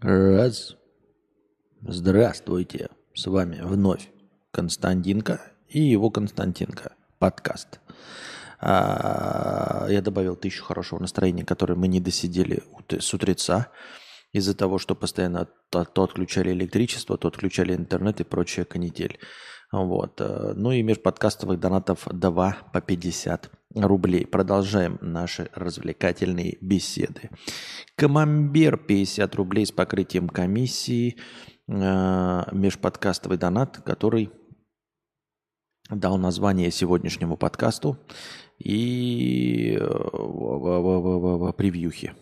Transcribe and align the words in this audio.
Раз. 0.00 0.76
Здравствуйте. 1.82 2.88
С 3.14 3.26
вами 3.26 3.58
вновь 3.60 4.08
Константинка 4.52 5.40
и 5.68 5.80
его 5.80 6.08
Константинка. 6.10 6.92
Подкаст. 7.18 7.80
А, 8.60 9.88
я 9.90 10.00
добавил 10.00 10.36
тысячу 10.36 10.62
хорошего 10.62 11.00
настроения, 11.00 11.44
которое 11.44 11.74
мы 11.74 11.88
не 11.88 11.98
досидели 11.98 12.62
с 12.96 13.12
утреца 13.12 13.72
из-за 14.32 14.54
того, 14.54 14.78
что 14.78 14.94
постоянно 14.94 15.48
то, 15.68 15.84
то 15.84 16.04
отключали 16.04 16.52
электричество, 16.52 17.18
то 17.18 17.26
отключали 17.26 17.74
интернет 17.74 18.20
и 18.20 18.24
прочая 18.24 18.66
канитель. 18.66 19.18
Вот. 19.70 20.20
Э, 20.20 20.54
ну 20.54 20.72
и 20.72 20.82
межподкастовых 20.82 21.60
донатов 21.60 22.06
2 22.10 22.56
по 22.72 22.80
50 22.80 23.50
рублей. 23.74 24.26
Продолжаем 24.26 24.98
наши 25.00 25.50
развлекательные 25.54 26.56
беседы. 26.60 27.30
Камамбер 27.96 28.78
50 28.78 29.34
рублей 29.34 29.66
с 29.66 29.72
покрытием 29.72 30.28
комиссии. 30.28 31.16
Э, 31.68 32.44
межподкастовый 32.52 33.36
донат, 33.38 33.78
который 33.78 34.30
дал 35.90 36.18
название 36.18 36.70
сегодняшнему 36.70 37.36
подкасту 37.36 37.98
и 38.58 39.76
э, 39.78 41.52
превьюхи. 41.56 42.14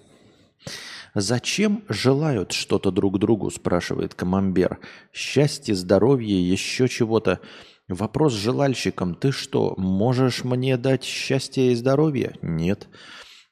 «Зачем 1.19 1.83
желают 1.89 2.53
что-то 2.53 2.91
друг 2.91 3.19
другу?»– 3.19 3.51
спрашивает 3.51 4.13
Камамбер. 4.15 4.81
«Счастье, 5.15 5.75
здоровье, 5.75 6.39
еще 6.39 6.89
чего-то. 6.89 7.41
Вопрос 7.89 8.35
с 8.35 8.37
желальщиком. 8.37 9.15
Ты 9.15 9.33
что, 9.33 9.75
можешь 9.79 10.45
мне 10.45 10.77
дать 10.77 11.05
счастье 11.05 11.73
и 11.73 11.75
здоровье?» 11.75 12.37
«Нет». 12.43 12.89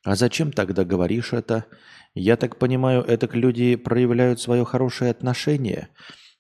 «А 0.05 0.15
зачем 0.15 0.53
тогда 0.53 0.85
говоришь 0.85 1.33
это?» 1.33 1.65
«Я 2.15 2.37
так 2.37 2.59
понимаю, 2.59 3.03
это 3.03 3.35
люди 3.35 3.77
проявляют 3.77 4.43
свое 4.43 4.67
хорошее 4.67 5.11
отношение. 5.11 5.89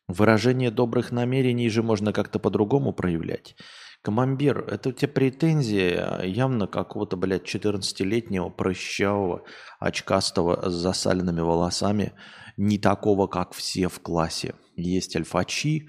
Выражение 0.06 0.70
добрых 0.70 1.10
намерений 1.10 1.70
же 1.70 1.82
можно 1.82 2.12
как-то 2.12 2.38
по-другому 2.38 2.92
проявлять». 2.92 3.56
Камамбер, 4.04 4.66
это 4.68 4.90
у 4.90 4.92
тебя 4.92 5.08
претензия 5.08 6.20
явно 6.24 6.66
какого-то, 6.66 7.16
блядь, 7.16 7.46
14-летнего 7.46 8.50
прыщавого, 8.50 9.44
очкастого 9.80 10.68
с 10.68 10.74
засаленными 10.74 11.40
волосами, 11.40 12.12
не 12.58 12.76
такого, 12.76 13.28
как 13.28 13.54
все 13.54 13.88
в 13.88 14.00
классе. 14.00 14.56
Есть 14.76 15.16
альфачи, 15.16 15.88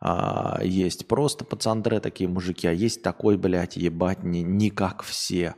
а, 0.00 0.58
есть 0.64 1.06
просто 1.06 1.44
пацандре 1.44 2.00
такие 2.00 2.28
мужики, 2.28 2.66
а 2.66 2.72
есть 2.72 3.00
такой, 3.04 3.36
блядь, 3.36 3.76
ебать, 3.76 4.24
не, 4.24 4.42
не 4.42 4.70
как 4.70 5.04
все. 5.04 5.54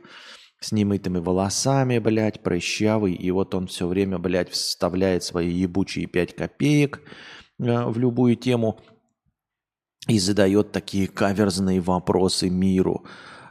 С 0.59 0.71
немытыми 0.71 1.17
волосами, 1.17 1.97
блядь, 1.97 2.43
прыщавый, 2.43 3.15
и 3.15 3.31
вот 3.31 3.55
он 3.55 3.65
все 3.65 3.87
время, 3.87 4.19
блядь, 4.19 4.51
вставляет 4.51 5.23
свои 5.23 5.49
ебучие 5.49 6.05
5 6.05 6.35
копеек 6.35 7.01
э, 7.57 7.83
в 7.85 7.97
любую 7.97 8.35
тему– 8.35 8.79
и 10.07 10.19
задает 10.19 10.71
такие 10.71 11.07
каверзные 11.07 11.81
вопросы 11.81 12.49
миру. 12.49 13.05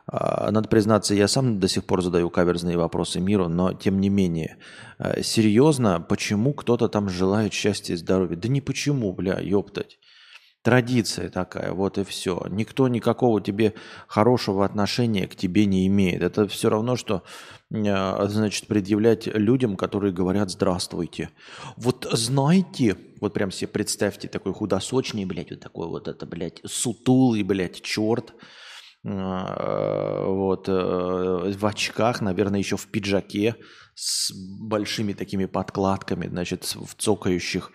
А, 0.07 0.51
надо 0.51 0.69
признаться, 0.69 1.15
я 1.15 1.29
сам 1.29 1.59
до 1.59 1.69
сих 1.69 1.85
пор 1.85 2.03
задаю 2.03 2.31
каверзные 2.31 2.77
вопросы 2.77 3.21
миру, 3.21 3.49
но 3.49 3.73
тем 3.73 4.01
не 4.01 4.09
менее. 4.09 4.59
А, 4.99 5.23
серьезно, 5.23 6.01
почему 6.01 6.53
кто-то 6.53 6.89
там 6.89 7.09
желает 7.09 7.53
счастья 7.53 7.95
и 7.95 7.97
здоровья? 7.97 8.37
Да 8.37 8.49
не 8.49 8.61
почему, 8.61 9.13
бля, 9.13 9.41
ёптать. 9.41 9.99
Традиция 10.65 11.29
такая, 11.29 11.73
вот 11.73 11.99
и 11.99 12.05
все. 12.05 12.47
Никто 12.49 12.89
никакого 12.89 13.39
тебе 13.43 13.75
хорошего 14.07 14.65
отношения 14.65 15.27
к 15.27 15.37
тебе 15.37 15.67
не 15.67 15.87
имеет. 15.89 16.23
Это 16.23 16.49
все 16.49 16.71
равно, 16.71 16.97
что 16.97 17.23
а, 17.71 18.27
значит, 18.29 18.67
предъявлять 18.67 19.27
людям, 19.27 19.77
которые 19.77 20.15
говорят 20.15 20.49
«здравствуйте». 20.49 21.29
Вот 21.77 22.09
знаете, 22.11 22.97
вот 23.21 23.35
прям 23.35 23.51
себе 23.51 23.69
представьте, 23.69 24.27
такой 24.27 24.55
худосочный, 24.55 25.27
блядь, 25.27 25.51
вот 25.51 25.61
такой 25.61 25.87
вот 25.87 26.09
это, 26.09 26.25
блядь, 26.25 26.63
сутулый, 26.65 27.43
блядь, 27.43 27.83
черт, 27.83 28.33
а, 29.07 30.25
вот, 30.27 30.67
э, 30.67 31.53
в 31.53 31.67
очках, 31.67 32.23
наверное, 32.23 32.61
еще 32.61 32.79
в 32.79 32.87
пиджаке, 32.87 33.57
с 33.95 34.33
большими 34.33 35.13
такими 35.13 35.47
подкладками, 35.47 36.27
значит, 36.27 36.65
в 36.65 36.95
цокающих 36.97 37.73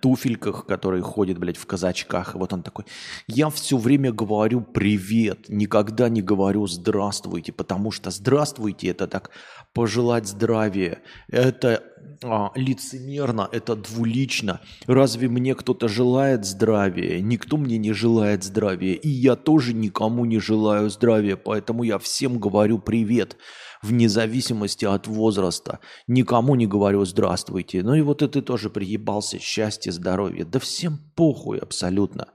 туфельках, 0.00 0.66
которые 0.66 1.02
ходят, 1.02 1.38
блядь, 1.38 1.56
в 1.56 1.66
казачках. 1.66 2.34
И 2.34 2.38
вот 2.38 2.52
он 2.52 2.62
такой, 2.62 2.84
я 3.26 3.48
все 3.50 3.76
время 3.76 4.12
говорю 4.12 4.60
привет, 4.60 5.48
никогда 5.48 6.08
не 6.08 6.22
говорю 6.22 6.66
здравствуйте, 6.66 7.52
потому 7.52 7.90
что 7.90 8.10
здравствуйте 8.10 8.88
это 8.88 9.06
так 9.06 9.30
пожелать 9.72 10.26
здравия, 10.26 11.02
это 11.28 11.82
а, 12.22 12.50
лицемерно, 12.54 13.48
это 13.50 13.74
двулично. 13.74 14.60
Разве 14.86 15.28
мне 15.28 15.54
кто-то 15.54 15.88
желает 15.88 16.44
здравия? 16.44 17.20
Никто 17.20 17.56
мне 17.56 17.78
не 17.78 17.92
желает 17.92 18.44
здравия, 18.44 18.94
и 18.94 19.08
я 19.08 19.36
тоже 19.36 19.72
никому 19.72 20.24
не 20.24 20.38
желаю 20.38 20.90
здравия, 20.90 21.36
поэтому 21.36 21.82
я 21.82 21.98
всем 21.98 22.38
говорю 22.38 22.78
привет 22.78 23.36
вне 23.82 24.08
зависимости 24.08 24.84
от 24.84 25.06
возраста. 25.06 25.80
Никому 26.06 26.54
не 26.54 26.66
говорю 26.66 27.04
«здравствуйте». 27.04 27.82
Ну 27.82 27.94
и 27.94 28.00
вот 28.00 28.22
это 28.22 28.32
ты 28.32 28.42
тоже 28.42 28.70
приебался, 28.70 29.38
счастье, 29.38 29.92
здоровье. 29.92 30.44
Да 30.44 30.58
всем 30.58 30.98
похуй 31.14 31.58
абсолютно. 31.58 32.28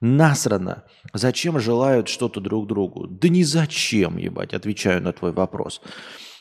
Насрано. 0.00 0.84
Зачем 1.14 1.58
желают 1.58 2.08
что-то 2.08 2.40
друг 2.40 2.66
другу? 2.66 3.06
Да 3.06 3.28
ни 3.28 3.42
зачем, 3.42 4.18
ебать, 4.18 4.54
отвечаю 4.54 5.02
на 5.02 5.12
твой 5.12 5.32
вопрос. 5.32 5.80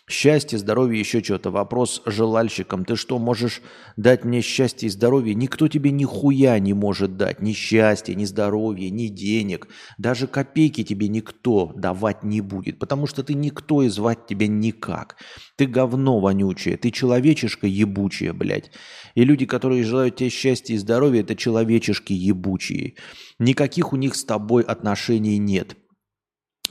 Счастье, 0.08 0.60
здоровье, 0.60 1.00
еще 1.00 1.24
что-то. 1.24 1.50
Вопрос 1.50 2.04
желальщикам. 2.06 2.86
Ты 2.86 2.96
что, 2.96 3.18
можешь 3.18 3.64
дать 3.98 4.24
мне 4.24 4.42
счастье 4.42 4.86
и 4.86 4.92
здоровье? 4.92 5.34
Никто 5.34 5.68
тебе 5.68 5.90
нихуя 5.90 6.60
не 6.60 6.74
может 6.74 7.18
дать. 7.18 7.42
Ни 7.42 7.54
счастья, 7.54 8.14
ни 8.14 8.26
здоровья, 8.26 8.92
ни 8.92 9.08
денег. 9.08 9.68
Даже 9.98 10.28
копейки 10.28 10.84
тебе 10.84 11.08
никто 11.08 11.74
давать 11.76 12.24
не 12.24 12.42
будет. 12.42 12.78
Потому 12.78 13.08
что 13.08 13.24
ты 13.24 13.34
никто 13.34 13.82
и 13.82 13.90
звать 13.90 14.28
тебя 14.28 14.46
никак. 14.46 15.16
Ты 15.58 15.66
говно 15.66 16.20
вонючее. 16.20 16.78
Ты 16.78 16.92
человечишка 16.92 17.66
ебучая, 17.66 18.34
блядь. 18.34 18.70
И 19.16 19.24
люди, 19.24 19.48
которые 19.48 19.84
желают 19.84 20.18
тебе 20.18 20.30
счастья 20.30 20.76
и 20.76 20.78
здоровья, 20.78 21.22
это 21.22 21.36
человечешки 21.36 22.14
ебучие. 22.14 22.94
Никаких 23.40 23.92
у 23.92 23.96
них 23.96 24.14
с 24.14 24.24
тобой 24.24 24.62
отношений 24.62 25.40
нет. 25.40 25.76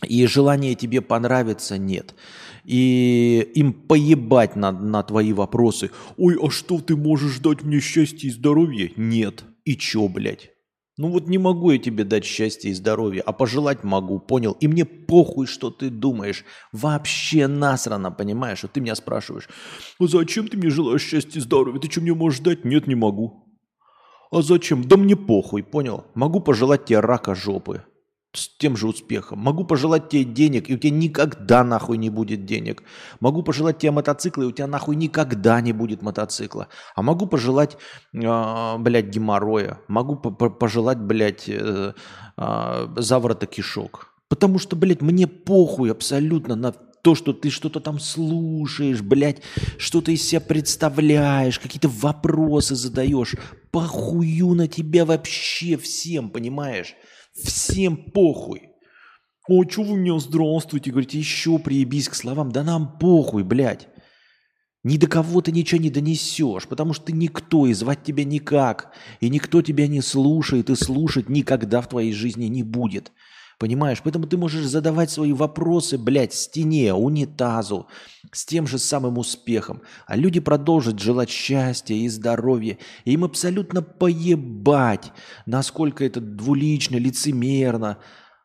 И 0.07 0.25
желания 0.27 0.77
тебе 0.77 1.01
понравиться 1.01 1.79
нет 1.79 2.15
и 2.65 3.51
им 3.55 3.73
поебать 3.73 4.57
на, 4.57 4.73
на 4.73 5.03
твои 5.03 5.33
вопросы. 5.33 5.91
Ой, 6.17 6.37
а 6.41 6.51
что 6.51 6.81
ты 6.81 6.97
можешь 6.97 7.39
дать 7.39 7.63
мне 7.63 7.81
счастье 7.81 8.31
и 8.31 8.33
здоровье? 8.33 8.93
Нет. 8.97 9.45
И 9.65 9.77
чё, 9.77 10.09
блядь? 10.09 10.51
Ну 10.97 11.09
вот 11.09 11.27
не 11.27 11.39
могу 11.39 11.73
я 11.73 11.79
тебе 11.79 12.05
дать 12.05 12.25
счастье 12.25 12.71
и 12.71 12.75
здоровье, 12.75 13.21
а 13.21 13.33
пожелать 13.33 13.83
могу, 13.83 14.21
понял? 14.21 14.57
И 14.61 14.69
мне 14.69 14.85
похуй, 14.85 15.47
что 15.47 15.71
ты 15.71 15.91
думаешь. 15.91 16.45
Вообще 16.71 17.49
насрано, 17.49 18.13
понимаешь? 18.13 18.63
Вот 18.63 18.73
ты 18.73 18.81
меня 18.81 18.95
спрашиваешь, 18.95 19.49
а 19.99 20.07
зачем 20.07 20.47
ты 20.47 20.57
мне 20.57 20.71
желаешь 20.71 21.03
счастья 21.03 21.41
и 21.41 21.43
здоровья? 21.43 21.81
Ты 21.81 21.91
что 21.91 22.01
мне 22.01 22.15
можешь 22.15 22.41
дать? 22.41 22.65
Нет, 22.65 22.87
не 22.87 22.95
могу. 22.95 23.45
А 24.31 24.43
зачем? 24.43 24.85
Да 24.85 24.97
мне 24.97 25.17
похуй, 25.17 25.65
понял? 25.65 26.05
Могу 26.15 26.41
пожелать 26.41 26.85
тебе 26.85 27.01
рака 27.01 27.35
жопы 27.35 27.85
с 28.37 28.49
тем 28.59 28.77
же 28.77 28.89
успехом. 28.89 29.39
Могу 29.39 29.65
пожелать 29.65 30.09
тебе 30.09 30.25
денег, 30.25 30.69
и 30.69 30.75
у 30.75 30.79
тебя 30.79 30.91
никогда 30.91 31.65
нахуй 31.65 31.97
не 31.97 32.11
будет 32.11 32.45
денег. 32.45 32.83
Могу 33.21 33.43
пожелать 33.43 33.79
тебе 33.79 33.93
мотоцикла, 33.93 34.43
и 34.43 34.47
у 34.47 34.53
тебя 34.53 34.67
нахуй 34.67 34.97
никогда 34.97 35.61
не 35.61 35.73
будет 35.73 36.03
мотоцикла. 36.03 36.69
А 36.95 37.03
могу 37.03 37.27
пожелать, 37.27 37.77
э, 38.13 38.79
блядь, 38.79 39.07
геморроя. 39.07 39.81
Могу 39.89 40.17
пожелать, 40.17 40.99
блядь, 40.99 41.49
э, 41.49 41.95
э, 42.37 42.89
заворота 42.97 43.47
кишок. 43.47 44.15
Потому 44.29 44.59
что, 44.59 44.77
блядь, 44.77 45.03
мне 45.03 45.27
похуй 45.27 45.91
абсолютно 45.91 46.57
на 46.57 46.73
то, 46.73 47.15
что 47.15 47.35
ты 47.35 47.51
что-то 47.51 47.81
там 47.81 48.01
слушаешь, 48.01 49.03
блядь, 49.03 49.43
что-то 49.77 50.11
из 50.11 50.27
себя 50.27 50.41
представляешь, 50.41 51.59
какие-то 51.59 51.89
вопросы 51.89 52.75
задаешь. 52.75 53.37
Похую 53.71 54.55
на 54.55 54.69
тебя 54.69 55.05
вообще 55.05 55.77
всем, 55.77 56.31
понимаешь? 56.31 56.95
Всем 57.35 57.97
похуй. 57.97 58.71
О, 59.49 59.65
что 59.69 59.83
вы 59.83 59.97
мне 59.97 60.19
здравствуйте, 60.19 60.91
говорите, 60.91 61.19
еще 61.19 61.59
приебись 61.59 62.09
к 62.09 62.15
словам. 62.15 62.53
Да 62.53 62.63
нам 62.63 62.99
похуй, 62.99 63.43
блядь. 63.43 63.89
Ни 64.85 64.99
до 64.99 65.07
кого 65.07 65.41
ты 65.41 65.51
ничего 65.51 65.81
не 65.81 65.91
донесешь, 65.91 66.69
потому 66.69 66.93
что 66.93 67.07
ты 67.07 67.13
никто, 67.13 67.67
и 67.67 67.73
звать 67.73 68.03
тебя 68.05 68.25
никак. 68.25 68.95
И 69.21 69.29
никто 69.31 69.63
тебя 69.63 69.87
не 69.89 70.03
слушает, 70.03 70.71
и 70.71 70.77
слушать 70.77 71.29
никогда 71.29 71.81
в 71.81 71.89
твоей 71.89 72.13
жизни 72.13 72.47
не 72.47 72.63
будет. 72.63 73.13
Понимаешь? 73.59 74.01
Поэтому 74.03 74.27
ты 74.27 74.37
можешь 74.37 74.67
задавать 74.67 75.11
свои 75.11 75.33
вопросы, 75.33 75.97
блядь, 75.99 76.35
стене, 76.35 76.93
унитазу, 76.93 77.87
с 78.33 78.45
тем 78.45 78.67
же 78.67 78.79
самым 78.79 79.19
успехом. 79.19 79.83
А 80.07 80.17
люди 80.17 80.41
продолжат 80.41 80.99
желать 80.99 81.31
счастья 81.31 81.95
и 81.95 82.09
здоровья. 82.09 82.79
И 83.05 83.13
им 83.13 83.25
абсолютно 83.25 83.83
поебать, 83.83 85.13
насколько 85.47 86.05
это 86.05 86.21
двулично, 86.21 86.97
лицемерно, 86.97 87.99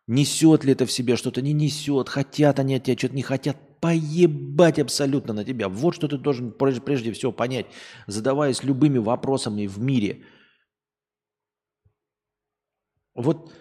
несет 0.08 0.64
ли 0.64 0.74
это 0.74 0.86
в 0.86 0.92
себе 0.92 1.16
что-то, 1.16 1.42
не 1.42 1.54
несет, 1.54 2.10
хотят 2.10 2.60
они 2.60 2.76
от 2.76 2.84
тебя, 2.84 2.98
что-то 2.98 3.16
не 3.16 3.24
хотят. 3.24 3.58
поебать 3.80 4.80
абсолютно 4.80 5.34
на 5.34 5.46
тебя. 5.46 5.70
Вот 5.70 5.96
что 5.96 6.08
ты 6.08 6.18
должен 6.18 6.52
прежде, 6.52 7.14
всего 7.14 7.32
понять, 7.32 7.66
задаваясь 8.08 8.64
любыми 8.64 8.98
вопросами 8.98 9.68
в 9.68 9.80
мире. 9.80 10.26
Вот 13.16 13.52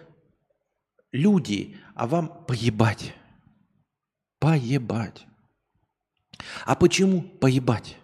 люди, 1.11 1.77
а 1.95 2.07
вам 2.07 2.45
поебать. 2.45 3.13
Поебать. 4.39 5.25
А 6.65 6.75
почему 6.75 7.21
поебать? 7.21 7.97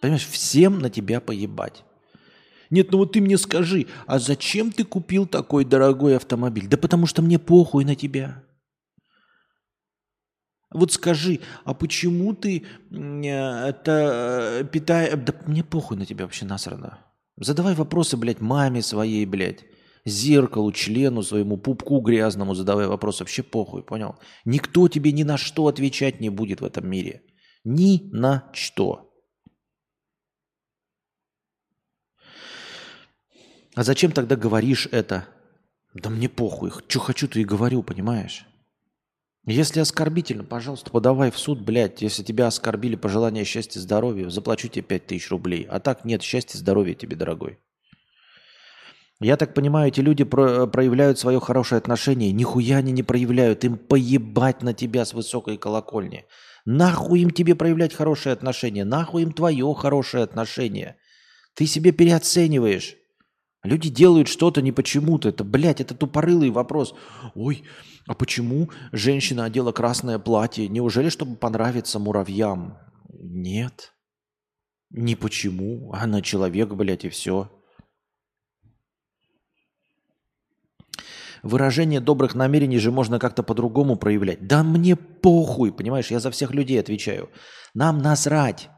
Понимаешь, 0.00 0.26
всем 0.26 0.78
на 0.78 0.90
тебя 0.90 1.20
поебать. 1.20 1.84
Нет, 2.70 2.90
ну 2.92 2.98
вот 2.98 3.12
ты 3.12 3.20
мне 3.20 3.38
скажи, 3.38 3.86
а 4.06 4.18
зачем 4.18 4.72
ты 4.72 4.84
купил 4.84 5.26
такой 5.26 5.64
дорогой 5.64 6.16
автомобиль? 6.16 6.66
Да 6.66 6.76
потому 6.76 7.06
что 7.06 7.22
мне 7.22 7.38
похуй 7.38 7.84
на 7.84 7.94
тебя. 7.94 8.42
Вот 10.70 10.92
скажи, 10.92 11.40
а 11.64 11.72
почему 11.72 12.34
ты 12.34 12.64
э, 12.90 12.96
это 12.96 14.60
э, 14.60 14.64
питаешь... 14.64 15.14
Да 15.24 15.32
мне 15.46 15.62
похуй 15.62 15.96
на 15.96 16.04
тебя 16.04 16.24
вообще 16.24 16.46
насрано. 16.46 16.98
Задавай 17.36 17.74
вопросы, 17.74 18.16
блядь, 18.16 18.40
маме 18.40 18.82
своей, 18.82 19.24
блядь, 19.24 19.64
зеркалу, 20.04 20.72
члену 20.72 21.22
своему, 21.22 21.56
пупку 21.56 22.00
грязному 22.00 22.54
задавай 22.54 22.86
вопрос. 22.86 23.20
Вообще 23.20 23.42
похуй, 23.42 23.82
понял? 23.82 24.16
Никто 24.44 24.88
тебе 24.88 25.12
ни 25.12 25.22
на 25.22 25.36
что 25.36 25.66
отвечать 25.66 26.20
не 26.20 26.30
будет 26.30 26.60
в 26.60 26.64
этом 26.64 26.88
мире. 26.88 27.22
Ни 27.64 28.08
на 28.12 28.50
что. 28.52 29.10
А 33.74 33.82
зачем 33.82 34.12
тогда 34.12 34.36
говоришь 34.36 34.88
это? 34.92 35.26
Да 35.94 36.10
мне 36.10 36.28
похуй. 36.28 36.70
Что 36.88 37.00
хочу, 37.00 37.26
то 37.26 37.38
и 37.38 37.44
говорю, 37.44 37.82
понимаешь? 37.82 38.46
Если 39.46 39.80
оскорбительно, 39.80 40.44
пожалуйста, 40.44 40.90
подавай 40.90 41.30
в 41.30 41.38
суд, 41.38 41.60
блядь. 41.60 42.02
Если 42.02 42.22
тебя 42.22 42.46
оскорбили, 42.46 42.96
пожелание 42.96 43.44
счастья, 43.44 43.80
здоровья, 43.80 44.28
заплачу 44.30 44.68
тебе 44.68 44.82
5 44.82 45.06
тысяч 45.06 45.30
рублей. 45.30 45.66
А 45.68 45.80
так 45.80 46.04
нет, 46.04 46.22
счастья, 46.22 46.58
здоровья 46.58 46.94
тебе, 46.94 47.16
дорогой. 47.16 47.58
Я 49.24 49.38
так 49.38 49.54
понимаю, 49.54 49.88
эти 49.88 50.00
люди 50.00 50.22
про- 50.22 50.66
проявляют 50.66 51.18
свое 51.18 51.40
хорошее 51.40 51.78
отношение. 51.78 52.30
Нихуя 52.30 52.76
они 52.76 52.92
не 52.92 53.02
проявляют. 53.02 53.64
Им 53.64 53.78
поебать 53.78 54.62
на 54.62 54.74
тебя 54.74 55.06
с 55.06 55.14
высокой 55.14 55.56
колокольни. 55.56 56.26
Нахуй 56.66 57.20
им 57.20 57.30
тебе 57.30 57.54
проявлять 57.54 57.94
хорошее 57.94 58.34
отношение? 58.34 58.84
Нахуй 58.84 59.22
им 59.22 59.32
твое 59.32 59.72
хорошее 59.74 60.24
отношение? 60.24 60.96
Ты 61.54 61.64
себе 61.64 61.92
переоцениваешь. 61.92 62.96
Люди 63.62 63.88
делают 63.88 64.28
что-то 64.28 64.60
не 64.60 64.72
почему-то. 64.72 65.30
Это, 65.30 65.42
блядь, 65.42 65.80
это 65.80 65.94
тупорылый 65.94 66.50
вопрос. 66.50 66.94
Ой, 67.34 67.64
а 68.06 68.12
почему 68.12 68.68
женщина 68.92 69.46
одела 69.46 69.72
красное 69.72 70.18
платье? 70.18 70.68
Неужели, 70.68 71.08
чтобы 71.08 71.36
понравиться 71.36 71.98
муравьям? 71.98 72.76
Нет. 73.08 73.94
Не 74.90 75.16
почему. 75.16 75.94
Она 75.94 76.20
человек, 76.20 76.74
блядь, 76.74 77.06
и 77.06 77.08
все. 77.08 77.50
Выражение 81.44 82.00
добрых 82.00 82.34
намерений 82.34 82.78
же 82.78 82.90
можно 82.90 83.18
как-то 83.18 83.42
по-другому 83.42 83.96
проявлять. 83.96 84.46
Да 84.46 84.62
мне 84.62 84.96
похуй, 84.96 85.72
понимаешь, 85.72 86.10
я 86.10 86.18
за 86.18 86.30
всех 86.30 86.52
людей 86.52 86.80
отвечаю. 86.80 87.28
Нам 87.74 87.98
насрать, 87.98 88.70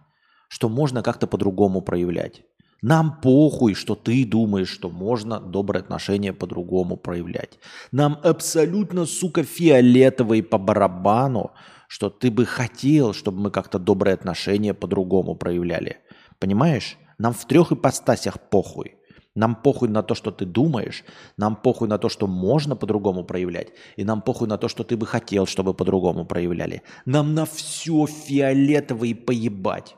что 0.49 0.69
можно 0.69 1.05
как-то 1.05 1.29
по-другому 1.29 1.81
проявлять. 1.81 2.43
Нам 2.83 3.21
похуй, 3.21 3.75
что 3.75 3.95
ты 3.95 4.25
думаешь, 4.25 4.69
что 4.69 4.91
можно 4.91 5.39
доброе 5.39 5.79
отношение 5.79 6.33
по-другому 6.33 6.97
проявлять. 6.97 7.61
Нам 7.93 8.19
абсолютно, 8.25 9.07
сука, 9.07 9.45
фиолетовый 9.45 10.43
по 10.43 10.59
барабану, 10.59 11.53
что 11.87 12.11
ты 12.11 12.33
бы 12.33 12.45
хотел, 12.47 13.13
чтобы 13.13 13.43
мы 13.43 13.51
как-то 13.53 13.79
доброе 13.79 14.15
отношение 14.15 14.75
по-другому 14.75 15.37
проявляли. 15.37 15.99
Понимаешь? 16.41 16.99
Нам 17.19 17.33
в 17.33 17.47
трех 17.47 17.71
ипостасях 17.71 18.41
похуй. 18.51 18.97
Нам 19.37 19.55
похуй 19.55 19.89
на 19.89 20.03
то, 20.03 20.15
что 20.15 20.31
ты 20.31 20.47
думаешь, 20.47 21.05
нам 21.37 21.57
похуй 21.57 21.89
на 21.89 21.99
то, 21.99 22.09
что 22.09 22.27
можно 22.27 22.75
по-другому 22.75 23.23
проявлять, 23.23 23.69
и 23.97 24.05
нам 24.05 24.23
похуй 24.23 24.49
на 24.49 24.57
то, 24.57 24.69
что 24.69 24.83
ты 24.83 24.97
бы 24.97 25.07
хотел, 25.07 25.47
чтобы 25.47 25.75
по-другому 25.75 26.25
проявляли. 26.25 26.83
Нам 27.05 27.35
на 27.35 27.45
все 27.45 28.07
фиолетово 28.07 29.15
поебать. 29.15 29.95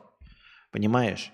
Понимаешь? 0.71 1.31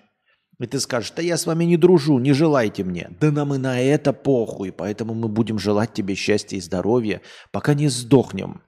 И 0.60 0.66
ты 0.66 0.78
скажешь, 0.80 1.12
да 1.16 1.20
я 1.20 1.36
с 1.36 1.46
вами 1.46 1.64
не 1.64 1.76
дружу, 1.76 2.18
не 2.18 2.32
желайте 2.32 2.84
мне. 2.84 3.10
Да 3.20 3.30
нам 3.32 3.52
и 3.54 3.58
на 3.58 3.80
это 3.80 4.12
похуй, 4.12 4.72
поэтому 4.72 5.12
мы 5.12 5.28
будем 5.28 5.58
желать 5.58 5.92
тебе 5.92 6.14
счастья 6.14 6.56
и 6.56 6.60
здоровья, 6.60 7.20
пока 7.50 7.74
не 7.74 7.88
сдохнем. 7.88 8.62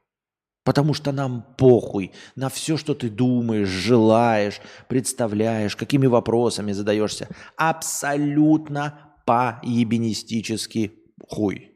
Потому 0.65 0.93
что 0.93 1.13
нам 1.13 1.47
похуй 1.57 2.13
на 2.37 2.51
все, 2.51 2.77
что 2.77 2.95
ты 2.95 3.09
думаешь, 3.09 3.69
желаешь, 3.69 4.61
представляешь, 4.89 5.77
какими 5.77 6.07
вопросами 6.07 6.73
задаешься. 6.73 7.29
Абсолютно 7.57 9.08
по-ебенистически 9.29 10.93
хуй. 11.29 11.75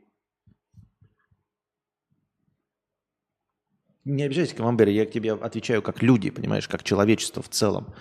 Не 4.07 4.23
обижайся, 4.23 4.57
Камамбер, 4.57 4.89
я 4.89 5.05
к 5.05 5.11
тебе 5.11 5.35
отвечаю 5.35 5.83
как 5.83 6.03
люди, 6.03 6.31
понимаешь, 6.31 6.67
как 6.67 6.83
человечество 6.83 7.43
в 7.43 7.51
целом. 7.51 7.95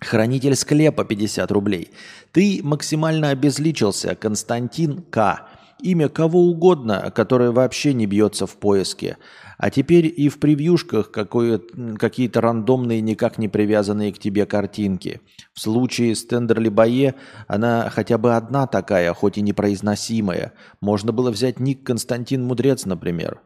Хранитель 0.00 0.56
склепа 0.56 1.04
50 1.04 1.52
рублей. 1.52 1.90
Ты 2.32 2.60
максимально 2.62 3.28
обезличился, 3.28 4.14
Константин 4.14 5.02
К. 5.02 5.46
Имя 5.80 6.08
кого 6.08 6.40
угодно, 6.40 7.12
которое 7.14 7.50
вообще 7.50 7.92
не 7.94 8.06
бьется 8.06 8.46
в 8.46 8.56
поиске. 8.56 9.18
А 9.58 9.70
теперь 9.70 10.12
и 10.14 10.28
в 10.28 10.40
превьюшках 10.40 11.10
какие-то 11.10 12.40
рандомные, 12.40 13.00
никак 13.00 13.38
не 13.38 13.48
привязанные 13.48 14.12
к 14.12 14.18
тебе 14.18 14.46
картинки. 14.46 15.20
В 15.52 15.60
случае 15.60 16.14
с 16.14 16.24
Тендерли 16.26 16.68
Бае 16.68 17.14
она 17.46 17.88
хотя 17.90 18.18
бы 18.18 18.34
одна 18.34 18.66
такая, 18.66 19.12
хоть 19.14 19.38
и 19.38 19.42
непроизносимая. 19.42 20.52
Можно 20.80 21.12
было 21.12 21.30
взять 21.30 21.60
ник 21.60 21.84
Константин 21.84 22.44
Мудрец, 22.44 22.84
например. 22.84 23.40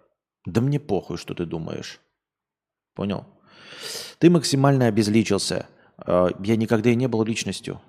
Да 0.46 0.60
мне 0.60 0.80
похуй, 0.80 1.18
что 1.18 1.34
ты 1.34 1.44
думаешь. 1.44 2.00
Понял? 2.94 3.26
Ты 4.18 4.30
максимально 4.30 4.86
обезличился. 4.86 5.66
А, 5.98 6.28
я 6.42 6.56
никогда 6.56 6.90
и 6.90 6.94
не 6.94 7.06
был 7.06 7.22
личностью. 7.22 7.80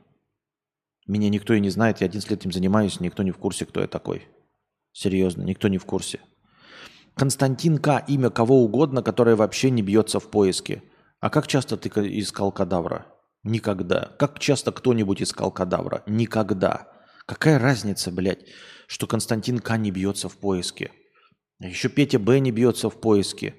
Меня 1.10 1.30
никто 1.30 1.56
и 1.56 1.60
не 1.60 1.72
знает. 1.72 2.02
Я 2.02 2.06
11 2.06 2.30
лет 2.30 2.40
этим 2.42 2.52
занимаюсь, 2.52 3.00
никто 3.00 3.24
не 3.24 3.32
в 3.32 3.38
курсе, 3.38 3.66
кто 3.66 3.82
я 3.82 3.88
такой. 3.88 4.28
Серьезно, 4.92 5.42
никто 5.42 5.68
не 5.68 5.80
в 5.80 5.86
курсе. 5.86 6.20
Константин 7.16 7.80
К. 7.80 8.06
Имя 8.08 8.30
кого 8.30 8.64
угодно, 8.64 9.02
которое 9.02 9.36
вообще 9.36 9.72
не 9.72 9.82
бьется 9.82 10.20
в 10.20 10.30
поиске. 10.30 10.84
А 11.20 11.32
как 11.32 11.48
часто 11.48 11.78
ты 11.78 11.90
искал 12.20 12.52
кадавра? 12.52 13.08
Никогда. 13.42 14.12
Как 14.20 14.38
часто 14.38 14.72
кто-нибудь 14.72 15.24
искал 15.24 15.52
кадавра? 15.52 16.04
Никогда. 16.06 16.92
Какая 17.26 17.58
разница, 17.58 18.12
блядь, 18.12 18.46
что 18.86 19.08
Константин 19.08 19.58
К. 19.58 19.78
не 19.78 19.90
бьется 19.90 20.30
в 20.30 20.38
поиске? 20.38 20.92
Еще 21.60 21.90
Петя 21.90 22.20
Б. 22.20 22.40
не 22.40 22.52
бьется 22.52 22.92
в 22.92 23.02
поиске. 23.02 23.56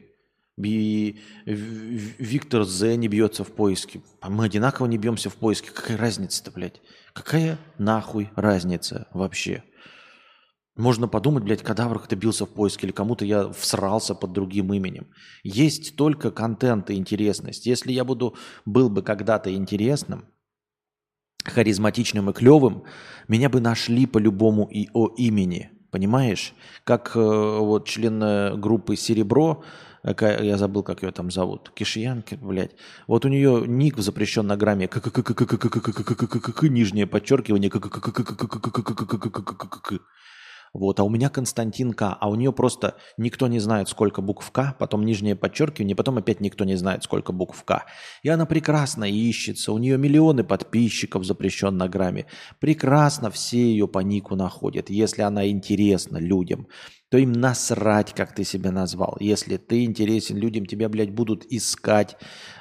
И 0.56 1.18
Виктор 1.46 2.62
З 2.62 2.94
не 2.94 3.08
бьется 3.08 3.42
в 3.42 3.50
поиске. 3.50 4.02
А 4.20 4.30
мы 4.30 4.44
одинаково 4.44 4.86
не 4.86 4.98
бьемся 4.98 5.30
в 5.30 5.34
поиске. 5.34 5.72
Какая 5.72 5.96
разница-то, 5.96 6.52
блядь? 6.52 6.80
Какая 7.12 7.58
нахуй 7.78 8.30
разница 8.36 9.08
вообще? 9.12 9.64
Можно 10.76 11.08
подумать, 11.08 11.44
блядь, 11.44 11.62
кадавр 11.62 11.98
как-то 11.98 12.16
бился 12.16 12.46
в 12.46 12.50
поиске, 12.50 12.86
или 12.86 12.92
кому-то 12.92 13.24
я 13.24 13.50
всрался 13.50 14.14
под 14.14 14.32
другим 14.32 14.72
именем. 14.72 15.08
Есть 15.42 15.96
только 15.96 16.30
контент 16.30 16.90
и 16.90 16.94
интересность. 16.94 17.66
Если 17.66 17.92
я 17.92 18.04
буду, 18.04 18.36
был 18.64 18.88
бы 18.88 19.02
когда-то 19.02 19.54
интересным, 19.54 20.24
харизматичным 21.44 22.30
и 22.30 22.32
клевым, 22.32 22.84
меня 23.28 23.50
бы 23.50 23.60
нашли 23.60 24.06
по 24.06 24.18
любому 24.18 24.68
и 24.70 24.88
о 24.94 25.08
имени. 25.16 25.70
Понимаешь? 25.90 26.54
Как 26.84 27.16
э, 27.16 27.18
вот 27.20 27.86
член 27.88 28.22
э, 28.22 28.56
группы 28.56 28.96
«Серебро», 28.96 29.64
я 30.42 30.56
забыл, 30.56 30.82
как 30.82 31.02
ее 31.02 31.12
там 31.12 31.30
зовут, 31.30 31.70
Кишьянка, 31.74 32.36
блядь. 32.36 32.72
Вот 33.06 33.24
у 33.24 33.28
нее 33.28 33.64
ник 33.66 33.98
запрещен 33.98 34.46
на 34.46 34.56
грамме, 34.56 34.88
нижнее 36.68 37.06
подчеркивание, 37.06 37.70
вот, 40.72 41.00
а 41.00 41.04
у 41.04 41.08
меня 41.08 41.28
Константин 41.28 41.92
К, 41.92 42.16
а 42.20 42.28
у 42.28 42.36
нее 42.36 42.52
просто 42.52 42.94
никто 43.16 43.48
не 43.48 43.58
знает, 43.58 43.88
сколько 43.88 44.22
букв 44.22 44.50
К, 44.52 44.76
потом 44.78 45.04
нижнее 45.04 45.34
подчеркивание, 45.34 45.96
потом 45.96 46.18
опять 46.18 46.40
никто 46.40 46.64
не 46.64 46.76
знает, 46.76 47.02
сколько 47.02 47.32
букв 47.32 47.64
К. 47.64 47.86
И 48.22 48.28
она 48.28 48.46
прекрасно 48.46 49.04
ищется, 49.04 49.72
у 49.72 49.78
нее 49.78 49.98
миллионы 49.98 50.44
подписчиков 50.44 51.24
запрещен 51.24 51.76
на 51.76 51.88
грамме. 51.88 52.26
Прекрасно 52.60 53.30
все 53.30 53.58
ее 53.58 53.88
по 53.88 53.98
нику 53.98 54.36
находят, 54.36 54.90
если 54.90 55.22
она 55.22 55.48
интересна 55.48 56.18
людям. 56.18 56.68
то 57.10 57.18
им 57.18 57.32
насрать, 57.32 58.14
как 58.14 58.34
ты 58.34 58.44
себя 58.44 58.70
назвал. 58.70 59.16
Если 59.18 59.56
ты 59.56 59.84
интересен 59.84 60.36
людям, 60.36 60.64
тебя, 60.64 60.88
блядь, 60.88 61.10
будут 61.10 61.44
искать, 61.50 62.16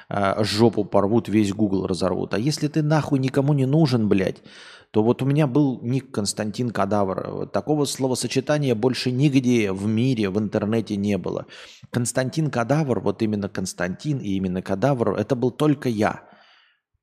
э, 0.08 0.42
жопу 0.42 0.84
порвут, 0.84 1.28
весь 1.28 1.52
Google 1.52 1.86
разорвут. 1.86 2.34
А 2.34 2.38
если 2.38 2.66
ты 2.66 2.82
нахуй 2.82 3.20
никому 3.20 3.54
не 3.54 3.66
нужен, 3.66 4.08
блядь, 4.08 4.42
то 4.90 5.04
вот 5.04 5.22
у 5.22 5.26
меня 5.26 5.46
был 5.46 5.80
ник 5.82 6.10
Константин 6.10 6.70
Кадавр. 6.70 7.46
Такого 7.48 7.84
словосочетания 7.84 8.74
больше 8.74 9.12
нигде 9.12 9.72
в 9.72 9.86
мире, 9.86 10.30
в 10.30 10.38
интернете 10.38 10.96
не 10.96 11.16
было. 11.16 11.46
Константин 11.90 12.50
Кадавр, 12.50 13.00
вот 13.00 13.22
именно 13.22 13.48
Константин 13.48 14.18
и 14.18 14.30
именно 14.30 14.62
Кадавр, 14.62 15.14
это 15.14 15.36
был 15.36 15.52
только 15.52 15.88
я. 15.88 16.28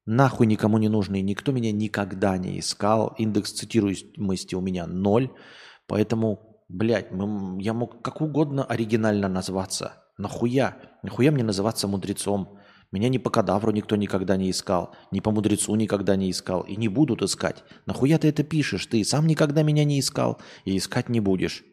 Нахуй 0.06 0.48
никому 0.48 0.78
не 0.78 0.90
нужный, 0.90 1.22
никто 1.22 1.52
меня 1.52 1.72
никогда 1.72 2.38
не 2.38 2.60
искал. 2.60 3.14
Индекс 3.18 3.54
цитируемости 3.54 4.56
у 4.56 4.62
меня 4.62 4.86
ноль. 4.86 5.32
Поэтому, 5.88 6.62
блядь, 6.68 7.08
я 7.60 7.74
мог 7.74 8.02
как 8.02 8.22
угодно 8.22 8.66
оригинально 8.66 9.30
назваться. 9.30 10.04
Нахуя? 10.18 10.78
Нахуя 11.04 11.32
мне 11.32 11.44
называться 11.44 11.88
мудрецом? 11.88 12.58
Меня 12.92 13.10
ни 13.10 13.18
по 13.18 13.30
кадавру 13.30 13.72
никто 13.72 13.98
никогда 13.98 14.38
не 14.38 14.50
искал, 14.50 14.96
ни 15.12 15.20
по 15.20 15.32
мудрецу 15.32 15.76
никогда 15.76 16.16
не 16.16 16.32
искал 16.32 16.62
и 16.62 16.78
не 16.78 16.88
будут 16.88 17.22
искать. 17.22 17.64
Нахуя 17.86 18.18
ты 18.18 18.30
это 18.30 18.44
пишешь? 18.44 18.86
Ты 18.86 19.04
сам 19.04 19.28
никогда 19.28 19.62
меня 19.62 19.84
не 19.84 20.00
искал 20.00 20.40
и 20.64 20.78
искать 20.78 21.10
не 21.10 21.20
будешь. 21.20 21.66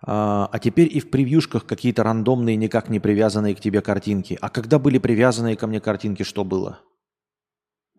А, 0.00 0.48
а 0.52 0.58
теперь 0.60 0.96
и 0.96 1.00
в 1.00 1.10
превьюшках 1.10 1.66
какие-то 1.66 2.04
рандомные, 2.04 2.54
никак 2.54 2.88
не 2.88 3.00
привязанные 3.00 3.56
к 3.56 3.60
тебе 3.60 3.82
картинки. 3.82 4.38
А 4.40 4.48
когда 4.48 4.78
были 4.78 4.98
привязанные 4.98 5.56
ко 5.56 5.66
мне 5.66 5.80
картинки, 5.80 6.22
что 6.22 6.44
было? 6.44 6.80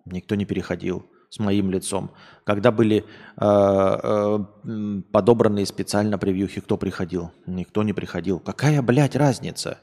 Никто 0.05 0.35
не 0.35 0.45
переходил 0.45 1.11
с 1.29 1.39
моим 1.39 1.69
лицом. 1.69 2.11
Когда 2.43 2.71
были 2.71 3.05
э, 3.37 3.41
э, 3.41 4.39
подобранные 5.11 5.65
специально 5.65 6.17
превьюхи, 6.17 6.61
кто 6.61 6.77
приходил? 6.77 7.31
Никто 7.45 7.83
не 7.83 7.93
приходил. 7.93 8.39
Какая, 8.39 8.81
блядь, 8.81 9.15
разница? 9.15 9.79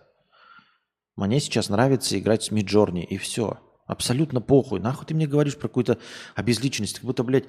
Мне 1.17 1.41
сейчас 1.41 1.69
нравится 1.69 2.19
играть 2.19 2.43
с 2.43 2.51
Миджорни, 2.51 3.05
и 3.05 3.17
все. 3.17 3.59
Абсолютно 3.87 4.41
похуй. 4.41 4.81
Нахуй 4.81 5.07
ты 5.07 5.15
мне 5.15 5.29
говоришь 5.29 5.57
про 5.57 5.69
какую-то 5.69 5.99
обезличенность? 6.35 6.97
Как 6.97 7.05
будто, 7.05 7.23
блядь, 7.23 7.45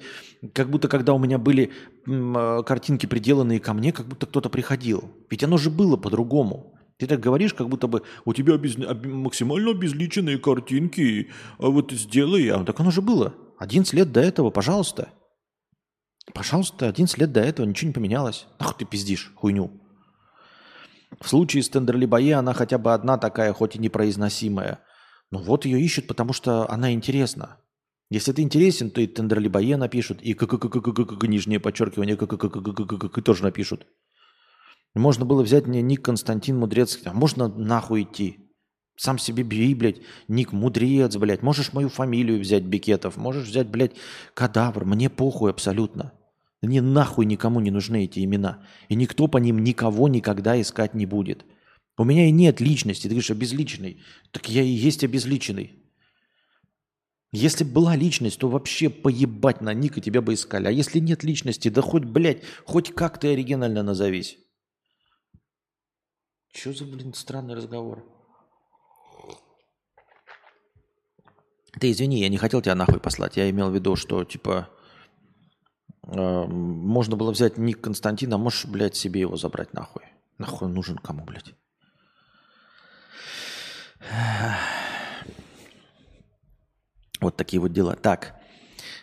как 0.54 0.70
будто 0.70 0.86
когда 0.86 1.12
у 1.12 1.18
меня 1.18 1.36
были 1.38 1.72
м, 2.06 2.62
картинки 2.64 3.06
приделанные 3.06 3.58
ко 3.58 3.74
мне, 3.74 3.92
как 3.92 4.06
будто 4.06 4.26
кто-то 4.26 4.48
приходил. 4.48 5.10
Ведь 5.28 5.42
оно 5.42 5.58
же 5.58 5.70
было 5.70 5.96
по-другому. 5.96 6.78
Ты 6.96 7.08
так 7.08 7.20
говоришь, 7.20 7.54
как 7.54 7.68
будто 7.68 7.88
бы 7.88 8.02
у 8.24 8.32
тебя 8.34 8.54
обез... 8.54 8.76
максимально 8.76 9.72
обезличенные 9.72 10.38
картинки, 10.38 11.30
а 11.58 11.68
вот 11.68 11.90
сделай. 11.90 12.48
А 12.48 12.64
так 12.64 12.78
оно 12.78 12.92
же 12.92 13.02
было. 13.02 13.34
11 13.58 13.92
лет 13.92 14.12
до 14.12 14.20
этого, 14.20 14.50
пожалуйста. 14.50 15.08
Пожалуйста, 16.34 16.88
11 16.88 17.18
лет 17.18 17.32
до 17.32 17.40
этого 17.40 17.66
ничего 17.66 17.88
не 17.88 17.94
поменялось. 17.94 18.46
Ах 18.58 18.76
ты 18.76 18.84
пиздишь 18.84 19.32
хуйню. 19.36 19.70
В 21.20 21.28
случае 21.28 21.62
с 21.62 21.68
Тендерлибае 21.68 22.34
она 22.34 22.52
хотя 22.52 22.78
бы 22.78 22.92
одна 22.92 23.18
такая, 23.18 23.52
хоть 23.52 23.76
и 23.76 23.78
непроизносимая. 23.78 24.80
Но 25.30 25.40
вот 25.40 25.64
ее 25.64 25.80
ищут, 25.80 26.06
потому 26.06 26.32
что 26.32 26.70
она 26.70 26.92
интересна. 26.92 27.58
Если 28.10 28.32
ты 28.32 28.42
интересен, 28.42 28.90
то 28.90 29.00
и 29.00 29.06
Тендерлибае 29.06 29.76
напишут, 29.76 30.22
и 30.22 30.34
нижнее 30.34 31.60
подчеркивание 31.60 32.16
к 32.16 33.22
тоже 33.22 33.42
напишут. 33.42 33.86
Можно 34.94 35.24
было 35.26 35.42
взять 35.42 35.66
мне 35.66 35.82
ник 35.82 36.02
Константин 36.02 36.58
Мудрецкий, 36.58 37.10
а 37.10 37.12
можно 37.12 37.48
нахуй 37.48 38.02
идти. 38.02 38.47
Сам 38.98 39.16
себе 39.16 39.44
бери, 39.44 39.74
блядь, 39.74 40.00
ник 40.26 40.52
мудрец, 40.52 41.16
блядь. 41.16 41.42
Можешь 41.42 41.72
мою 41.72 41.88
фамилию 41.88 42.40
взять, 42.40 42.64
Бикетов. 42.64 43.16
Можешь 43.16 43.46
взять, 43.46 43.68
блядь, 43.68 43.92
кадавр. 44.34 44.84
Мне 44.84 45.08
похуй 45.08 45.52
абсолютно. 45.52 46.12
Мне 46.62 46.82
нахуй 46.82 47.24
никому 47.24 47.60
не 47.60 47.70
нужны 47.70 48.06
эти 48.06 48.24
имена. 48.24 48.66
И 48.88 48.96
никто 48.96 49.28
по 49.28 49.38
ним 49.38 49.62
никого 49.62 50.08
никогда 50.08 50.60
искать 50.60 50.94
не 50.94 51.06
будет. 51.06 51.44
У 51.96 52.02
меня 52.02 52.26
и 52.26 52.32
нет 52.32 52.60
личности. 52.60 53.04
Ты 53.04 53.10
говоришь, 53.10 53.30
обезличенный. 53.30 54.02
Так 54.32 54.48
я 54.48 54.64
и 54.64 54.68
есть 54.68 55.04
обезличенный. 55.04 55.80
Если 57.30 57.62
бы 57.62 57.70
была 57.70 57.94
личность, 57.94 58.40
то 58.40 58.48
вообще 58.48 58.90
поебать 58.90 59.60
на 59.60 59.74
ник 59.74 59.96
и 59.96 60.00
тебя 60.00 60.22
бы 60.22 60.34
искали. 60.34 60.66
А 60.66 60.72
если 60.72 60.98
нет 60.98 61.22
личности, 61.22 61.68
да 61.68 61.82
хоть, 61.82 62.04
блядь, 62.04 62.42
хоть 62.64 62.92
как 62.92 63.20
ты 63.20 63.28
оригинально 63.28 63.84
назовись. 63.84 64.38
Что 66.52 66.72
за, 66.72 66.84
блин, 66.84 67.14
странный 67.14 67.54
разговор? 67.54 68.17
Ты 71.80 71.90
извини, 71.90 72.20
я 72.20 72.28
не 72.28 72.38
хотел 72.38 72.60
тебя 72.60 72.74
нахуй 72.74 73.00
послать. 73.00 73.36
Я 73.36 73.48
имел 73.50 73.70
в 73.70 73.74
виду, 73.74 73.96
что 73.96 74.24
типа 74.24 74.68
э, 76.02 76.44
можно 76.46 77.16
было 77.16 77.30
взять 77.30 77.58
ник 77.58 77.80
Константина, 77.80 78.36
а 78.36 78.38
можешь, 78.38 78.66
блядь, 78.66 78.96
себе 78.96 79.20
его 79.20 79.36
забрать 79.36 79.74
нахуй. 79.74 80.02
Нахуй 80.38 80.68
нужен 80.68 80.98
кому, 80.98 81.24
блядь. 81.24 81.54
Вот 87.20 87.36
такие 87.36 87.60
вот 87.60 87.72
дела. 87.72 87.96
Так, 87.96 88.36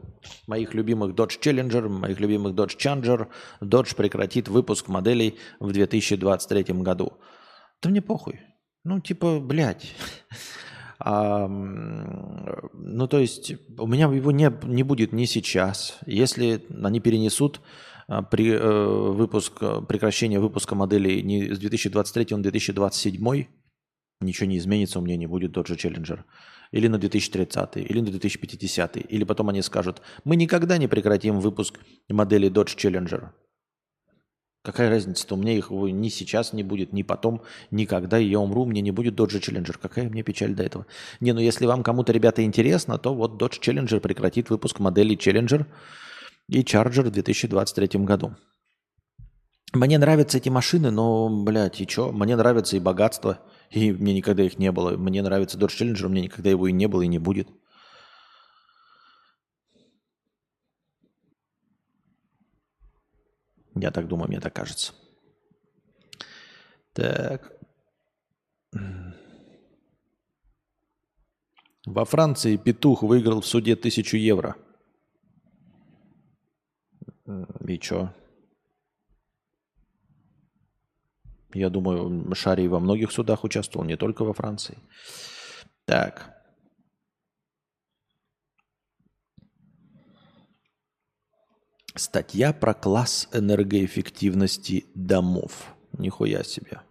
моих 0.47 0.73
любимых 0.73 1.13
Dodge 1.13 1.39
Challenger, 1.39 1.89
моих 1.89 2.19
любимых 2.19 2.53
Dodge 2.53 2.77
Challenger, 2.77 3.27
Dodge 3.61 3.95
прекратит 3.95 4.47
выпуск 4.47 4.87
моделей 4.87 5.37
в 5.59 5.71
2023 5.71 6.63
году. 6.81 7.13
Да 7.81 7.89
мне 7.89 8.01
похуй. 8.01 8.39
Ну, 8.83 8.99
типа, 8.99 9.39
блядь. 9.39 9.93
Ну, 11.05 13.07
то 13.09 13.19
есть, 13.19 13.55
у 13.77 13.87
меня 13.87 14.05
его 14.05 14.31
не, 14.31 14.49
не 14.63 14.83
будет 14.83 15.11
ни 15.11 15.25
сейчас. 15.25 15.99
Если 16.05 16.65
они 16.81 17.01
перенесут 17.01 17.59
а, 18.07 18.21
при, 18.21 18.53
э, 18.53 19.11
выпуск, 19.11 19.59
прекращение 19.89 20.39
выпуска 20.39 20.75
моделей 20.75 21.21
не 21.21 21.53
с 21.53 21.59
2023 21.59 22.37
на 22.37 22.43
2027, 22.43 23.45
ничего 24.21 24.47
не 24.47 24.57
изменится, 24.57 24.99
у 24.99 25.01
меня 25.01 25.17
не 25.17 25.27
будет 25.27 25.57
Dodge 25.57 25.75
Challenger 25.75 26.21
или 26.73 26.87
на 26.87 26.97
2030, 26.97 27.77
или 27.77 27.99
на 28.01 28.09
2050, 28.09 28.97
или 28.97 29.23
потом 29.23 29.49
они 29.49 29.61
скажут, 29.61 30.01
мы 30.25 30.35
никогда 30.35 30.77
не 30.77 30.87
прекратим 30.87 31.39
выпуск 31.39 31.79
модели 32.09 32.49
Dodge 32.49 32.75
Challenger. 32.75 33.29
Какая 34.63 34.89
разница-то? 34.89 35.35
У 35.35 35.37
меня 35.37 35.53
их 35.53 35.69
ни 35.69 36.09
сейчас 36.09 36.51
не 36.51 36.63
будет, 36.63 36.91
ни 36.91 37.03
потом, 37.03 37.43
никогда 37.69 38.17
я 38.17 38.39
умру, 38.39 38.65
мне 38.65 38.81
не 38.81 38.91
будет 38.91 39.13
Dodge 39.13 39.39
Challenger. 39.39 39.77
Какая 39.79 40.09
мне 40.09 40.23
печаль 40.23 40.55
до 40.55 40.63
этого? 40.63 40.87
Не, 41.19 41.33
ну 41.33 41.41
если 41.41 41.67
вам 41.67 41.83
кому-то, 41.83 42.11
ребята, 42.11 42.43
интересно, 42.43 42.97
то 42.97 43.13
вот 43.13 43.39
Dodge 43.39 43.59
Challenger 43.61 43.99
прекратит 43.99 44.49
выпуск 44.49 44.79
модели 44.79 45.15
Challenger 45.15 45.67
и 46.49 46.63
Charger 46.63 47.03
в 47.03 47.11
2023 47.11 47.99
году. 47.99 48.35
Мне 49.73 49.97
нравятся 49.97 50.37
эти 50.37 50.49
машины, 50.49 50.91
но, 50.91 51.29
блядь, 51.29 51.81
и 51.81 51.87
чё? 51.87 52.11
Мне 52.11 52.35
нравится 52.35 52.77
и 52.77 52.79
богатство– 52.79 53.39
и 53.73 53.91
мне 53.91 54.13
никогда 54.13 54.43
их 54.43 54.59
не 54.59 54.71
было. 54.71 54.95
Мне 54.95 55.23
нравится 55.23 55.57
Dodge 55.57 55.79
Challenger, 55.79 56.07
меня 56.07 56.21
никогда 56.21 56.51
его 56.51 56.67
и 56.67 56.71
не 56.71 56.87
было, 56.87 57.01
и 57.01 57.07
не 57.07 57.17
будет. 57.17 57.49
Я 63.75 63.89
так 63.89 64.07
думаю, 64.07 64.29
мне 64.29 64.39
так 64.39 64.53
кажется. 64.53 64.93
Так. 66.93 67.51
Во 71.85 72.05
Франции 72.05 72.57
петух 72.57 73.01
выиграл 73.01 73.41
в 73.41 73.47
суде 73.47 73.75
тысячу 73.75 74.17
евро. 74.17 74.55
И 77.67 77.79
чё? 77.79 78.13
Я 81.53 81.69
думаю, 81.69 82.33
Шарий 82.35 82.67
во 82.67 82.79
многих 82.79 83.11
судах 83.11 83.43
участвовал, 83.43 83.85
не 83.85 83.95
только 83.95 84.23
во 84.23 84.33
Франции. 84.33 84.77
Так. 85.85 86.33
Статья 91.95 92.53
про 92.53 92.73
класс 92.73 93.29
энергоэффективности 93.33 94.85
домов. 94.95 95.67
Нихуя 95.97 96.43
себе. 96.43 96.81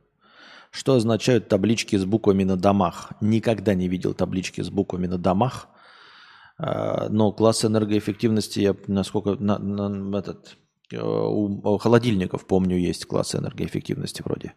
Что 0.70 0.94
означают 0.94 1.48
таблички 1.48 1.96
с 1.96 2.04
буквами 2.04 2.44
на 2.44 2.56
домах? 2.56 3.12
Никогда 3.20 3.74
не 3.74 3.88
видел 3.88 4.14
таблички 4.14 4.62
с 4.62 4.70
буквами 4.70 5.06
на 5.06 5.18
домах. 5.18 5.68
А, 6.56 7.08
но 7.08 7.32
класс 7.32 7.64
энергоэффективности, 7.64 8.60
я 8.60 8.76
насколько 8.86 9.34
на, 9.34 9.58
на, 9.58 10.16
этот, 10.16 10.56
у 11.00 11.78
холодильников, 11.78 12.46
помню, 12.46 12.78
есть 12.78 13.06
класс 13.06 13.34
энергоэффективности 13.34 14.22
вроде. 14.22 14.54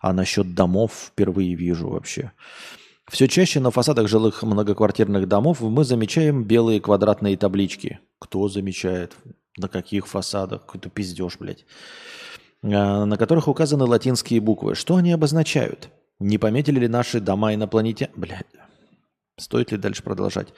А 0.00 0.12
насчет 0.12 0.54
домов 0.54 1.10
впервые 1.10 1.54
вижу 1.54 1.88
вообще. 1.88 2.32
Все 3.10 3.28
чаще 3.28 3.60
на 3.60 3.70
фасадах 3.70 4.08
жилых 4.08 4.42
многоквартирных 4.42 5.28
домов 5.28 5.60
мы 5.60 5.84
замечаем 5.84 6.44
белые 6.44 6.80
квадратные 6.80 7.36
таблички. 7.36 8.00
Кто 8.18 8.48
замечает? 8.48 9.14
На 9.58 9.68
каких 9.68 10.06
фасадах? 10.06 10.62
Какой-то 10.62 10.88
пиздеж, 10.88 11.36
блядь. 11.38 11.66
А, 12.62 13.04
на 13.04 13.16
которых 13.16 13.46
указаны 13.46 13.84
латинские 13.84 14.40
буквы. 14.40 14.74
Что 14.74 14.96
они 14.96 15.12
обозначают? 15.12 15.90
Не 16.18 16.38
пометили 16.38 16.80
ли 16.80 16.88
наши 16.88 17.20
дома 17.20 17.54
инопланетян? 17.54 18.08
Блядь. 18.16 18.46
Стоит 19.38 19.72
ли 19.72 19.78
дальше 19.78 20.02
продолжать? 20.02 20.48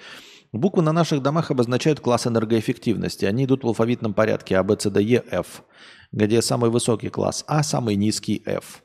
Буквы 0.52 0.82
на 0.82 0.92
наших 0.92 1.22
домах 1.22 1.50
обозначают 1.50 2.00
класс 2.00 2.26
энергоэффективности. 2.26 3.24
Они 3.24 3.44
идут 3.44 3.64
в 3.64 3.66
алфавитном 3.66 4.14
порядке 4.14 4.56
А, 4.56 4.62
Б, 4.62 4.76
С, 4.78 4.90
Д, 4.90 5.02
Е, 5.02 5.24
Ф, 5.30 5.62
где 6.12 6.40
самый 6.42 6.70
высокий 6.70 7.08
класс 7.08 7.44
А, 7.46 7.62
самый 7.62 7.96
низкий 7.96 8.42
F. 8.46 8.82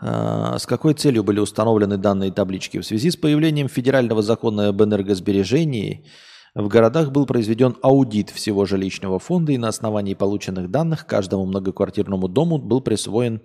А, 0.00 0.58
с 0.58 0.66
какой 0.66 0.94
целью 0.94 1.24
были 1.24 1.40
установлены 1.40 1.96
данные 1.96 2.32
таблички? 2.32 2.78
В 2.78 2.86
связи 2.86 3.10
с 3.10 3.16
появлением 3.16 3.68
федерального 3.68 4.22
закона 4.22 4.68
об 4.68 4.82
энергосбережении 4.82 6.06
в 6.54 6.68
городах 6.68 7.10
был 7.10 7.26
произведен 7.26 7.76
аудит 7.82 8.30
всего 8.30 8.64
жилищного 8.64 9.18
фонда, 9.18 9.52
и 9.52 9.58
на 9.58 9.68
основании 9.68 10.14
полученных 10.14 10.70
данных 10.70 11.06
каждому 11.06 11.44
многоквартирному 11.46 12.28
дому 12.28 12.58
был 12.58 12.80
присвоен 12.80 13.42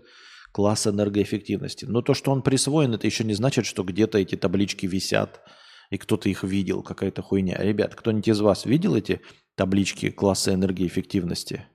класс 0.51 0.87
энергоэффективности. 0.87 1.85
Но 1.85 2.01
то, 2.01 2.13
что 2.13 2.31
он 2.31 2.41
присвоен, 2.41 2.93
это 2.93 3.07
еще 3.07 3.23
не 3.23 3.33
значит, 3.33 3.65
что 3.65 3.83
где-то 3.83 4.17
эти 4.17 4.35
таблички 4.35 4.85
висят 4.85 5.41
и 5.91 5.97
кто-то 5.97 6.29
их 6.29 6.43
видел, 6.43 6.81
какая-то 6.81 7.21
хуйня. 7.21 7.57
Ребят, 7.59 7.93
кто-нибудь 7.93 8.29
из 8.29 8.39
вас 8.39 8.65
видел 8.65 8.95
эти 8.95 9.21
таблички 9.55 10.09
класса 10.09 10.53
энергоэффективности? 10.53 11.65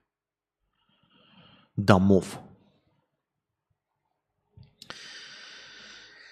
Домов. 1.77 2.41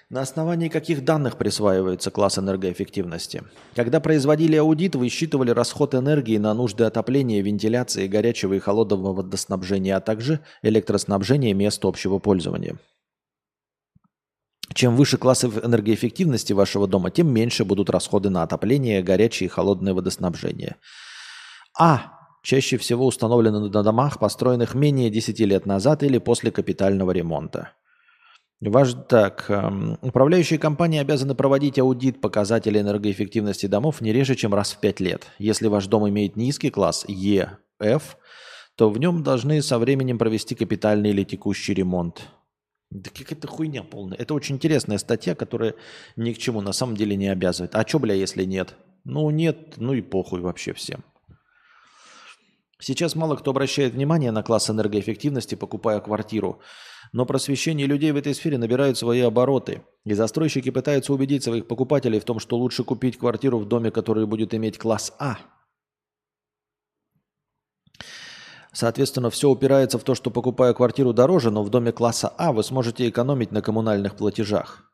На 0.09 0.23
основании 0.23 0.69
каких 0.69 1.05
данных 1.05 1.37
присваивается 1.37 2.11
класс 2.11 2.39
энергоэффективности? 2.39 3.43
Когда 3.75 4.01
производили 4.01 4.57
аудит, 4.57 4.95
высчитывали 4.95 5.51
расход 5.51 5.95
энергии 5.95 6.39
на 6.39 6.55
нужды 6.55 6.85
отопления, 6.85 7.43
вентиляции, 7.43 8.07
горячего 8.07 8.55
и 8.55 8.61
холодного 8.61 9.13
водоснабжения, 9.13 9.97
а 9.97 10.01
также 10.01 10.41
электроснабжения 10.63 11.53
мест 11.53 11.85
общего 11.85 12.19
пользования. 12.19 12.79
Чем 14.75 14.97
выше 14.97 15.19
класс 15.19 15.45
энергоэффективности 15.45 16.53
вашего 16.53 16.89
дома, 16.89 17.11
тем 17.11 17.33
меньше 17.33 17.65
будут 17.65 17.91
расходы 17.91 18.29
на 18.29 18.43
отопление, 18.43 19.03
горячее 19.03 19.47
и 19.47 19.51
холодное 19.51 19.95
водоснабжение. 19.95 20.77
А. 21.79 22.11
Чаще 22.43 22.77
всего 22.77 23.07
установлены 23.07 23.71
на 23.71 23.83
домах, 23.83 24.19
построенных 24.19 24.75
менее 24.75 25.09
10 25.09 25.41
лет 25.41 25.65
назад 25.65 26.03
или 26.03 26.19
после 26.19 26.51
капитального 26.51 27.11
ремонта. 27.11 27.71
Ваш, 28.61 28.95
так, 29.09 29.47
эм, 29.49 29.99
управляющие 30.03 30.59
компании 30.59 31.01
обязаны 31.01 31.35
проводить 31.35 31.79
аудит 31.79 32.21
показателей 32.21 32.81
энергоэффективности 32.81 33.65
домов 33.65 34.03
не 34.03 34.13
реже, 34.13 34.35
чем 34.35 34.53
раз 34.53 34.73
в 34.73 34.81
5 34.81 35.01
лет. 35.01 35.27
Если 35.39 35.69
ваш 35.69 35.87
дом 35.87 36.07
имеет 36.11 36.37
низкий 36.37 36.69
класс 36.69 37.07
ЕФ, 37.09 38.19
то 38.77 38.91
в 38.91 38.99
нем 38.99 39.23
должны 39.23 39.63
со 39.63 39.79
временем 39.79 40.19
провести 40.19 40.55
капитальный 40.55 41.11
или 41.11 41.25
текущий 41.25 41.73
ремонт. 41.73 42.29
Да 42.95 43.11
какая-то 43.11 43.49
хуйня 43.49 43.83
полная. 43.83 44.17
Это 44.17 44.35
очень 44.35 44.55
интересная 44.55 44.99
статья, 44.99 45.35
которая 45.35 45.75
ни 46.15 46.33
к 46.33 46.39
чему 46.39 46.61
на 46.61 46.73
самом 46.73 46.97
деле 46.97 47.17
не 47.17 47.27
обязывает. 47.27 47.75
А 47.75 47.85
что, 47.85 47.99
бля, 47.99 48.15
если 48.15 48.45
нет? 48.45 48.77
Ну, 49.03 49.29
нет, 49.31 49.75
ну 49.79 49.95
и 49.95 50.01
похуй 50.01 50.41
вообще 50.41 50.73
всем. 50.73 51.03
Сейчас 52.79 53.17
мало 53.17 53.35
кто 53.35 53.51
обращает 53.51 53.95
внимание 53.95 54.31
на 54.31 54.45
класс 54.45 54.71
энергоэффективности, 54.71 55.57
покупая 55.57 55.99
квартиру. 55.99 56.61
Но 57.13 57.27
просвещение 57.27 57.89
людей 57.89 58.13
в 58.13 58.17
этой 58.17 58.33
сфере 58.33 58.59
набирает 58.59 58.97
свои 58.97 59.23
обороты. 59.23 59.83
И 60.05 60.15
застройщики 60.15 60.71
пытаются 60.71 61.13
убедить 61.13 61.43
своих 61.43 61.67
покупателей 61.67 62.21
в 62.21 62.25
том, 62.25 62.39
что 62.39 62.57
лучше 62.57 62.85
купить 62.85 63.19
квартиру 63.19 63.59
в 63.59 63.67
доме, 63.67 63.91
который 63.91 64.25
будет 64.27 64.55
иметь 64.55 64.79
класс 64.79 65.13
А, 65.19 65.39
Соответственно, 68.75 69.31
все 69.31 69.49
упирается 69.49 69.99
в 69.99 70.05
то, 70.05 70.15
что 70.15 70.31
покупая 70.31 70.75
квартиру 70.75 71.13
дороже, 71.13 71.51
но 71.51 71.63
в 71.63 71.71
доме 71.71 71.93
класса 71.93 72.29
А 72.37 72.53
вы 72.53 72.65
сможете 72.65 73.09
экономить 73.09 73.53
на 73.53 73.63
коммунальных 73.63 74.17
платежах. 74.17 74.91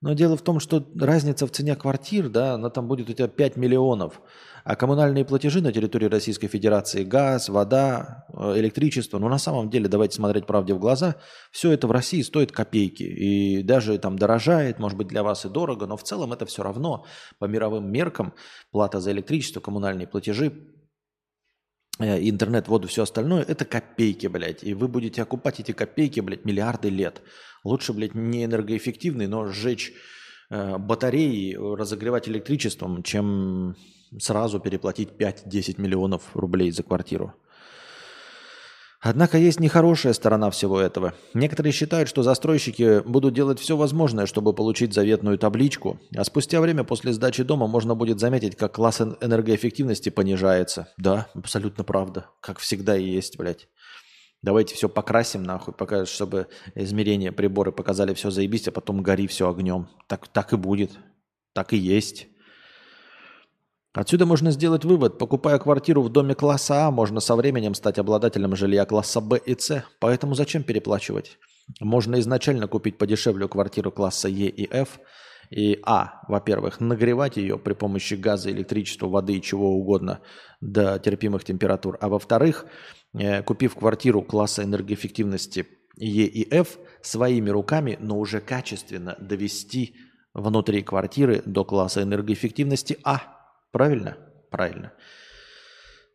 Но 0.00 0.12
дело 0.12 0.36
в 0.36 0.42
том, 0.42 0.60
что 0.60 0.86
разница 0.96 1.46
в 1.46 1.50
цене 1.50 1.74
квартир, 1.74 2.28
да, 2.28 2.54
она 2.54 2.70
там 2.70 2.86
будет 2.86 3.10
у 3.10 3.12
тебя 3.12 3.26
5 3.26 3.56
миллионов. 3.56 4.22
А 4.64 4.76
коммунальные 4.76 5.24
платежи 5.24 5.60
на 5.60 5.72
территории 5.72 6.06
Российской 6.06 6.46
Федерации, 6.46 7.02
газ, 7.02 7.48
вода, 7.48 8.26
э, 8.32 8.54
электричество, 8.58 9.18
ну 9.18 9.28
на 9.28 9.38
самом 9.38 9.70
деле, 9.70 9.88
давайте 9.88 10.14
смотреть 10.14 10.46
правде 10.46 10.72
в 10.72 10.78
глаза, 10.78 11.16
все 11.50 11.72
это 11.72 11.86
в 11.86 11.90
России 11.90 12.22
стоит 12.22 12.52
копейки. 12.52 13.02
И 13.02 13.62
даже 13.62 13.98
там 13.98 14.18
дорожает, 14.18 14.78
может 14.78 14.96
быть 14.96 15.08
для 15.08 15.22
вас 15.22 15.44
и 15.44 15.48
дорого, 15.48 15.86
но 15.86 15.96
в 15.96 16.04
целом 16.04 16.32
это 16.32 16.46
все 16.46 16.62
равно 16.62 17.04
по 17.38 17.46
мировым 17.46 17.90
меркам 17.90 18.34
плата 18.70 19.00
за 19.00 19.10
электричество, 19.10 19.60
коммунальные 19.60 20.06
платежи 20.06 20.52
интернет, 21.98 22.68
воду, 22.68 22.88
все 22.88 23.02
остальное, 23.02 23.42
это 23.42 23.64
копейки, 23.64 24.26
блядь. 24.26 24.62
И 24.62 24.74
вы 24.74 24.88
будете 24.88 25.22
окупать 25.22 25.60
эти 25.60 25.72
копейки, 25.72 26.20
блядь, 26.20 26.44
миллиарды 26.44 26.90
лет. 26.90 27.22
Лучше, 27.64 27.92
блядь, 27.92 28.14
не 28.14 28.44
энергоэффективный, 28.44 29.26
но 29.26 29.48
сжечь 29.48 29.92
э, 30.50 30.78
батареи, 30.78 31.54
разогревать 31.54 32.28
электричеством, 32.28 33.02
чем 33.02 33.76
сразу 34.18 34.60
переплатить 34.60 35.10
5-10 35.10 35.80
миллионов 35.80 36.34
рублей 36.34 36.70
за 36.70 36.82
квартиру. 36.82 37.34
Однако 39.00 39.38
есть 39.38 39.60
нехорошая 39.60 40.12
сторона 40.12 40.50
всего 40.50 40.80
этого. 40.80 41.14
Некоторые 41.32 41.72
считают, 41.72 42.08
что 42.08 42.24
застройщики 42.24 43.00
будут 43.08 43.32
делать 43.32 43.60
все 43.60 43.76
возможное, 43.76 44.26
чтобы 44.26 44.52
получить 44.52 44.92
заветную 44.92 45.38
табличку, 45.38 46.00
а 46.16 46.24
спустя 46.24 46.60
время 46.60 46.82
после 46.82 47.12
сдачи 47.12 47.44
дома 47.44 47.68
можно 47.68 47.94
будет 47.94 48.18
заметить, 48.18 48.56
как 48.56 48.74
класс 48.74 49.00
энергоэффективности 49.00 50.08
понижается. 50.08 50.88
Да, 50.96 51.28
абсолютно 51.34 51.84
правда. 51.84 52.26
Как 52.40 52.58
всегда 52.58 52.96
и 52.96 53.04
есть, 53.04 53.38
блядь. 53.38 53.68
Давайте 54.42 54.74
все 54.74 54.88
покрасим 54.88 55.42
нахуй, 55.42 55.74
пока, 55.74 56.04
чтобы 56.06 56.48
измерения, 56.74 57.32
приборы 57.32 57.72
показали 57.72 58.14
все 58.14 58.30
заебись, 58.30 58.68
а 58.68 58.72
потом 58.72 59.02
гори 59.02 59.26
все 59.26 59.48
огнем. 59.48 59.88
Так, 60.08 60.28
так 60.28 60.52
и 60.52 60.56
будет. 60.56 60.92
Так 61.54 61.72
и 61.72 61.76
есть. 61.76 62.28
Отсюда 63.98 64.26
можно 64.26 64.52
сделать 64.52 64.84
вывод. 64.84 65.18
Покупая 65.18 65.58
квартиру 65.58 66.02
в 66.02 66.08
доме 66.08 66.36
класса 66.36 66.86
А, 66.86 66.90
можно 66.92 67.18
со 67.18 67.34
временем 67.34 67.74
стать 67.74 67.98
обладателем 67.98 68.54
жилья 68.54 68.84
класса 68.84 69.20
Б 69.20 69.40
и 69.44 69.58
С. 69.58 69.84
Поэтому 69.98 70.36
зачем 70.36 70.62
переплачивать? 70.62 71.36
Можно 71.80 72.20
изначально 72.20 72.68
купить 72.68 72.96
подешевле 72.96 73.48
квартиру 73.48 73.90
класса 73.90 74.28
Е 74.28 74.50
и 74.50 74.72
Ф. 74.72 75.00
И 75.50 75.80
А, 75.84 76.22
во-первых, 76.28 76.78
нагревать 76.78 77.38
ее 77.38 77.58
при 77.58 77.72
помощи 77.72 78.14
газа, 78.14 78.52
электричества, 78.52 79.08
воды 79.08 79.32
и 79.32 79.42
чего 79.42 79.72
угодно 79.72 80.20
до 80.60 81.00
терпимых 81.00 81.42
температур. 81.42 81.98
А 82.00 82.08
во-вторых, 82.08 82.66
э, 83.14 83.42
купив 83.42 83.74
квартиру 83.74 84.22
класса 84.22 84.62
энергоэффективности 84.62 85.66
Е 85.96 86.24
и 86.24 86.48
Ф, 86.54 86.78
своими 87.02 87.50
руками, 87.50 87.98
но 87.98 88.16
уже 88.16 88.40
качественно 88.42 89.16
довести 89.18 89.96
внутри 90.34 90.84
квартиры 90.84 91.42
до 91.44 91.64
класса 91.64 92.04
энергоэффективности 92.04 92.96
А– 93.02 93.22
Правильно? 93.70 94.16
Правильно. 94.50 94.92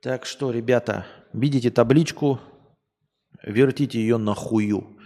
Так 0.01 0.25
что, 0.25 0.51
ребята, 0.51 1.05
видите 1.31 1.71
табличку, 1.71 2.39
вертите 3.43 3.99
ее 3.99 4.17
на 4.17 4.33
хую. 4.33 4.97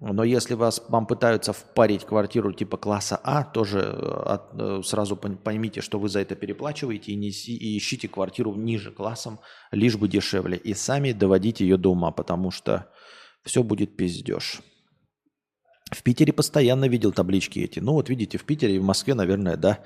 Но 0.00 0.24
если 0.24 0.54
вас, 0.54 0.84
вам 0.88 1.06
пытаются 1.06 1.52
впарить 1.52 2.04
квартиру 2.04 2.52
типа 2.52 2.76
класса 2.76 3.18
А, 3.22 3.44
тоже 3.44 3.80
от, 3.80 4.50
э, 4.60 4.82
сразу 4.84 5.16
поймите, 5.16 5.80
что 5.80 5.98
вы 5.98 6.08
за 6.08 6.20
это 6.20 6.34
переплачиваете 6.34 7.12
и, 7.12 7.16
неси, 7.16 7.56
и 7.56 7.78
ищите 7.78 8.08
квартиру 8.08 8.54
ниже 8.54 8.90
классом, 8.90 9.40
лишь 9.70 9.96
бы 9.96 10.08
дешевле. 10.08 10.58
И 10.58 10.74
сами 10.74 11.12
доводите 11.12 11.64
ее 11.64 11.78
до 11.78 11.92
ума, 11.92 12.10
потому 12.10 12.50
что 12.50 12.90
все 13.42 13.62
будет 13.62 13.96
пиздеж. 13.96 14.60
В 15.92 16.02
Питере 16.02 16.32
постоянно 16.32 16.88
видел 16.88 17.12
таблички 17.12 17.60
эти. 17.60 17.78
Ну 17.78 17.92
вот 17.92 18.08
видите, 18.08 18.38
в 18.38 18.44
Питере 18.44 18.76
и 18.76 18.78
в 18.80 18.82
Москве, 18.82 19.14
наверное, 19.14 19.56
да. 19.56 19.84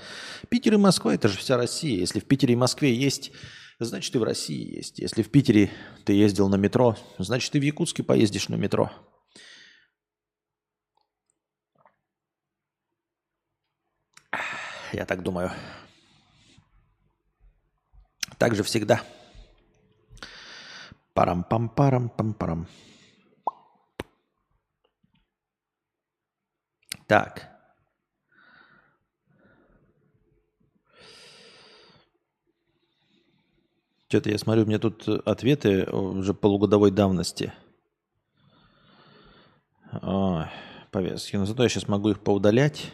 Питер 0.48 0.74
и 0.74 0.76
Москва– 0.78 1.14
это 1.14 1.28
же 1.28 1.36
вся 1.36 1.58
Россия. 1.58 1.98
Если 1.98 2.20
в 2.20 2.24
Питере 2.24 2.54
и 2.54 2.56
Москве 2.56 2.94
есть, 2.94 3.32
значит 3.78 4.14
и 4.14 4.18
в 4.18 4.22
России 4.22 4.76
есть. 4.76 4.98
Если 4.98 5.22
в 5.22 5.30
Питере 5.30 5.70
ты 6.04 6.14
ездил 6.14 6.48
на 6.48 6.56
метро, 6.56 6.96
значит 7.18 7.54
и 7.54 7.60
в 7.60 7.62
Якутске 7.62 8.02
поездишь 8.02 8.48
на 8.48 8.54
метро. 8.54 8.90
Я 14.94 15.04
так 15.04 15.22
думаю. 15.22 15.52
Так 18.38 18.54
же 18.54 18.62
всегда. 18.62 19.02
Парам-пам-парам-пам-парам. 21.12 22.62
-пам 22.62 22.66
-парам. 22.66 22.89
Так. 27.10 27.50
Что-то 34.06 34.30
я 34.30 34.38
смотрю, 34.38 34.64
меня 34.64 34.78
тут 34.78 35.08
ответы 35.08 35.90
уже 35.90 36.34
полугодовой 36.34 36.92
давности. 36.92 37.52
Ой, 40.00 40.46
повестки. 40.92 41.34
Но 41.34 41.46
зато 41.46 41.64
я 41.64 41.68
сейчас 41.68 41.88
могу 41.88 42.10
их 42.10 42.20
поудалять. 42.20 42.92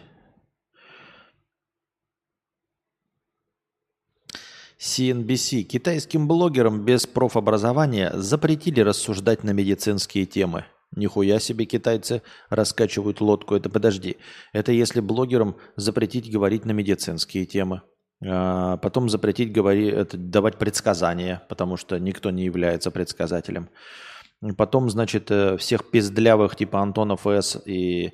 CNBC. 4.79 5.65
Китайским 5.65 6.27
блогерам 6.27 6.87
без 6.87 7.07
профобразования 7.07 8.13
запретили 8.15 8.81
рассуждать 8.81 9.45
на 9.45 9.51
медицинские 9.51 10.25
темы. 10.25 10.65
Нихуя 10.95 11.39
себе 11.39 11.65
китайцы 11.65 12.23
раскачивают 12.49 13.21
лодку. 13.21 13.55
Это 13.55 13.69
подожди. 13.69 14.17
Это 14.53 14.73
если 14.73 15.01
блогерам 15.01 15.57
запретить 15.77 16.31
говорить 16.31 16.65
на 16.65 16.73
медицинские 16.73 17.45
темы. 17.45 17.83
А 18.25 18.79
потом 18.79 19.09
запретить 19.09 19.53
говорить, 19.53 19.93
это, 19.93 20.17
давать 20.17 20.59
предсказания, 20.59 21.43
потому 21.49 21.77
что 21.77 21.99
никто 21.99 22.31
не 22.31 22.45
является 22.45 22.91
предсказателем. 22.91 23.69
Потом, 24.57 24.89
значит, 24.91 25.31
э, 25.31 25.57
всех 25.57 25.91
пиздлявых 25.91 26.57
типа 26.57 26.81
Антонов 26.81 27.27
С 27.27 27.61
и 27.67 28.13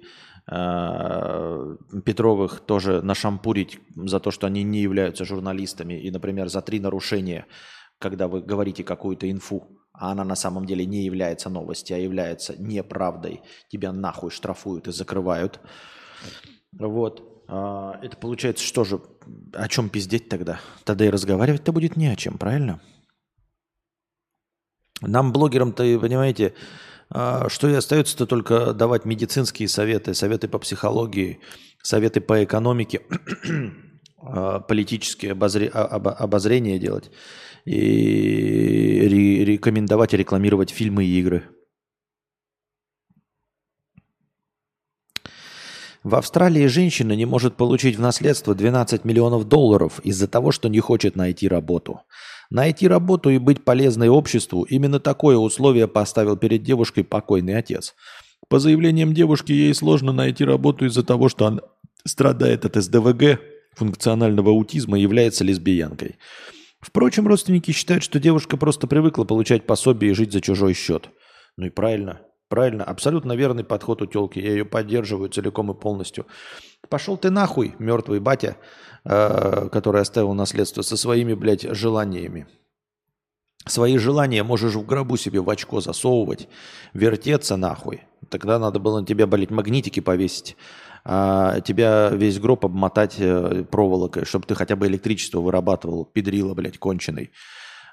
Э, 0.51 1.77
Петровых 2.05 2.61
тоже 2.61 3.01
нашампурить 3.03 3.79
за 3.95 4.19
то, 4.19 4.31
что 4.31 4.47
они 4.47 4.63
не 4.63 4.81
являются 4.81 5.25
журналистами. 5.25 5.95
И, 6.01 6.11
например, 6.11 6.49
за 6.49 6.63
три 6.63 6.81
нарушения, 6.81 7.47
когда 7.99 8.29
вы 8.29 8.43
говорите 8.43 8.83
какую-то 8.83 9.31
инфу, 9.31 9.69
а 9.93 10.13
она 10.13 10.25
на 10.25 10.35
самом 10.35 10.67
деле 10.67 10.87
не 10.87 11.05
является 11.05 11.51
новостью, 11.51 11.97
а 11.97 12.01
является 12.01 12.61
неправдой, 12.61 13.43
тебя 13.69 13.93
нахуй 13.93 14.31
штрафуют 14.31 14.89
и 14.89 14.93
закрывают. 14.93 15.61
Вот. 16.73 17.45
А, 17.49 17.99
это 18.03 18.17
получается, 18.17 18.65
что 18.65 18.85
же, 18.85 19.01
о 19.53 19.69
чем 19.69 19.91
пиздеть 19.91 20.29
тогда? 20.29 20.61
Тогда 20.85 21.05
и 21.05 21.11
разговаривать-то 21.11 21.73
будет 21.73 21.97
не 21.97 22.09
о 22.09 22.17
чем, 22.17 22.39
правильно? 22.39 22.81
Нам, 25.03 25.33
блогерам-то, 25.33 25.83
понимаете, 25.99 26.55
а, 27.11 27.49
что 27.51 27.69
и 27.69 27.75
остается-то 27.75 28.27
только 28.27 28.73
давать 28.73 29.05
медицинские 29.05 29.69
советы, 29.69 30.15
советы 30.15 30.49
по 30.49 30.59
психологии, 30.59 31.41
советы 31.83 32.21
по 32.23 32.43
экономике, 32.43 33.03
а, 34.23 34.61
политические 34.61 35.33
обозре... 35.33 35.69
Обозрения 35.69 36.79
делать 36.79 37.11
и 37.65 39.45
рекомендовать 39.45 40.15
и 40.15 40.17
рекламировать 40.17 40.71
фильмы 40.71 41.05
и 41.05 41.19
игры. 41.19 41.45
В 46.05 46.17
Австралии 46.17 46.67
женщина 46.67 47.13
не 47.13 47.27
может 47.27 47.57
получить 47.57 47.97
в 47.97 48.01
наследство 48.01 48.57
12 48.57 49.05
миллионов 49.05 49.47
долларов 49.47 50.01
из-за 50.03 50.27
того, 50.27 50.51
что 50.51 50.69
не 50.69 50.81
хочет 50.81 51.15
найти 51.15 51.47
работу. 51.47 52.01
Найти 52.51 52.89
работу 52.89 53.31
и 53.31 53.39
быть 53.39 53.65
полезной 53.65 54.09
обществу– 54.09 54.63
именно 54.69 54.99
такое 54.99 55.37
условие 55.37 55.87
поставил 55.87 56.37
перед 56.37 56.65
девушкой 56.65 57.05
покойный 57.05 57.57
отец. 57.57 57.95
По 58.49 58.59
заявлениям 58.59 59.15
девушки, 59.15 59.53
ей 59.53 59.73
сложно 59.75 60.13
найти 60.13 60.45
работу 60.45 60.87
из-за 60.87 61.05
того, 61.05 61.29
что 61.29 61.47
она 61.47 61.61
страдает 62.05 62.65
от 62.65 62.75
СДВГ, 62.75 63.41
функционального 63.75 64.51
аутизма 64.51 64.99
и 64.99 65.03
является 65.03 65.45
лесбиянкой. 65.45 66.17
Впрочем, 66.83 67.27
родственники 67.27 67.71
считают, 67.71 68.05
что 68.05 68.21
девушка 68.21 68.59
просто 68.59 68.87
привыкла 68.87 69.25
получать 69.25 69.67
пособие 69.67 70.11
и 70.11 70.15
жить 70.15 70.33
за 70.33 70.43
чужой 70.43 70.75
счет. 70.75 71.09
Ну 71.57 71.67
и 71.67 71.71
правильно, 71.71 72.21
правильно, 72.49 72.85
абсолютно 72.85 73.33
верный 73.33 73.65
подход 73.65 74.03
у 74.03 74.07
телки. 74.07 74.39
Я 74.39 74.51
ее 74.51 74.65
поддерживаю 74.67 75.31
целиком 75.31 75.71
и 75.71 75.75
полностью. 75.75 76.27
Пошел 76.91 77.17
ты 77.17 77.31
нахуй, 77.31 77.75
мертвый 77.79 78.21
батя. 78.21 78.57
Э, 79.05 79.69
который 79.73 80.01
оставил 80.01 80.33
наследство, 80.33 80.83
со 80.83 80.97
своими, 80.97 81.35
блядь, 81.35 81.63
желаниями. 81.63 82.47
Свои 83.67 83.99
желания 83.99 84.45
можешь 84.45 84.75
в 84.75 84.87
гробу 84.87 85.17
себе 85.17 85.41
в 85.41 85.51
очко 85.51 85.81
засовывать, 85.81 86.49
вертеться 86.95 87.57
нахуй. 87.57 88.03
Тогда 88.29 88.61
надо 88.61 88.79
было 88.79 89.01
на 89.01 89.07
тебя, 89.07 89.27
болеть 89.27 89.51
магнитики 89.51 89.99
повесить, 89.99 90.57
а 91.05 91.61
тебя 91.61 92.11
весь 92.11 92.39
гроб 92.39 92.65
обмотать 92.65 93.17
э, 93.19 93.65
проволокой, 93.71 94.25
чтобы 94.25 94.47
ты 94.47 94.55
хотя 94.55 94.77
бы 94.77 94.87
электричество 94.87 95.41
вырабатывал, 95.41 96.05
педрила, 96.05 96.55
блядь, 96.55 96.79
конченый. 96.79 97.33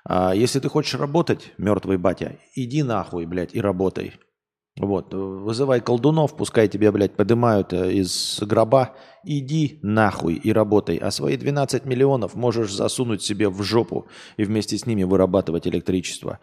А 0.06 0.34
если 0.34 0.60
ты 0.60 0.70
хочешь 0.70 1.00
работать, 1.00 1.52
мертвый 1.58 1.98
батя, 1.98 2.38
иди 2.56 2.84
нахуй, 2.84 3.26
блядь, 3.26 3.56
и 3.56 3.62
работай. 3.62 4.14
Вот, 4.78 5.14
вызывай 5.14 5.82
колдунов, 5.82 6.38
пускай 6.38 6.70
тебя, 6.70 6.92
блядь, 6.92 7.16
поднимают 7.16 7.74
э, 7.74 7.94
из 7.94 8.40
гроба. 8.42 8.96
Иди 9.26 9.80
нахуй 9.82 10.36
и 10.36 10.54
работай. 10.54 10.98
А 10.98 11.12
свои 11.12 11.36
12 11.36 11.86
миллионов 11.86 12.36
можешь 12.36 12.72
засунуть 12.72 13.22
себе 13.22 13.50
в 13.50 13.62
жопу 13.64 14.08
и 14.38 14.46
вместе 14.46 14.78
с 14.78 14.86
ними 14.86 15.04
вырабатывать 15.04 15.68
электричество. 15.68 16.40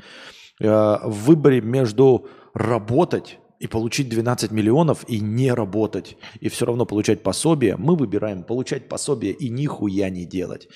Э, 0.60 0.98
в 1.04 1.26
выборе 1.26 1.60
между 1.60 2.28
работать 2.52 3.38
и 3.58 3.66
получить 3.66 4.08
12 4.08 4.50
миллионов 4.50 5.04
и 5.08 5.20
не 5.20 5.52
работать, 5.52 6.16
и 6.40 6.48
все 6.48 6.66
равно 6.66 6.86
получать 6.86 7.22
пособие, 7.22 7.76
мы 7.76 7.96
выбираем 7.96 8.42
получать 8.42 8.88
пособие 8.88 9.32
и 9.32 9.48
нихуя 9.48 10.10
не 10.10 10.24
делать. 10.24 10.68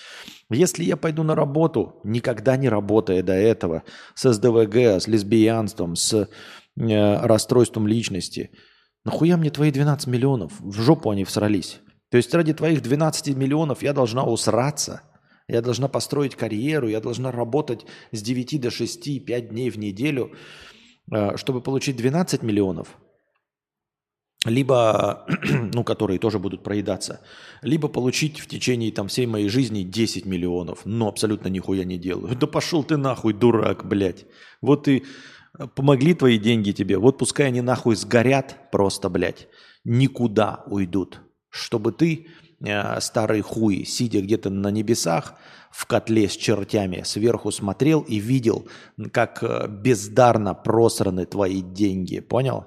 Если 0.50 0.84
я 0.84 0.96
пойду 0.96 1.22
на 1.22 1.34
работу, 1.34 2.00
никогда 2.04 2.56
не 2.56 2.68
работая 2.68 3.22
до 3.22 3.34
этого, 3.34 3.82
с 4.14 4.32
СДВГ, 4.32 4.76
с 5.00 5.06
лесбиянством, 5.06 5.94
с 5.94 6.28
Э, 6.80 7.26
расстройством 7.26 7.86
личности. 7.86 8.50
Нахуя 9.04 9.36
мне 9.36 9.50
твои 9.50 9.70
12 9.70 10.06
миллионов? 10.06 10.52
В 10.60 10.80
жопу 10.80 11.10
они 11.10 11.24
всрались. 11.24 11.80
То 12.10 12.16
есть 12.16 12.32
ради 12.32 12.54
твоих 12.54 12.82
12 12.82 13.36
миллионов 13.36 13.82
я 13.82 13.92
должна 13.92 14.24
усраться, 14.24 15.02
я 15.46 15.62
должна 15.62 15.88
построить 15.88 16.36
карьеру, 16.36 16.88
я 16.88 17.00
должна 17.00 17.32
работать 17.32 17.86
с 18.12 18.22
9 18.22 18.60
до 18.60 18.70
6, 18.70 19.24
5 19.24 19.48
дней 19.50 19.70
в 19.70 19.78
неделю, 19.78 20.32
чтобы 21.36 21.60
получить 21.60 21.96
12 21.96 22.42
миллионов, 22.42 22.96
либо, 24.44 25.26
ну, 25.74 25.84
которые 25.84 26.18
тоже 26.18 26.38
будут 26.38 26.62
проедаться, 26.62 27.20
либо 27.62 27.88
получить 27.88 28.40
в 28.40 28.46
течение 28.46 28.92
там 28.92 29.08
всей 29.08 29.26
моей 29.26 29.48
жизни 29.48 29.82
10 29.82 30.24
миллионов, 30.26 30.80
но 30.84 31.08
абсолютно 31.08 31.48
нихуя 31.48 31.84
не 31.84 31.98
делаю. 31.98 32.34
Да 32.36 32.46
пошел 32.46 32.84
ты 32.84 32.96
нахуй, 32.96 33.32
дурак, 33.32 33.86
блядь. 33.86 34.26
Вот 34.62 34.88
и 34.88 35.04
Помогли 35.74 36.14
твои 36.14 36.38
деньги 36.38 36.72
тебе. 36.72 36.98
Вот 36.98 37.18
пускай 37.18 37.48
они 37.48 37.60
нахуй 37.60 37.96
сгорят 37.96 38.70
просто, 38.70 39.08
блядь. 39.08 39.48
Никуда 39.84 40.62
уйдут. 40.66 41.20
Чтобы 41.50 41.92
ты, 41.92 42.28
э, 42.64 43.00
старый 43.00 43.40
хуй, 43.40 43.84
сидя 43.84 44.20
где-то 44.20 44.50
на 44.50 44.70
небесах, 44.70 45.34
в 45.70 45.86
котле 45.86 46.28
с 46.28 46.36
чертями, 46.36 47.02
сверху 47.04 47.50
смотрел 47.50 48.00
и 48.00 48.18
видел, 48.18 48.66
как 49.12 49.42
э, 49.42 49.68
бездарно 49.68 50.54
просраны 50.54 51.26
твои 51.26 51.62
деньги. 51.62 52.20
Понял? 52.20 52.66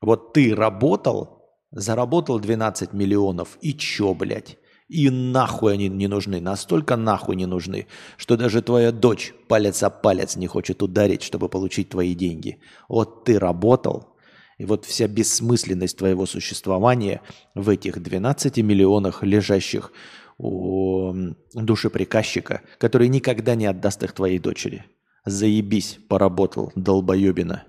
Вот 0.00 0.32
ты 0.32 0.54
работал, 0.54 1.42
заработал 1.70 2.38
12 2.38 2.92
миллионов, 2.92 3.58
и 3.60 3.74
чё, 3.74 4.14
блядь? 4.14 4.58
И 4.88 5.10
нахуй 5.10 5.74
они 5.74 5.88
не 5.88 6.08
нужны, 6.08 6.40
настолько 6.40 6.96
нахуй 6.96 7.36
не 7.36 7.44
нужны, 7.44 7.86
что 8.16 8.36
даже 8.38 8.62
твоя 8.62 8.90
дочь 8.90 9.34
палец 9.46 9.82
о 9.82 9.90
палец 9.90 10.36
не 10.36 10.46
хочет 10.46 10.82
ударить, 10.82 11.22
чтобы 11.22 11.50
получить 11.50 11.90
твои 11.90 12.14
деньги. 12.14 12.58
Вот 12.88 13.24
ты 13.24 13.38
работал, 13.38 14.16
и 14.58 14.64
вот 14.64 14.84
вся 14.84 15.06
бессмысленность 15.06 15.96
твоего 15.96 16.26
существования 16.26 17.22
в 17.54 17.68
этих 17.68 18.02
12 18.02 18.58
миллионах 18.58 19.22
лежащих 19.22 19.92
у 20.36 21.12
душеприказчика, 21.54 22.62
который 22.78 23.08
никогда 23.08 23.54
не 23.54 23.66
отдаст 23.66 24.02
их 24.02 24.12
твоей 24.12 24.38
дочери. 24.38 24.84
Заебись, 25.24 25.98
поработал, 26.08 26.72
долбоебина. 26.74 27.64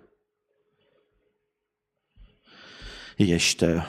Я 3.18 3.38
считаю. 3.38 3.86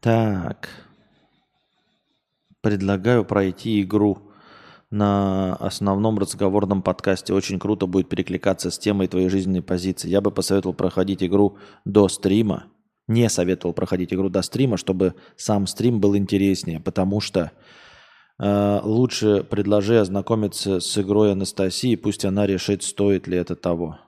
Так. 0.00 0.70
Предлагаю 2.62 3.24
пройти 3.24 3.82
игру 3.82 4.30
на 4.90 5.54
основном 5.56 6.18
разговорном 6.18 6.82
подкасте. 6.82 7.34
Очень 7.34 7.58
круто 7.58 7.86
будет 7.86 8.08
перекликаться 8.08 8.70
с 8.70 8.78
темой 8.78 9.08
твоей 9.08 9.28
жизненной 9.28 9.62
позиции. 9.62 10.08
Я 10.08 10.20
бы 10.20 10.30
посоветовал 10.30 10.74
проходить 10.74 11.22
игру 11.22 11.58
до 11.84 12.08
стрима. 12.08 12.66
Не 13.08 13.28
советовал 13.28 13.74
проходить 13.74 14.12
игру 14.12 14.28
до 14.28 14.42
стрима, 14.42 14.76
чтобы 14.76 15.14
сам 15.36 15.66
стрим 15.66 16.00
был 16.00 16.16
интереснее, 16.16 16.80
потому 16.80 17.20
что 17.20 17.50
э, 18.38 18.80
лучше 18.82 19.42
предложи 19.42 19.98
ознакомиться 19.98 20.80
с 20.80 20.98
игрой 20.98 21.32
Анастасии, 21.32 21.96
пусть 21.96 22.24
она 22.24 22.46
решит, 22.46 22.82
стоит 22.82 23.26
ли 23.26 23.36
это 23.36 23.56
того. 23.56 23.98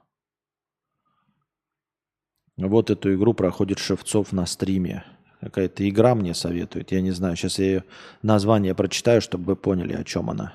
Вот 2.56 2.90
эту 2.90 3.14
игру 3.14 3.34
проходит 3.34 3.78
Шевцов 3.78 4.32
на 4.32 4.46
стриме. 4.46 5.04
Какая-то 5.42 5.88
игра 5.88 6.14
мне 6.14 6.34
советует. 6.34 6.92
Я 6.92 7.00
не 7.00 7.10
знаю, 7.10 7.34
сейчас 7.34 7.58
я 7.58 7.64
ее 7.64 7.84
название 8.22 8.76
прочитаю, 8.76 9.20
чтобы 9.20 9.44
вы 9.44 9.56
поняли, 9.56 9.92
о 9.92 10.04
чем 10.04 10.30
она. 10.30 10.54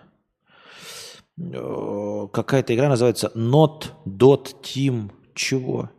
Э, 1.37 2.27
какая-то 2.31 2.73
игра 2.73 2.87
называется 2.87 3.29
Not 3.35 3.91
Dot 4.05 4.61
Team 4.63 5.11
чего? 5.35 5.91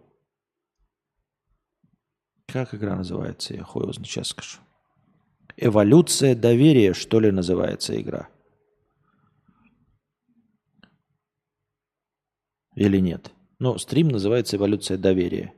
Как 2.47 2.75
игра 2.75 2.97
называется? 2.97 3.53
Я 3.53 3.63
хуй 3.63 3.93
сейчас 3.93 4.29
скажу. 4.29 4.59
Эволюция 5.59 6.35
доверия, 6.35 6.95
что 6.95 7.21
ли, 7.21 7.31
называется 7.31 8.01
игра? 8.01 8.31
Или 12.75 13.01
нет? 13.01 13.33
Ну, 13.59 13.77
стрим 13.77 14.09
называется 14.09 14.57
«Эволюция 14.57 14.97
доверия». 14.97 15.53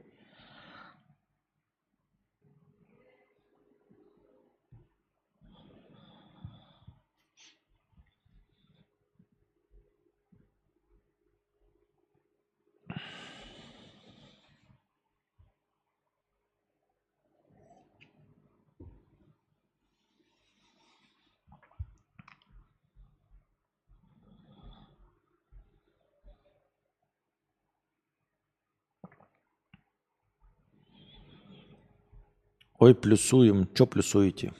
Ой, 32.80 32.94
плюсуем. 32.94 33.68
Чё 33.74 33.86
плюсуете? 33.86 34.54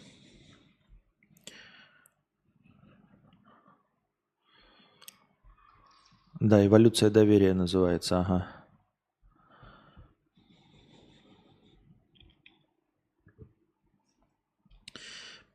Да, 6.39 6.67
эволюция 6.67 7.09
доверия 7.09 7.55
называется, 7.55 8.21
ага. 8.21 8.47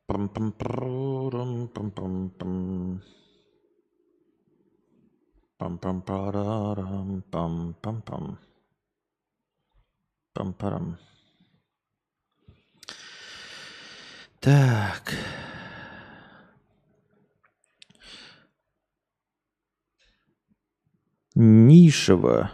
Пам 0.06 0.26
-пам 0.26 0.52
-пам 0.58 1.68
-пам 1.68 1.90
-пам 1.92 2.30
-пам. 2.30 3.00
Пам-пам-парам, 5.58 7.22
пам-пам-пам. 7.30 8.38
Пам-парам. 10.34 10.84
-пам 10.84 10.98
-пам. 10.98 11.15
Так. 14.46 15.12
Нишево. 21.34 22.52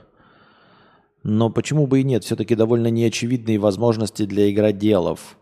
Но 1.23 1.51
почему 1.51 1.87
бы 1.87 2.01
и 2.01 2.03
нет? 2.03 2.25
Все-таки 2.25 2.55
довольно 2.55 2.87
неочевидные 2.87 3.59
возможности 3.59 4.25
для 4.25 4.51
игроделов. 4.51 5.37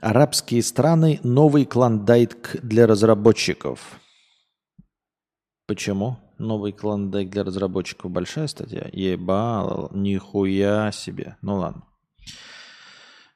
Арабские 0.00 0.62
страны– 0.62 1.20
новый 1.22 1.66
клондайк 1.66 2.56
для 2.62 2.86
разработчиков. 2.86 4.00
Почему? 5.66 6.16
Новый 6.38 6.72
клондайк 6.72 7.28
для 7.28 7.44
разработчиков. 7.44 8.10
Большая 8.10 8.46
статья? 8.46 8.88
Ебал, 8.90 9.90
нихуя 9.92 10.92
себе. 10.92 11.36
Ну 11.42 11.56
ладно. 11.56 11.82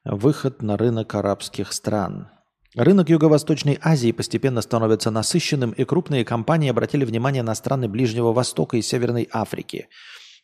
Выход 0.07 0.63
на 0.63 0.79
рынок 0.79 1.15
арабских 1.15 1.75
стран– 1.75 2.31
Рынок 2.75 3.09
Юго-Восточной 3.09 3.79
Азии 3.83 4.13
постепенно 4.13 4.61
становится 4.61 5.11
насыщенным, 5.11 5.71
и 5.71 5.85
крупные 5.85 6.25
компании 6.25 6.69
обратили 6.69 7.07
внимание 7.07 7.43
на 7.43 7.55
страны 7.55 7.89
Ближнего 7.89 8.33
Востока 8.33 8.77
и 8.77 8.83
Северной 8.83 9.27
Африки. 9.33 9.89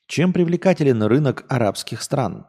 Чем 0.06 0.32
привлекателен 0.32 1.02
рынок 1.02 1.44
арабских 1.48 2.02
стран? 2.02 2.46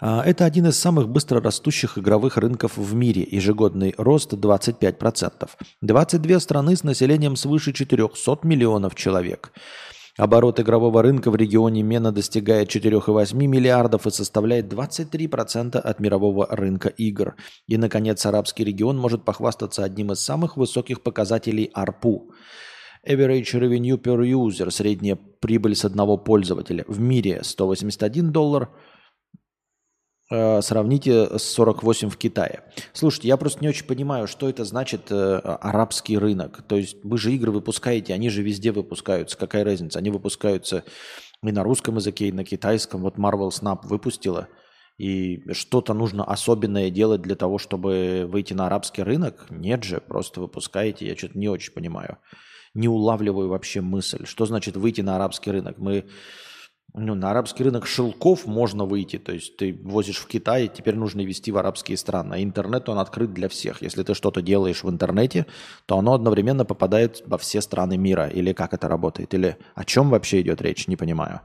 А, 0.00 0.22
это 0.24 0.44
один 0.44 0.66
из 0.66 0.78
самых 0.78 1.08
быстро 1.08 1.40
растущих 1.40 1.96
игровых 1.96 2.36
рынков 2.36 2.76
в 2.76 2.94
мире. 2.94 3.26
Ежегодный 3.30 3.94
рост 3.98 4.32
25%. 4.32 5.48
22 5.80 6.40
страны 6.40 6.76
с 6.76 6.82
населением 6.82 7.36
свыше 7.36 7.72
400 7.72 8.40
миллионов 8.42 8.96
человек. 8.96 9.52
Оборот 10.16 10.60
игрового 10.60 11.02
рынка 11.02 11.32
в 11.32 11.36
регионе 11.36 11.82
Мена 11.82 12.12
достигает 12.12 12.68
4,8 12.68 13.34
миллиардов 13.34 14.06
и 14.06 14.10
составляет 14.10 14.72
23% 14.72 15.76
от 15.76 16.00
мирового 16.00 16.46
рынка 16.50 16.88
игр. 16.88 17.34
И, 17.66 17.76
наконец, 17.76 18.24
арабский 18.24 18.64
регион 18.64 18.96
может 18.96 19.24
похвастаться 19.24 19.82
одним 19.82 20.12
из 20.12 20.20
самых 20.20 20.56
высоких 20.56 21.02
показателей 21.02 21.68
ARPU. 21.76 22.28
Average 23.04 23.58
Revenue 23.58 24.00
Per 24.00 24.20
User, 24.20 24.70
средняя 24.70 25.18
прибыль 25.40 25.74
с 25.74 25.84
одного 25.84 26.16
пользователя 26.16 26.84
в 26.86 27.00
мире 27.00 27.40
181 27.42 28.30
доллар– 28.30 28.70
сравните 30.62 31.38
с 31.38 31.42
48 31.42 32.10
в 32.10 32.16
Китае. 32.16 32.62
Слушайте, 32.92 33.28
я 33.28 33.36
просто 33.36 33.60
не 33.60 33.68
очень 33.68 33.86
понимаю, 33.86 34.26
что 34.26 34.48
это 34.48 34.64
значит 34.64 35.10
э, 35.10 35.36
арабский 35.38 36.18
рынок. 36.18 36.62
То 36.66 36.76
есть 36.76 36.96
вы 37.02 37.18
же 37.18 37.32
игры 37.32 37.52
выпускаете, 37.52 38.14
они 38.14 38.30
же 38.30 38.42
везде 38.42 38.72
выпускаются. 38.72 39.36
Какая 39.36 39.64
разница? 39.64 39.98
Они 39.98 40.10
выпускаются 40.10 40.84
и 41.42 41.52
на 41.52 41.62
русском 41.62 41.96
языке, 41.96 42.28
и 42.28 42.32
на 42.32 42.44
китайском. 42.44 43.02
Вот 43.02 43.16
Marvel 43.16 43.50
Snap 43.50 43.80
выпустила. 43.84 44.48
И 44.96 45.42
что-то 45.52 45.92
нужно 45.92 46.24
особенное 46.24 46.88
делать 46.90 47.20
для 47.22 47.34
того, 47.34 47.58
чтобы 47.58 48.26
выйти 48.28 48.54
на 48.54 48.66
арабский 48.66 49.02
рынок? 49.02 49.46
Нет 49.50 49.82
же, 49.82 50.00
просто 50.00 50.40
выпускаете. 50.40 51.06
Я 51.06 51.16
что-то 51.16 51.38
не 51.38 51.48
очень 51.48 51.72
понимаю. 51.72 52.18
Не 52.74 52.88
улавливаю 52.88 53.48
вообще 53.48 53.80
мысль. 53.80 54.24
Что 54.24 54.46
значит 54.46 54.76
выйти 54.76 55.00
на 55.00 55.16
арабский 55.16 55.50
рынок? 55.50 55.78
Мы 55.78 56.06
ну, 56.96 57.16
на 57.16 57.30
арабский 57.32 57.64
рынок 57.64 57.86
шелков 57.86 58.46
можно 58.46 58.84
выйти, 58.84 59.18
то 59.18 59.32
есть 59.32 59.56
ты 59.56 59.76
возишь 59.82 60.18
в 60.18 60.26
Китай, 60.26 60.70
теперь 60.72 60.94
нужно 60.94 61.22
вести 61.22 61.50
в 61.50 61.58
арабские 61.58 61.98
страны. 61.98 62.34
А 62.34 62.42
интернет, 62.42 62.88
он 62.88 62.98
открыт 62.98 63.32
для 63.32 63.48
всех. 63.48 63.82
Если 63.82 64.04
ты 64.04 64.14
что-то 64.14 64.40
делаешь 64.42 64.84
в 64.84 64.88
интернете, 64.88 65.46
то 65.86 65.98
оно 65.98 66.14
одновременно 66.14 66.64
попадает 66.64 67.22
во 67.26 67.36
все 67.36 67.60
страны 67.60 67.96
мира. 67.96 68.28
Или 68.28 68.52
как 68.52 68.74
это 68.74 68.86
работает? 68.86 69.34
Или 69.34 69.56
о 69.74 69.84
чем 69.84 70.10
вообще 70.10 70.40
идет 70.40 70.62
речь? 70.62 70.86
Не 70.86 70.96
понимаю. 70.96 71.40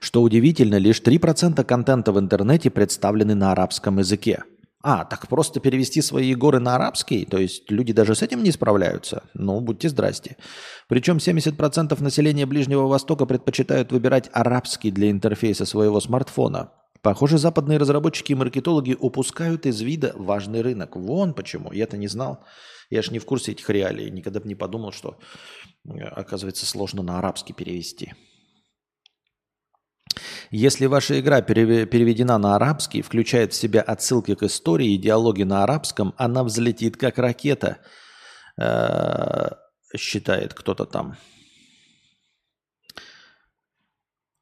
Что 0.00 0.22
удивительно, 0.22 0.76
лишь 0.76 1.02
3% 1.02 1.62
контента 1.64 2.12
в 2.12 2.18
интернете 2.18 2.70
представлены 2.70 3.34
на 3.34 3.52
арабском 3.52 3.98
языке. 3.98 4.44
А, 4.80 5.04
так 5.04 5.26
просто 5.26 5.58
перевести 5.58 6.00
свои 6.02 6.34
горы 6.34 6.60
на 6.60 6.76
арабский? 6.76 7.24
То 7.24 7.38
есть 7.38 7.70
люди 7.70 7.92
даже 7.92 8.14
с 8.14 8.22
этим 8.22 8.44
не 8.44 8.52
справляются? 8.52 9.24
Ну, 9.34 9.60
будьте 9.60 9.88
здрасте. 9.88 10.36
Причем 10.88 11.16
70% 11.16 12.00
населения 12.00 12.46
Ближнего 12.46 12.86
Востока 12.86 13.26
предпочитают 13.26 13.90
выбирать 13.90 14.30
арабский 14.32 14.92
для 14.92 15.10
интерфейса 15.10 15.64
своего 15.64 16.00
смартфона. 16.00 16.72
Похоже, 17.02 17.38
западные 17.38 17.78
разработчики 17.78 18.32
и 18.32 18.36
маркетологи 18.36 18.96
упускают 18.98 19.66
из 19.66 19.80
вида 19.80 20.12
важный 20.16 20.62
рынок. 20.62 20.94
Вон 20.96 21.34
почему. 21.34 21.72
Я-то 21.72 21.96
не 21.96 22.08
знал. 22.08 22.44
Я 22.90 23.02
ж 23.02 23.10
не 23.10 23.18
в 23.18 23.24
курсе 23.24 23.52
этих 23.52 23.68
реалий. 23.70 24.10
Никогда 24.10 24.40
бы 24.40 24.48
не 24.48 24.54
подумал, 24.54 24.92
что, 24.92 25.18
э, 25.88 26.00
оказывается, 26.02 26.66
сложно 26.66 27.02
на 27.02 27.18
арабский 27.18 27.52
перевести. 27.52 28.14
Если 30.50 30.86
ваша 30.86 31.20
игра 31.20 31.40
переведена 31.42 32.38
на 32.38 32.56
арабский, 32.56 33.02
включает 33.02 33.52
в 33.52 33.56
себя 33.56 33.80
отсылки 33.80 34.34
к 34.34 34.42
истории 34.42 34.94
и 34.94 34.98
диалоги 34.98 35.42
на 35.42 35.62
арабском, 35.62 36.14
она 36.16 36.44
взлетит 36.44 36.96
как 36.96 37.18
ракета, 37.18 37.78
э, 38.56 39.50
считает 39.96 40.54
кто-то 40.54 40.84
там. 40.84 41.16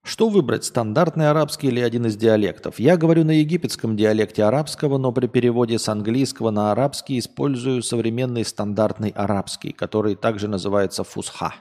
Что 0.06 0.28
выбрать, 0.28 0.64
стандартный 0.64 1.28
арабский 1.28 1.66
или 1.66 1.80
один 1.80 2.06
из 2.06 2.16
диалектов? 2.16 2.78
Я 2.78 2.96
говорю 2.96 3.24
на 3.24 3.40
египетском 3.40 3.96
диалекте 3.96 4.44
арабского, 4.44 4.98
но 4.98 5.10
при 5.10 5.26
переводе 5.26 5.80
с 5.80 5.88
английского 5.88 6.52
на 6.52 6.70
арабский 6.70 7.18
использую 7.18 7.82
современный 7.82 8.44
стандартный 8.44 9.10
арабский, 9.10 9.72
который 9.72 10.14
также 10.14 10.46
называется 10.46 11.02
фусха. 11.02 11.54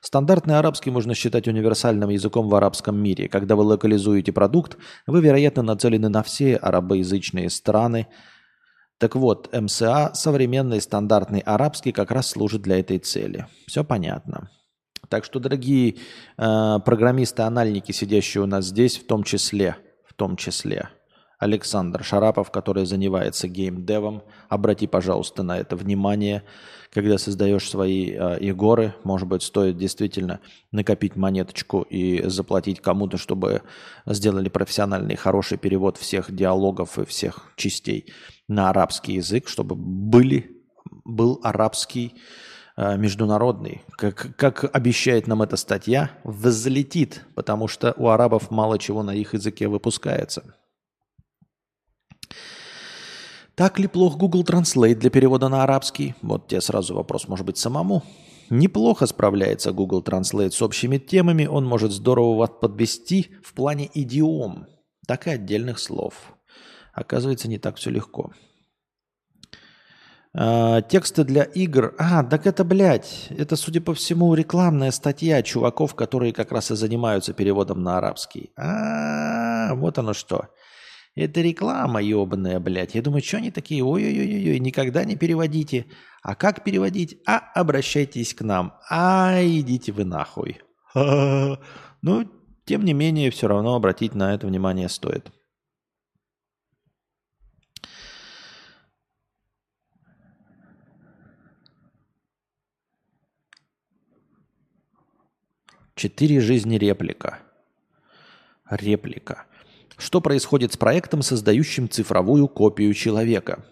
Стандартный 0.00 0.58
арабский 0.58 0.90
можно 0.90 1.14
считать 1.14 1.46
универсальным 1.46 2.08
языком 2.08 2.48
в 2.48 2.54
арабском 2.54 2.96
мире. 2.96 3.28
Когда 3.28 3.54
вы 3.54 3.64
локализуете 3.64 4.32
продукт, 4.32 4.78
вы, 5.06 5.20
вероятно, 5.20 5.62
нацелены 5.62 6.08
на 6.08 6.22
все 6.22 6.56
арабоязычные 6.56 7.50
страны. 7.50 8.06
Так 8.98 9.14
вот, 9.14 9.50
МСА, 9.52 10.12
современный 10.14 10.80
стандартный 10.80 11.40
арабский, 11.40 11.92
как 11.92 12.10
раз 12.10 12.30
служит 12.30 12.62
для 12.62 12.80
этой 12.80 12.98
цели. 12.98 13.46
Все 13.66 13.84
понятно. 13.84 14.50
Так 15.08 15.24
что, 15.24 15.38
дорогие 15.38 15.96
э, 16.36 16.78
программисты-анальники, 16.84 17.92
сидящие 17.92 18.42
у 18.42 18.46
нас 18.46 18.66
здесь, 18.66 18.96
в 18.96 19.06
том 19.06 19.22
числе, 19.24 19.76
в 20.06 20.14
том 20.14 20.36
числе, 20.36 20.88
Александр 21.40 22.04
Шарапов, 22.04 22.52
который 22.52 22.86
занимается 22.86 23.48
геймдевом. 23.48 24.22
Обрати, 24.48 24.86
пожалуйста, 24.86 25.42
на 25.42 25.58
это 25.58 25.74
внимание. 25.74 26.44
Когда 26.92 27.18
создаешь 27.18 27.68
свои 27.68 28.12
э, 28.12 28.38
игры, 28.38 28.94
может 29.02 29.26
быть, 29.26 29.42
стоит 29.42 29.76
действительно 29.76 30.40
накопить 30.70 31.16
монеточку 31.16 31.82
и 31.82 32.22
заплатить 32.28 32.80
кому-то, 32.80 33.16
чтобы 33.16 33.62
сделали 34.06 34.48
профессиональный 34.48 35.16
хороший 35.16 35.58
перевод 35.58 35.96
всех 35.96 36.32
диалогов 36.34 36.98
и 36.98 37.04
всех 37.04 37.52
частей 37.56 38.12
на 38.46 38.70
арабский 38.70 39.14
язык, 39.14 39.48
чтобы 39.48 39.74
были, 39.74 40.62
был 41.04 41.40
арабский 41.42 42.14
Э, 42.82 42.96
международный, 42.96 43.82
как, 43.90 44.34
как 44.36 44.74
обещает 44.74 45.26
нам 45.26 45.42
эта 45.42 45.56
статья, 45.56 46.12
взлетит, 46.24 47.26
потому 47.34 47.68
что 47.68 47.92
у 47.98 48.08
арабов 48.08 48.50
мало 48.50 48.78
чего 48.78 49.02
на 49.02 49.14
их 49.14 49.34
языке 49.34 49.68
выпускается. 49.68 50.54
Так 53.60 53.78
ли 53.78 53.88
плох 53.88 54.16
Google 54.16 54.42
Translate 54.42 54.94
для 54.94 55.10
перевода 55.10 55.50
на 55.50 55.62
арабский? 55.62 56.14
Вот 56.22 56.48
тебе 56.48 56.62
сразу 56.62 56.94
вопрос, 56.94 57.28
может 57.28 57.44
быть, 57.44 57.58
самому. 57.58 58.02
Неплохо 58.48 59.04
справляется 59.04 59.72
Google 59.72 60.02
Translate 60.02 60.52
с 60.52 60.62
общими 60.62 60.96
темами, 60.96 61.44
он 61.44 61.66
может 61.66 61.92
здорово 61.92 62.38
вас 62.38 62.50
подвести 62.58 63.26
в 63.44 63.52
плане 63.52 63.90
идиом, 63.92 64.66
так 65.06 65.26
и 65.26 65.32
отдельных 65.32 65.78
слов. 65.78 66.14
Оказывается, 66.94 67.48
не 67.48 67.58
так 67.58 67.76
все 67.76 67.90
легко. 67.90 68.32
А, 70.32 70.80
тексты 70.80 71.24
для 71.24 71.42
игр. 71.42 71.94
А, 71.98 72.24
так 72.24 72.46
это, 72.46 72.64
блядь, 72.64 73.26
это, 73.28 73.56
судя 73.56 73.82
по 73.82 73.92
всему, 73.92 74.32
рекламная 74.32 74.90
статья 74.90 75.42
чуваков, 75.42 75.94
которые 75.94 76.32
как 76.32 76.50
раз 76.50 76.70
и 76.70 76.76
занимаются 76.76 77.34
переводом 77.34 77.82
на 77.82 77.98
арабский. 77.98 78.52
А, 78.56 79.74
вот 79.74 79.98
оно 79.98 80.14
что. 80.14 80.48
Это 81.16 81.40
реклама 81.40 82.00
ебаная, 82.00 82.60
блядь. 82.60 82.94
Я 82.94 83.02
думаю, 83.02 83.22
что 83.22 83.38
они 83.38 83.50
такие, 83.50 83.84
ой-ой-ой-ой, 83.84 84.58
никогда 84.60 85.04
не 85.04 85.16
переводите. 85.16 85.86
А 86.22 86.34
как 86.34 86.62
переводить? 86.64 87.20
А 87.26 87.38
обращайтесь 87.54 88.34
к 88.34 88.42
нам. 88.42 88.74
А 88.88 89.40
идите 89.42 89.92
вы 89.92 90.04
нахуй. 90.04 90.60
Ну, 92.02 92.24
тем 92.64 92.86
не 92.86 92.94
менее, 92.94 93.30
все 93.30 93.46
равно 93.46 93.74
обратить 93.74 94.14
на 94.14 94.32
это 94.32 94.46
внимание 94.46 94.88
стоит. 94.88 95.30
Четыре 105.94 106.40
жизни 106.40 106.76
реплика. 106.76 107.40
Реплика. 108.70 109.44
Что 110.00 110.22
происходит 110.22 110.72
с 110.72 110.78
проектом, 110.78 111.20
создающим 111.20 111.86
цифровую 111.86 112.48
копию 112.48 112.94
человека? 112.94 113.62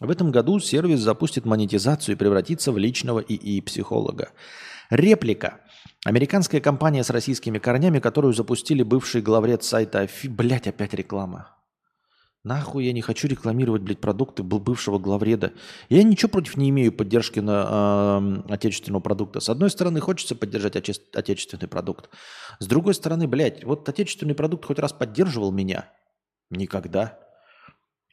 В 0.00 0.10
этом 0.10 0.32
году 0.32 0.58
сервис 0.58 0.98
запустит 0.98 1.44
монетизацию 1.44 2.16
и 2.16 2.18
превратится 2.18 2.72
в 2.72 2.78
личного 2.78 3.20
ИИ-психолога. 3.20 4.30
Реплика. 4.90 5.60
Американская 6.04 6.60
компания 6.60 7.04
с 7.04 7.10
российскими 7.10 7.58
корнями, 7.58 8.00
которую 8.00 8.34
запустили 8.34 8.82
бывший 8.82 9.22
главред 9.22 9.62
сайта 9.62 10.00
Афи... 10.00 10.28
Блять, 10.28 10.66
опять 10.66 10.94
реклама. 10.94 11.54
Нахуй 12.44 12.86
я 12.86 12.92
не 12.92 13.02
хочу 13.02 13.26
рекламировать, 13.26 13.82
блядь, 13.82 14.00
продукты 14.00 14.42
бывшего 14.42 14.98
главреда. 14.98 15.52
Я 15.88 16.02
ничего 16.04 16.30
против 16.30 16.56
не 16.56 16.70
имею 16.70 16.92
поддержки 16.92 17.40
на 17.40 18.42
э, 18.48 18.52
отечественного 18.52 19.00
продукта. 19.00 19.40
С 19.40 19.48
одной 19.48 19.70
стороны, 19.70 20.00
хочется 20.00 20.36
поддержать 20.36 20.76
отече 20.76 21.02
отечественный 21.14 21.68
продукт. 21.68 22.10
С 22.60 22.66
другой 22.66 22.94
стороны, 22.94 23.26
блядь, 23.26 23.64
вот 23.64 23.88
отечественный 23.88 24.34
продукт 24.34 24.64
хоть 24.66 24.78
раз 24.78 24.92
поддерживал 24.92 25.50
меня? 25.50 25.90
Никогда. 26.50 27.18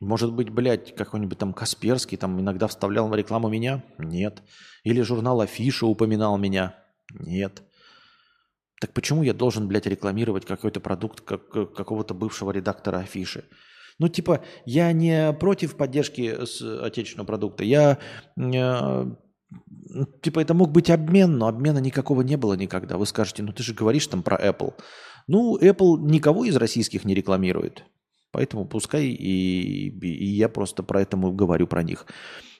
Может 0.02 0.34
быть, 0.34 0.50
блядь, 0.50 0.96
какой-нибудь 0.96 1.38
там 1.38 1.54
Касперский 1.54 2.18
там 2.18 2.40
иногда 2.42 2.68
вставлял 2.68 3.08
в 3.08 3.16
рекламу 3.16 3.48
меня? 3.48 3.84
Нет. 4.00 4.42
Или 4.84 5.02
журнал 5.02 5.40
Афиша 5.40 5.86
упоминал 5.86 6.38
меня? 6.38 6.76
Нет. 7.14 7.62
Так 8.82 8.92
почему 8.92 9.24
я 9.24 9.34
должен, 9.34 9.68
блядь, 9.68 9.86
рекламировать 9.86 10.46
какой-то 10.46 10.80
продукт 10.80 11.22
как, 11.22 11.50
какого-то 11.50 12.14
бывшего 12.14 12.52
редактора 12.52 12.98
Афиши? 12.98 13.46
Ну, 14.00 14.10
типа, 14.10 14.42
я 14.66 14.92
не 14.92 15.34
против 15.34 15.76
поддержки 15.76 16.46
с 16.46 16.62
отечественного 16.84 17.28
продукта. 17.28 17.64
Я, 17.64 17.98
э, 18.38 19.06
типа, 20.22 20.40
это 20.40 20.54
мог 20.54 20.72
быть 20.72 20.90
обмен, 20.90 21.38
но 21.38 21.48
обмена 21.48 21.80
никакого 21.80 22.22
не 22.22 22.36
было 22.36 22.54
никогда. 22.56 22.98
Вы 22.98 23.06
скажете, 23.06 23.44
ну 23.44 23.54
ты 23.54 23.64
же 23.64 23.74
говоришь 23.74 24.08
там 24.08 24.22
про 24.22 24.38
Apple. 24.38 24.74
Ну, 25.28 25.58
Apple 25.58 26.00
никого 26.02 26.46
из 26.46 26.56
российских 26.56 27.06
не 27.06 27.16
рекламирует. 27.16 27.86
Поэтому 28.32 28.66
пускай 28.66 29.06
и, 29.06 29.90
и 29.90 30.26
я 30.26 30.50
просто 30.50 30.84
про 30.84 31.02
это 31.02 31.16
говорю 31.16 31.68
про 31.68 31.84
них. 31.84 32.06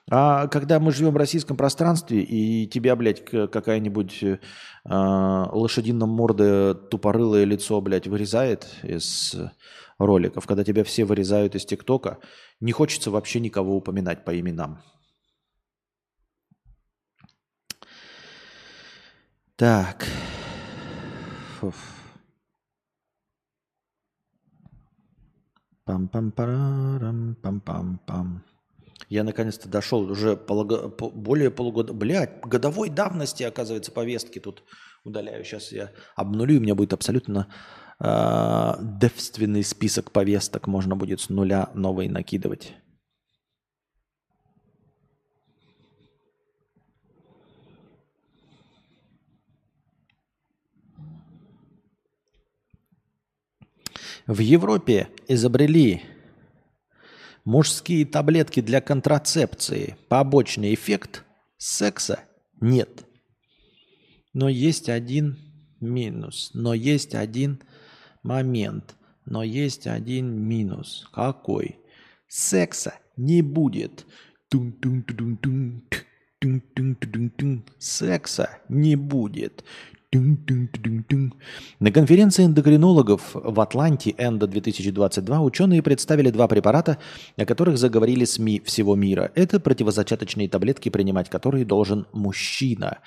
А 0.10 0.48
когда 0.48 0.80
мы 0.80 0.92
живем 0.92 1.14
в 1.14 1.18
российском 1.18 1.58
пространстве, 1.58 2.22
и 2.22 2.68
тебя, 2.68 2.96
блядь, 2.96 3.26
какая-нибудь 3.26 4.24
э, 4.24 4.38
лошадином 4.86 6.10
морды 6.10 6.76
тупорылое 6.76 7.44
лицо, 7.44 7.82
блядь, 7.82 8.08
вырезает 8.08 8.68
из 8.84 9.36
роликов, 9.98 10.46
когда 10.46 10.64
тебя 10.64 10.84
все 10.84 11.06
вырезают 11.06 11.56
из 11.56 11.66
ТикТока, 11.66 12.20
не 12.60 12.72
хочется 12.72 13.10
вообще 13.10 13.40
никого 13.40 13.76
упоминать 13.76 14.24
по 14.26 14.40
именам. 14.40 14.84
Так. 19.56 20.06
Пам-пам-парам, 25.86 27.36
пам-пам-пам. 27.42 28.55
Я 29.10 29.24
наконец-то 29.24 29.70
дошел 29.70 30.10
уже 30.10 30.36
полуго... 30.36 30.88
более 30.88 31.52
полугода. 31.52 31.94
Блядь, 31.94 32.42
годовой 32.42 32.90
давности, 32.90 33.44
оказывается, 33.44 33.92
повестки 33.92 34.40
тут 34.40 34.64
удаляю. 35.04 35.44
Сейчас 35.44 35.72
я 35.72 35.92
обнулю, 36.16 36.56
и 36.56 36.58
у 36.58 36.62
меня 36.62 36.76
будет 36.76 36.94
абсолютно 36.94 37.48
э, 38.00 38.74
девственный 39.00 39.64
список 39.64 40.12
повесток. 40.12 40.68
Можно 40.68 40.96
будет 40.96 41.22
с 41.22 41.30
нуля 41.30 41.70
новые 41.76 42.10
накидывать. 42.10 42.74
В 54.28 54.40
Европе 54.40 55.10
изобрели 55.28 56.02
мужские 57.46 58.06
таблетки 58.06 58.60
для 58.60 58.82
контрацепции. 58.82 59.96
Побочный 60.10 60.74
эффект 60.74 61.24
секса 61.58 62.20
нет. 62.60 63.06
Но 64.34 64.50
есть 64.50 64.90
один 64.90 65.38
минус. 65.80 66.52
Но 66.54 66.74
есть 66.74 67.16
один 67.16 67.62
момент. 68.24 68.96
Но 69.26 69.44
есть 69.44 69.88
один 69.88 70.42
минус. 70.42 71.08
Какой? 71.14 71.80
Секса 72.28 72.96
не 73.16 73.42
будет. 73.42 74.06
Секса 77.80 78.50
не 78.68 78.96
будет. 78.96 79.64
На 81.80 81.92
конференции 81.92 82.46
эндокринологов 82.46 83.22
в 83.34 83.60
Атланте 83.60 84.16
Эндо 84.18 84.48
2022 84.48 85.42
ученые 85.42 85.82
представили 85.82 86.30
два 86.30 86.48
препарата, 86.48 86.98
о 87.38 87.46
которых 87.46 87.78
заговорили 87.78 88.26
СМИ 88.26 88.62
всего 88.66 88.96
мира. 88.96 89.32
Это 89.36 89.60
противозачаточные 89.60 90.48
таблетки, 90.48 90.90
принимать 90.90 91.30
которые 91.30 91.66
должен 91.66 92.08
мужчина. 92.14 93.00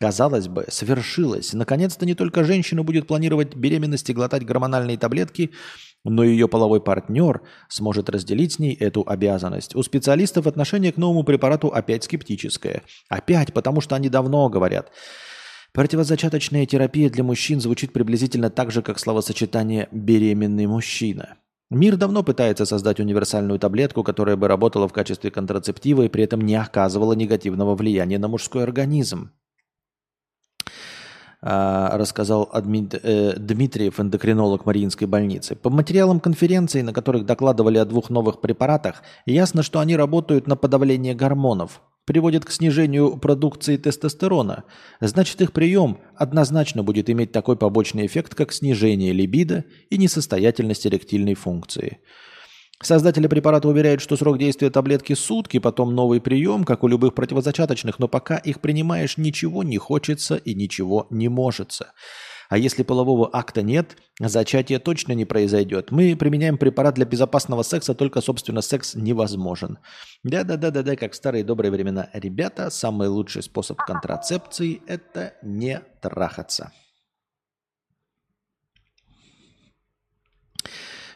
Казалось 0.00 0.48
бы, 0.48 0.66
свершилось. 0.68 1.52
Наконец-то 1.52 2.04
не 2.04 2.14
только 2.14 2.44
женщина 2.44 2.82
будет 2.82 3.06
планировать 3.06 3.54
беременность 3.54 4.10
и 4.10 4.12
глотать 4.12 4.44
гормональные 4.44 4.98
таблетки, 4.98 5.52
но 6.04 6.22
ее 6.24 6.48
половой 6.48 6.80
партнер 6.80 7.42
сможет 7.68 8.10
разделить 8.10 8.54
с 8.54 8.58
ней 8.58 8.74
эту 8.74 9.04
обязанность. 9.06 9.74
У 9.74 9.82
специалистов 9.82 10.46
отношение 10.46 10.92
к 10.92 10.96
новому 10.96 11.24
препарату 11.24 11.68
опять 11.68 12.04
скептическое. 12.04 12.82
Опять, 13.08 13.52
потому 13.52 13.80
что 13.80 13.94
они 13.94 14.08
давно 14.08 14.48
говорят– 14.48 14.90
Противозачаточная 15.76 16.64
терапия 16.64 17.10
для 17.10 17.22
мужчин 17.22 17.60
звучит 17.60 17.92
приблизительно 17.92 18.48
так 18.48 18.70
же, 18.70 18.80
как 18.80 18.98
словосочетание 18.98 19.88
«беременный 19.92 20.66
мужчина». 20.66 21.36
Мир 21.68 21.98
давно 21.98 22.22
пытается 22.22 22.64
создать 22.64 22.98
универсальную 22.98 23.58
таблетку, 23.58 24.02
которая 24.02 24.36
бы 24.36 24.48
работала 24.48 24.88
в 24.88 24.94
качестве 24.94 25.30
контрацептива 25.30 26.04
и 26.04 26.08
при 26.08 26.24
этом 26.24 26.40
не 26.40 26.54
оказывала 26.54 27.12
негативного 27.12 27.74
влияния 27.74 28.18
на 28.18 28.26
мужской 28.26 28.62
организм. 28.62 29.32
А, 31.48 31.96
рассказал 31.96 32.50
э, 32.52 33.34
Дмитриев, 33.36 34.00
эндокринолог 34.00 34.66
Мариинской 34.66 35.06
больницы. 35.06 35.54
По 35.54 35.70
материалам 35.70 36.18
конференции, 36.18 36.82
на 36.82 36.92
которых 36.92 37.24
докладывали 37.24 37.78
о 37.78 37.84
двух 37.84 38.10
новых 38.10 38.40
препаратах, 38.40 39.04
ясно, 39.26 39.62
что 39.62 39.78
они 39.78 39.94
работают 39.94 40.48
на 40.48 40.56
подавление 40.56 41.14
гормонов, 41.14 41.82
приводит 42.04 42.44
к 42.44 42.50
снижению 42.50 43.16
продукции 43.18 43.76
тестостерона, 43.76 44.64
значит 45.00 45.40
их 45.40 45.52
прием 45.52 45.98
однозначно 46.16 46.82
будет 46.82 47.08
иметь 47.10 47.30
такой 47.30 47.56
побочный 47.56 48.06
эффект, 48.06 48.34
как 48.34 48.52
снижение 48.52 49.12
либидо 49.12 49.66
и 49.88 49.98
несостоятельность 49.98 50.84
эректильной 50.84 51.34
функции. 51.34 52.00
Создатели 52.82 53.26
препарата 53.26 53.68
уверяют, 53.68 54.02
что 54.02 54.16
срок 54.16 54.38
действия 54.38 54.68
таблетки 54.68 55.14
сутки, 55.14 55.58
потом 55.58 55.94
новый 55.94 56.20
прием, 56.20 56.64
как 56.64 56.84
у 56.84 56.88
любых 56.88 57.14
противозачаточных, 57.14 57.98
но 57.98 58.06
пока 58.06 58.36
их 58.36 58.60
принимаешь, 58.60 59.16
ничего 59.16 59.62
не 59.62 59.78
хочется 59.78 60.36
и 60.36 60.54
ничего 60.54 61.06
не 61.10 61.28
можется. 61.28 61.92
А 62.48 62.58
если 62.58 62.82
полового 62.82 63.28
акта 63.32 63.62
нет, 63.62 63.96
зачатие 64.20 64.78
точно 64.78 65.12
не 65.12 65.24
произойдет. 65.24 65.90
Мы 65.90 66.16
применяем 66.16 66.58
препарат 66.58 66.94
для 66.94 67.06
безопасного 67.06 67.62
секса, 67.62 67.94
только, 67.94 68.20
собственно, 68.20 68.60
секс 68.60 68.94
невозможен. 68.94 69.78
Да-да-да-да-да, 70.22 70.96
как 70.96 71.12
в 71.12 71.16
старые 71.16 71.44
добрые 71.44 71.72
времена. 71.72 72.08
Ребята, 72.12 72.70
самый 72.70 73.08
лучший 73.08 73.42
способ 73.42 73.78
контрацепции– 73.78 74.82
это 74.86 75.34
не 75.42 75.80
трахаться. 76.00 76.72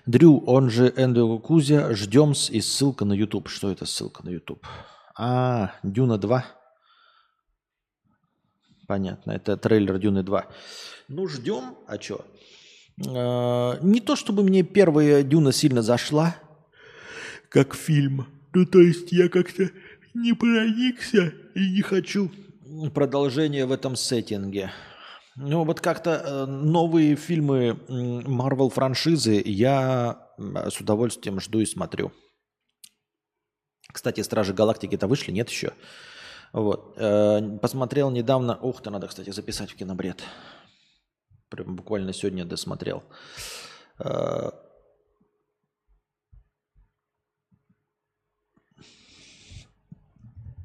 Дрю, 0.07 0.39
он 0.47 0.71
же 0.71 0.93
Эндрю 0.97 1.39
Кузя, 1.39 1.95
ждем 1.95 2.33
и 2.33 2.61
ссылка 2.61 3.05
на 3.05 3.13
YouTube. 3.13 3.49
Что 3.49 3.71
это 3.71 3.87
ссылка 3.87 4.25
на 4.25 4.31
YouTube? 4.31 4.67
А, 5.17 5.75
Дюна 5.83 6.19
2. 6.19 6.45
Понятно, 8.87 9.33
это 9.33 9.57
трейлер 9.57 9.99
Дюны 9.99 10.23
2. 10.23 10.47
Ну, 11.09 11.29
ждем, 11.29 11.77
а 11.87 12.01
что? 12.01 12.25
А, 13.07 13.79
не 13.83 14.01
то, 14.01 14.17
чтобы 14.17 14.43
мне 14.43 14.63
первая 14.63 15.23
Дюна 15.23 15.53
сильно 15.53 15.83
зашла, 15.83 16.37
как 17.49 17.75
фильм. 17.75 18.27
Ну, 18.55 18.67
то 18.67 18.81
есть 18.81 19.13
я 19.13 19.29
как-то 19.29 19.71
не 20.15 20.33
проникся 20.33 21.33
и 21.55 21.71
не 21.71 21.83
хочу 21.83 22.31
продолжения 22.95 23.67
в 23.67 23.73
этом 23.73 23.97
сеттинге. 23.97 24.73
Ну, 25.43 25.65
вот 25.65 25.81
как-то 25.81 26.11
э, 26.11 26.45
новые 26.45 27.17
фильмы 27.17 27.71
Marvel 27.89 28.69
франшизы 28.69 29.41
я 29.43 30.29
с 30.37 30.79
удовольствием 30.79 31.41
жду 31.41 31.61
и 31.61 31.65
смотрю. 31.65 32.13
Кстати, 33.91 34.21
Стражи 34.21 34.53
Галактики-то 34.53 35.07
вышли, 35.07 35.33
нет 35.33 35.49
еще? 35.49 35.73
Вот. 36.53 36.93
Э, 36.99 37.59
посмотрел 37.59 38.11
недавно... 38.11 38.59
Ух 38.61 38.83
ты, 38.83 38.91
надо, 38.91 39.09
кстати, 39.09 39.31
записать 39.31 39.71
в 39.71 39.77
кинобред. 39.77 40.23
Прям 41.49 41.75
буквально 41.75 42.13
сегодня 42.13 42.45
досмотрел. 42.45 43.03
Э, 43.99 44.51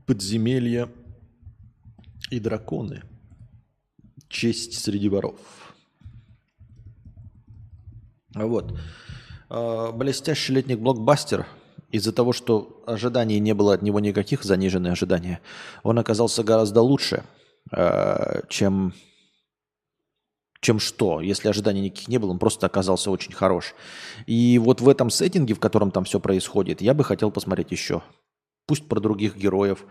Подземелья 0.06 0.90
и 2.30 2.42
драконы– 2.42 3.04
Честь 4.36 4.84
среди 4.84 5.08
воров. 5.08 5.40
Вот. 8.34 8.78
А, 9.48 9.94
блестящий 9.94 10.52
летний 10.52 10.76
блокбастер. 10.76 11.48
Из-за 11.90 12.12
того, 12.12 12.34
что 12.34 12.84
ожиданий 12.86 13.40
не 13.40 13.54
было 13.54 13.76
от 13.76 13.82
него 13.82 14.02
никаких, 14.02 14.44
заниженные 14.44 14.92
ожидания, 14.92 15.40
он 15.84 16.00
оказался 16.00 16.44
гораздо 16.44 16.82
лучше, 16.82 17.24
а, 17.72 18.42
чем, 18.50 18.94
чем 20.60 20.80
что. 20.80 21.22
Если 21.22 21.48
ожиданий 21.48 21.80
никаких 21.80 22.10
не 22.10 22.18
было, 22.18 22.32
он 22.32 22.40
просто 22.40 22.66
оказался 22.66 23.12
очень 23.12 23.32
хорош. 23.32 23.74
И 24.26 24.60
вот 24.60 24.82
в 24.82 24.90
этом 24.90 25.12
сеттинге, 25.12 25.54
в 25.54 25.62
котором 25.62 25.92
там 25.92 26.04
все 26.04 26.20
происходит, 26.20 26.82
я 26.82 26.94
бы 26.94 27.06
хотел 27.06 27.32
посмотреть 27.32 27.72
еще. 27.72 28.02
Пусть 28.68 28.90
про 28.90 29.00
других 29.00 29.38
героев, 29.38 29.86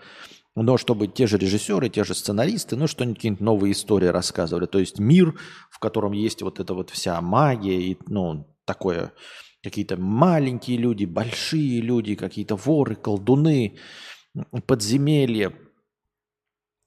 но 0.56 0.76
чтобы 0.76 1.08
те 1.08 1.26
же 1.26 1.36
режиссеры, 1.36 1.88
те 1.88 2.04
же 2.04 2.14
сценаристы, 2.14 2.76
ну, 2.76 2.86
что-нибудь, 2.86 3.16
какие-нибудь 3.16 3.44
новые 3.44 3.72
истории 3.72 4.06
рассказывали. 4.06 4.66
То 4.66 4.78
есть 4.78 4.98
мир, 4.98 5.38
в 5.70 5.78
котором 5.80 6.12
есть 6.12 6.42
вот 6.42 6.60
эта 6.60 6.74
вот 6.74 6.90
вся 6.90 7.20
магия 7.20 7.80
и, 7.80 7.98
ну, 8.06 8.46
такое, 8.64 9.12
какие-то 9.62 9.96
маленькие 9.96 10.76
люди, 10.76 11.06
большие 11.06 11.80
люди, 11.80 12.14
какие-то 12.14 12.54
воры, 12.54 12.94
колдуны, 12.94 13.78
подземелья. 14.66 15.52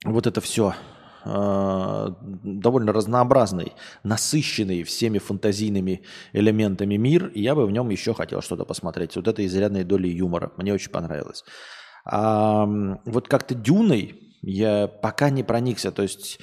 Вот 0.04 0.26
это 0.26 0.40
все 0.40 0.74
э, 1.24 2.08
довольно 2.22 2.92
разнообразный, 2.92 3.72
насыщенный 4.02 4.82
всеми 4.84 5.18
фантазийными 5.18 6.04
элементами 6.32 6.96
мир. 6.96 7.26
И 7.34 7.42
я 7.42 7.54
бы 7.54 7.66
в 7.66 7.70
нем 7.70 7.90
еще 7.90 8.14
хотел 8.14 8.40
что-то 8.40 8.64
посмотреть. 8.64 9.16
Вот 9.16 9.28
это 9.28 9.44
изрядной 9.44 9.84
доли 9.84 10.08
юмора. 10.08 10.52
Мне 10.56 10.72
очень 10.72 10.90
понравилось. 10.90 11.44
А 12.10 12.64
вот 13.04 13.28
как-то 13.28 13.54
Дюной 13.54 14.18
я 14.40 14.88
пока 14.88 15.30
не 15.30 15.42
проникся. 15.42 15.92
То 15.92 16.02
есть 16.02 16.38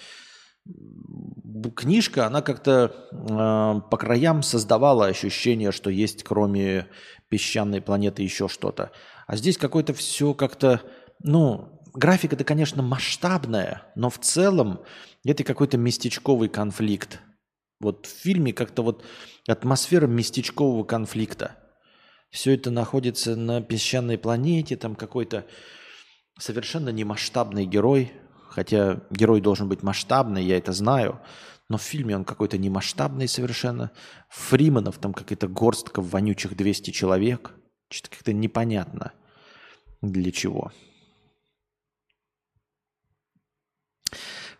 книжка, 1.75 2.27
она 2.27 2.41
как-то 2.41 2.93
э, 3.11 3.89
по 3.89 3.97
краям 3.97 4.43
создавала 4.43 5.07
ощущение, 5.07 5.71
что 5.71 5.89
есть 5.89 6.23
кроме 6.23 6.87
песчаной 7.29 7.81
планеты 7.81 8.21
еще 8.21 8.47
что-то. 8.47 8.91
А 9.25 9.35
здесь 9.35 9.57
какое-то 9.57 9.93
все 9.93 10.33
как-то, 10.35 10.81
ну, 11.23 11.81
графика-то, 11.93 12.43
конечно, 12.43 12.83
масштабная, 12.83 13.83
но 13.95 14.09
в 14.11 14.19
целом 14.19 14.81
это 15.25 15.43
какой-то 15.43 15.77
местечковый 15.77 16.49
конфликт. 16.49 17.21
Вот 17.79 18.05
в 18.05 18.09
фильме 18.09 18.53
как-то 18.53 18.83
вот 18.83 19.03
атмосфера 19.47 20.05
местечкового 20.05 20.83
конфликта 20.83 21.57
все 22.35 22.53
это 22.53 22.69
находится 22.69 23.37
на 23.37 23.61
песчаной 23.61 24.17
планете, 24.17 24.75
там 24.75 24.95
какой-то 24.95 25.45
совершенно 26.37 26.89
немасштабный 26.89 27.65
герой, 27.65 28.11
хотя 28.49 28.99
герой 29.09 29.39
должен 29.39 29.69
быть 29.69 29.83
масштабный, 29.83 30.43
я 30.43 30.57
это 30.57 30.73
знаю, 30.73 31.21
но 31.69 31.77
в 31.77 31.81
фильме 31.81 32.13
он 32.13 32.25
какой-то 32.25 32.57
немасштабный 32.57 33.29
совершенно. 33.29 33.91
Фриманов 34.29 34.97
там 34.97 35.13
какая-то 35.13 35.47
горстка 35.47 36.01
вонючих 36.01 36.57
200 36.57 36.91
человек. 36.91 37.53
Что-то 37.89 38.17
как-то 38.17 38.33
непонятно 38.33 39.13
для 40.01 40.31
чего. 40.33 40.73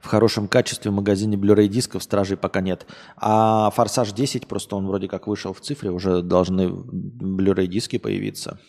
В 0.05 0.07
хорошем 0.07 0.47
качестве 0.47 0.91
в 0.91 0.93
магазине 0.93 1.35
Blu-ray 1.35 1.67
дисков 1.67 2.03
стражей 2.03 2.37
пока 2.37 2.61
нет. 2.61 2.85
А 3.17 3.71
Форсаж 3.71 4.11
10, 4.11 4.47
просто 4.47 4.75
он 4.75 4.85
вроде 4.85 5.07
как 5.07 5.25
вышел 5.25 5.51
в 5.51 5.61
цифре, 5.61 5.89
уже 5.89 6.21
должны 6.21 6.67
Blu-ray 6.67 7.65
диски 7.65 7.97
появиться. 7.97 8.59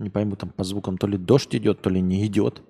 Не 0.00 0.10
пойму, 0.10 0.34
там 0.34 0.50
по 0.50 0.64
звукам 0.64 0.98
то 0.98 1.06
ли 1.06 1.16
дождь 1.16 1.54
идет, 1.54 1.82
то 1.82 1.90
ли 1.90 2.00
не 2.00 2.26
идет. 2.26 2.62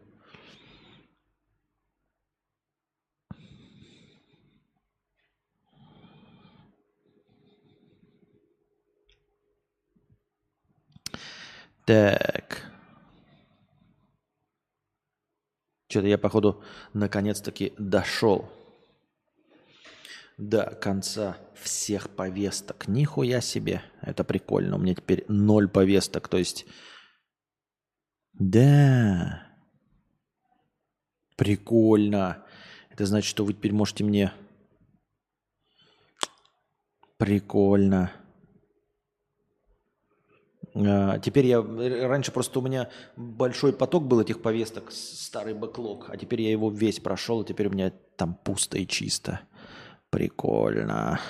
Так. 11.89 12.70
Что-то 15.89 16.07
я, 16.07 16.18
походу, 16.18 16.62
наконец-таки 16.93 17.72
дошел 17.78 18.53
до 20.36 20.66
конца 20.74 21.39
всех 21.55 22.11
повесток. 22.11 22.89
Нихуя 22.89 23.41
себе. 23.41 23.80
Это 24.03 24.22
прикольно. 24.22 24.76
У 24.76 24.78
меня 24.78 24.97
теперь 24.97 25.24
ноль 25.28 25.66
повесток. 25.66 26.28
То 26.28 26.36
есть... 26.36 26.66
Да. 28.34 29.51
Прикольно. 31.39 32.45
Это 32.91 33.07
значит, 33.07 33.30
что 33.30 33.47
вы 33.47 33.55
теперь 33.55 33.72
можете 33.72 34.05
мне... 34.05 34.34
Прикольно. 37.16 38.12
А, 40.87 41.18
теперь 41.18 41.47
я... 41.47 41.61
Раньше 41.61 42.33
просто 42.33 42.59
у 42.59 42.62
меня 42.62 42.89
большой 43.16 43.72
поток 43.72 44.05
был 44.05 44.20
этих 44.20 44.43
повесток, 44.43 44.93
старый 44.93 45.55
бэклог, 45.55 46.11
а 46.11 46.16
теперь 46.16 46.43
я 46.43 46.51
его 46.51 46.70
весь 46.70 47.01
прошел, 47.01 47.43
и 47.43 47.47
теперь 47.47 47.68
у 47.68 47.70
меня 47.70 47.93
там 48.16 48.35
пусто 48.35 48.79
и 48.79 48.87
чисто. 48.87 49.41
Прикольно. 50.11 51.20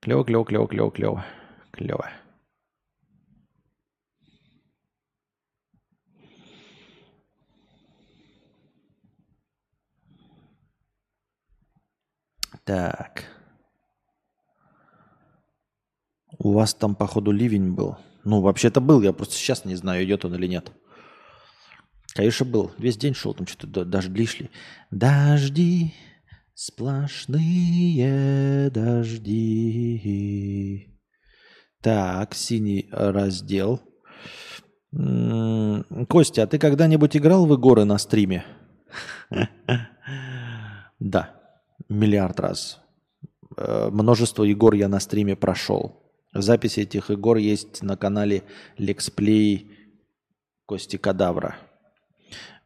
Клево, 0.00 0.24
клево, 0.24 0.44
клево, 0.44 0.66
клево, 0.66 0.90
клево. 0.90 1.24
Клево. 1.72 2.10
Так. 12.64 13.35
У 16.46 16.52
вас 16.52 16.74
там, 16.74 16.94
походу, 16.94 17.32
ливень 17.32 17.72
был. 17.72 17.96
Ну, 18.22 18.40
вообще-то 18.40 18.80
был, 18.80 19.02
я 19.02 19.12
просто 19.12 19.34
сейчас 19.34 19.64
не 19.64 19.74
знаю, 19.74 20.04
идет 20.04 20.24
он 20.24 20.36
или 20.36 20.46
нет. 20.46 20.70
Конечно, 22.14 22.46
был. 22.46 22.70
Весь 22.78 22.96
день 22.96 23.14
шел, 23.14 23.34
там 23.34 23.48
что-то 23.48 23.84
дожди 23.84 24.26
шли. 24.26 24.48
Дожди, 24.92 25.92
сплошные 26.54 28.00
дожди. 28.70 30.06
Так, 31.82 32.36
синий 32.36 32.88
раздел. 32.92 33.80
Костя, 34.92 36.44
а 36.44 36.46
ты 36.46 36.60
когда-нибудь 36.60 37.16
играл 37.16 37.44
в 37.46 37.54
игры 37.54 37.82
на 37.84 37.98
стриме? 37.98 38.44
Да, 41.00 41.34
миллиард 41.90 42.40
раз. 42.40 42.80
Э, 43.56 43.90
множество 43.90 44.44
игр 44.44 44.72
я 44.74 44.88
на 44.88 44.98
стриме 44.98 45.36
прошел. 45.36 46.05
Записи 46.40 46.80
этих 46.80 47.10
игр 47.10 47.36
есть 47.36 47.82
на 47.82 47.96
канале 47.96 48.42
Lexplay 48.78 49.66
Кости 50.66 50.96
Кадавра. 50.96 51.56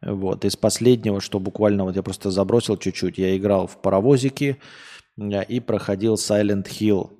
Вот. 0.01 0.45
Из 0.45 0.55
последнего, 0.55 1.21
что 1.21 1.39
буквально 1.39 1.83
вот 1.83 1.95
я 1.95 2.01
просто 2.01 2.31
забросил 2.31 2.77
чуть-чуть, 2.77 3.17
я 3.17 3.37
играл 3.37 3.67
в 3.67 3.81
паровозики 3.81 4.57
э, 5.19 5.43
и 5.45 5.59
проходил 5.59 6.15
Silent 6.15 6.67
Hill 6.67 7.11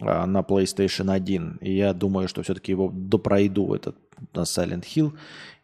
э, 0.00 0.24
на 0.24 0.40
PlayStation 0.40 1.12
1. 1.12 1.58
И 1.60 1.76
я 1.76 1.92
думаю, 1.92 2.28
что 2.28 2.42
все-таки 2.42 2.72
его 2.72 2.90
допройду 2.92 3.74
этот 3.74 3.96
на 4.34 4.42
Silent 4.42 4.84
Hill. 4.84 5.12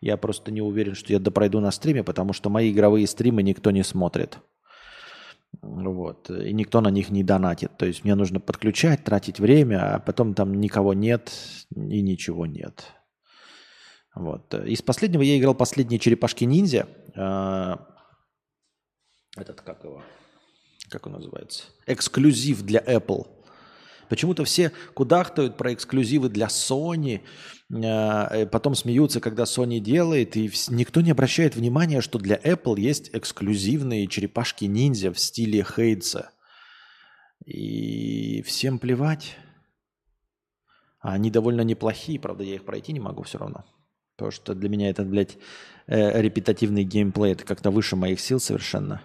Я 0.00 0.16
просто 0.16 0.52
не 0.52 0.60
уверен, 0.60 0.94
что 0.94 1.12
я 1.12 1.18
допройду 1.18 1.60
на 1.60 1.70
стриме, 1.70 2.04
потому 2.04 2.34
что 2.34 2.50
мои 2.50 2.70
игровые 2.70 3.06
стримы 3.06 3.42
никто 3.42 3.70
не 3.70 3.82
смотрит. 3.82 4.38
Вот. 5.62 6.30
И 6.30 6.52
никто 6.52 6.80
на 6.80 6.88
них 6.88 7.10
не 7.10 7.24
донатит. 7.24 7.76
То 7.76 7.86
есть 7.86 8.04
мне 8.04 8.14
нужно 8.14 8.40
подключать, 8.40 9.04
тратить 9.04 9.40
время, 9.40 9.96
а 9.96 9.98
потом 9.98 10.34
там 10.34 10.60
никого 10.60 10.94
нет 10.94 11.32
и 11.74 12.00
ничего 12.02 12.46
нет. 12.46 12.84
Вот. 14.14 14.52
Из 14.54 14.82
последнего 14.82 15.22
я 15.22 15.38
играл 15.38 15.54
последние 15.54 15.98
черепашки 15.98 16.44
ниндзя. 16.44 16.88
А, 17.16 17.86
этот 19.36 19.60
как 19.60 19.84
его? 19.84 20.02
Как 20.88 21.06
он 21.06 21.12
называется? 21.12 21.64
Эксклюзив 21.86 22.62
для 22.62 22.80
Apple. 22.80 23.26
Почему-то 24.08 24.44
все 24.44 24.72
кудахтают 24.94 25.56
про 25.56 25.72
эксклюзивы 25.72 26.28
для 26.28 26.46
Sony, 26.46 27.20
а, 27.72 28.46
потом 28.46 28.74
смеются, 28.74 29.20
когда 29.20 29.44
Sony 29.44 29.78
делает, 29.78 30.36
и 30.36 30.50
никто 30.68 31.00
не 31.00 31.10
обращает 31.10 31.56
внимания, 31.56 32.00
что 32.00 32.18
для 32.18 32.36
Apple 32.36 32.80
есть 32.80 33.10
эксклюзивные 33.12 34.06
черепашки-ниндзя 34.06 35.12
в 35.12 35.18
стиле 35.18 35.64
Хейтса. 35.64 36.30
И 37.44 38.42
всем 38.42 38.78
плевать. 38.78 39.36
А 41.00 41.12
они 41.12 41.30
довольно 41.30 41.62
неплохие, 41.62 42.18
правда, 42.18 42.44
я 42.44 42.56
их 42.56 42.64
пройти 42.64 42.92
не 42.92 43.00
могу 43.00 43.22
все 43.22 43.38
равно. 43.38 43.64
Потому 44.16 44.32
что 44.32 44.54
для 44.54 44.68
меня 44.68 44.90
это, 44.90 45.04
блядь, 45.04 45.38
э, 45.86 46.20
репетативный 46.20 46.82
геймплей, 46.82 47.32
это 47.32 47.44
как-то 47.44 47.70
выше 47.70 47.94
моих 47.94 48.18
сил 48.18 48.40
совершенно. 48.40 49.02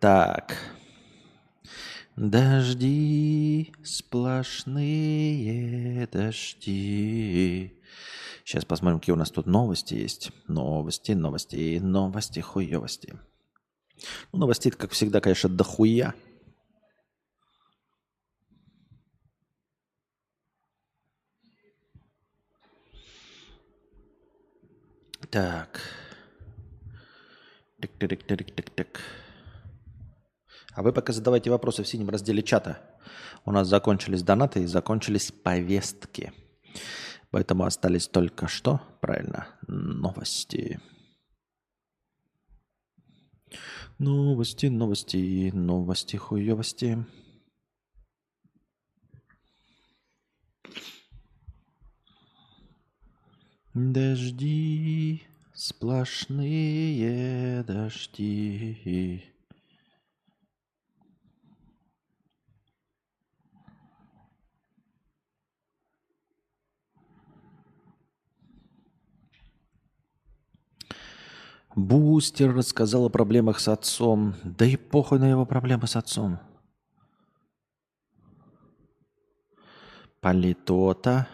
Так. 0.00 0.56
Дожди, 2.16 3.72
сплошные 3.84 5.26
дожди. 6.06 7.72
Сейчас 8.44 8.64
посмотрим, 8.64 9.00
какие 9.00 9.12
у 9.12 9.18
нас 9.18 9.30
тут 9.30 9.46
новости 9.46 9.94
есть. 9.94 10.30
Новости, 10.48 11.12
новости, 11.12 11.78
новости, 11.78 12.40
хуевости. 12.40 13.18
Ну, 14.32 14.38
новости, 14.38 14.70
как 14.70 14.92
всегда, 14.92 15.20
конечно, 15.20 15.48
дохуя. 15.48 16.14
Так. 25.30 25.80
Так-так-так-так-так. 27.80 29.02
А 30.76 30.82
вы 30.82 30.92
пока 30.92 31.12
задавайте 31.14 31.50
вопросы 31.50 31.82
в 31.82 31.88
синем 31.88 32.10
разделе 32.10 32.42
чата. 32.42 32.78
У 33.46 33.50
нас 33.50 33.66
закончились 33.66 34.22
донаты 34.22 34.62
и 34.62 34.66
закончились 34.66 35.32
повестки. 35.32 36.34
Поэтому 37.30 37.64
остались 37.64 38.06
только 38.08 38.46
что, 38.46 38.82
правильно, 39.00 39.48
новости. 39.66 40.78
Новости, 43.98 44.66
новости, 44.66 45.50
новости, 45.54 46.16
хуевости. 46.18 47.06
Дожди, 53.72 55.22
сплошные 55.54 56.84
дожди. 57.64 59.35
Бустер 71.76 72.54
рассказал 72.54 73.04
о 73.04 73.10
проблемах 73.10 73.60
с 73.60 73.68
отцом. 73.68 74.34
Да 74.42 74.64
и 74.64 74.76
похуй 74.76 75.18
на 75.18 75.28
его 75.28 75.44
проблемы 75.44 75.86
с 75.86 75.94
отцом. 75.94 76.38
Политота. 80.22 81.28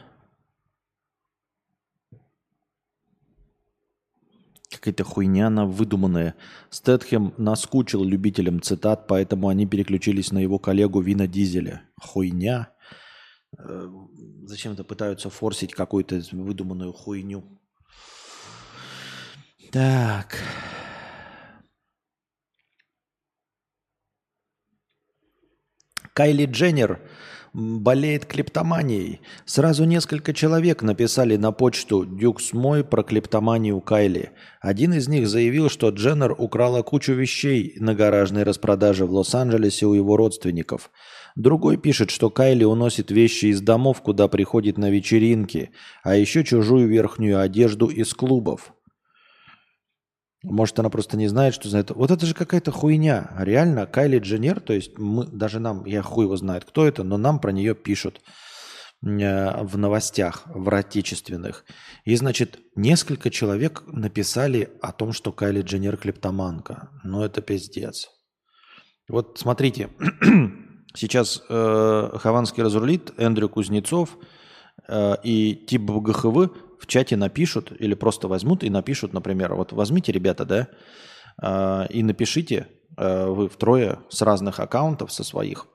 Какая-то 4.68 5.04
хуйня 5.04 5.46
она 5.46 5.64
выдуманная. 5.64 6.34
Стэтхем 6.70 7.34
наскучил 7.36 8.02
любителям 8.02 8.60
цитат, 8.60 9.06
поэтому 9.06 9.46
они 9.46 9.64
переключились 9.64 10.32
на 10.32 10.38
его 10.38 10.58
коллегу 10.58 11.00
Вина 11.00 11.28
Дизеля. 11.28 11.82
Хуйня. 12.00 12.72
Э, 13.56 13.88
зачем-то 14.46 14.82
пытаются 14.82 15.30
форсить 15.30 15.72
какую-то 15.72 16.20
выдуманную 16.32 16.92
хуйню. 16.92 17.44
Так. 19.72 20.36
Кайли 26.12 26.44
Дженнер 26.44 27.00
болеет 27.54 28.26
клептоманией. 28.26 29.22
Сразу 29.46 29.84
несколько 29.84 30.34
человек 30.34 30.82
написали 30.82 31.36
на 31.36 31.52
почту 31.52 32.04
«Дюкс 32.04 32.52
мой» 32.52 32.84
про 32.84 33.02
клептоманию 33.02 33.80
Кайли. 33.80 34.32
Один 34.60 34.92
из 34.92 35.08
них 35.08 35.26
заявил, 35.26 35.70
что 35.70 35.88
Дженнер 35.88 36.34
украла 36.36 36.82
кучу 36.82 37.14
вещей 37.14 37.74
на 37.78 37.94
гаражной 37.94 38.42
распродаже 38.42 39.06
в 39.06 39.12
Лос-Анджелесе 39.14 39.86
у 39.86 39.94
его 39.94 40.18
родственников. 40.18 40.90
Другой 41.34 41.78
пишет, 41.78 42.10
что 42.10 42.28
Кайли 42.28 42.64
уносит 42.64 43.10
вещи 43.10 43.46
из 43.46 43.62
домов, 43.62 44.02
куда 44.02 44.28
приходит 44.28 44.76
на 44.76 44.90
вечеринки, 44.90 45.70
а 46.02 46.14
еще 46.14 46.44
чужую 46.44 46.88
верхнюю 46.88 47.40
одежду 47.40 47.86
из 47.86 48.12
клубов. 48.12 48.74
Может, 50.42 50.78
она 50.78 50.90
просто 50.90 51.16
не 51.16 51.28
знает, 51.28 51.54
что 51.54 51.68
знает. 51.68 51.90
Вот 51.90 52.10
это 52.10 52.26
же 52.26 52.34
какая-то 52.34 52.72
хуйня. 52.72 53.30
Реально, 53.38 53.86
Кайли 53.86 54.18
Дженнер, 54.18 54.60
то 54.60 54.72
есть 54.72 54.98
мы, 54.98 55.26
даже 55.26 55.60
нам, 55.60 55.84
я 55.84 56.02
хуй 56.02 56.24
его 56.24 56.36
знает, 56.36 56.64
кто 56.64 56.86
это, 56.86 57.04
но 57.04 57.16
нам 57.16 57.38
про 57.38 57.52
нее 57.52 57.76
пишут 57.76 58.20
э, 59.04 59.64
в 59.64 59.78
новостях, 59.78 60.42
в 60.46 60.74
отечественных. 60.74 61.64
И, 62.04 62.16
значит, 62.16 62.58
несколько 62.74 63.30
человек 63.30 63.84
написали 63.86 64.70
о 64.82 64.92
том, 64.92 65.12
что 65.12 65.30
Кайли 65.30 65.62
Дженнер 65.62 65.96
клептоманка. 65.96 66.90
Ну, 67.04 67.22
это 67.22 67.40
пиздец. 67.40 68.08
Вот 69.08 69.38
смотрите, 69.38 69.90
сейчас 70.94 71.40
э, 71.48 72.10
Хованский 72.14 72.64
разрулит, 72.64 73.12
Эндрю 73.16 73.48
Кузнецов 73.48 74.18
и 75.22 75.64
Тип 75.66 75.82
ГХВ 75.82 76.50
в 76.82 76.86
чате 76.88 77.16
напишут 77.16 77.72
или 77.78 77.94
просто 77.94 78.26
возьмут 78.26 78.64
и 78.64 78.70
напишут, 78.70 79.12
например, 79.12 79.54
вот 79.54 79.72
возьмите, 79.72 80.10
ребята, 80.10 80.44
да, 80.44 80.68
а, 81.40 81.86
и 81.88 82.02
напишите, 82.02 82.68
а, 82.96 83.28
вы 83.28 83.48
втрое 83.48 84.00
с 84.08 84.20
разных 84.20 84.58
аккаунтов, 84.58 85.12
со 85.12 85.22
своих, 85.22 85.68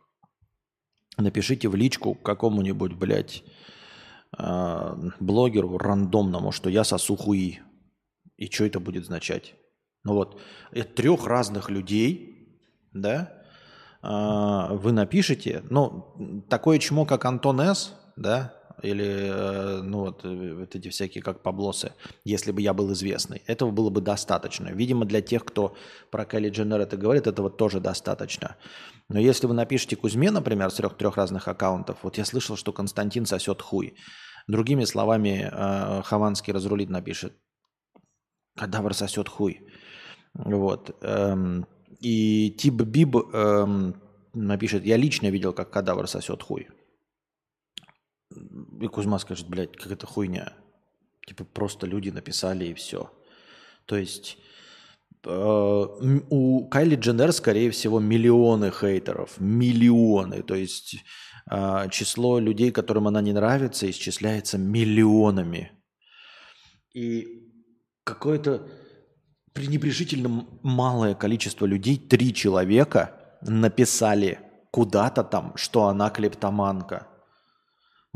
напишите 1.18 1.70
в 1.70 1.76
личку 1.76 2.14
какому-нибудь, 2.14 2.94
блядь, 2.94 3.44
блогеру 5.22 5.78
рандомному, 5.78 6.52
что 6.52 6.70
я 6.70 6.84
сосу 6.84 7.16
хуи. 7.16 7.62
И 8.36 8.48
что 8.48 8.66
это 8.66 8.82
будет 8.82 9.04
означать? 9.04 9.56
Ну 10.04 10.14
вот, 10.14 10.42
от 10.76 10.96
трех 10.96 11.26
разных 11.26 11.70
людей, 11.70 12.62
да, 12.92 13.34
вы 14.04 14.92
напишите, 14.92 15.64
ну, 15.70 16.44
такое 16.50 16.78
чмо, 16.80 17.06
как 17.06 17.24
Антон 17.24 17.62
С., 17.62 17.98
да, 18.18 18.57
или 18.84 19.06
э, 19.06 19.82
ну, 19.82 20.00
вот, 20.00 20.24
э, 20.24 20.54
вот 20.54 20.76
эти 20.76 20.90
всякие 20.90 21.24
как 21.24 21.42
поблосы, 21.42 21.94
если 22.24 22.52
бы 22.52 22.62
я 22.62 22.74
был 22.74 22.92
известный. 22.94 23.42
Этого 23.48 23.72
было 23.72 23.90
бы 23.90 24.02
достаточно. 24.02 24.70
Видимо, 24.70 25.06
для 25.06 25.22
тех, 25.22 25.44
кто 25.44 25.76
про 26.12 26.26
Кайли 26.26 26.50
Дженнер 26.50 26.80
это 26.82 26.98
говорит, 26.98 27.28
этого 27.28 27.50
тоже 27.50 27.80
достаточно. 27.80 28.56
Но 29.10 29.20
если 29.20 29.48
вы 29.48 29.54
напишите 29.54 29.96
Кузьме, 29.96 30.32
например, 30.32 30.70
с 30.70 30.76
трех-трех 30.76 31.18
разных 31.18 31.48
аккаунтов, 31.48 31.98
вот 32.04 32.18
я 32.18 32.26
слышал, 32.26 32.56
что 32.56 32.72
Константин 32.72 33.26
сосет 33.26 33.62
хуй. 33.62 33.96
Другими 34.48 34.86
словами, 34.86 35.50
э, 35.52 36.02
Хованский 36.04 36.54
разрулит, 36.54 36.90
напишет, 36.90 37.34
кадавр 38.56 38.94
сосет 38.94 39.30
хуй. 39.30 39.62
Вот. 40.34 40.96
Эм, 41.02 41.66
и 42.00 42.52
Тип 42.58 42.76
Биб 42.76 43.16
эм, 43.34 43.96
напишет, 44.34 44.86
я 44.86 44.98
лично 44.98 45.28
видел, 45.28 45.54
как 45.54 45.72
кадавр 45.72 46.08
сосет 46.08 46.44
хуй. 46.44 46.68
И 48.80 48.88
Кузьма 48.88 49.20
скажет, 49.20 49.48
блядь, 49.48 49.76
как 49.76 49.92
это 49.92 50.06
хуйня. 50.06 50.54
Типа 51.26 51.44
просто 51.44 51.88
люди 51.88 52.10
написали 52.10 52.66
и 52.66 52.74
все. 52.74 53.12
То 53.86 53.98
есть 53.98 54.38
э, 55.26 55.86
у 56.30 56.68
Кайли 56.70 56.96
Дженнер, 56.96 57.32
скорее 57.32 57.72
всего, 57.72 58.00
миллионы 58.00 58.72
хейтеров. 58.72 59.40
Миллионы. 59.40 60.44
То 60.44 60.56
есть 60.56 61.04
э, 61.50 61.90
число 61.92 62.40
людей, 62.40 62.72
которым 62.72 63.08
она 63.08 63.22
не 63.22 63.34
нравится, 63.34 63.90
исчисляется 63.90 64.58
миллионами. 64.58 65.72
И 66.94 67.28
какое-то 68.04 68.70
пренебрежительно 69.54 70.48
малое 70.62 71.16
количество 71.16 71.66
людей, 71.66 71.98
три 71.98 72.34
человека, 72.34 73.38
написали 73.42 74.40
куда-то 74.72 75.24
там, 75.24 75.54
что 75.58 75.88
она 75.88 76.10
клептоманка. 76.10 77.08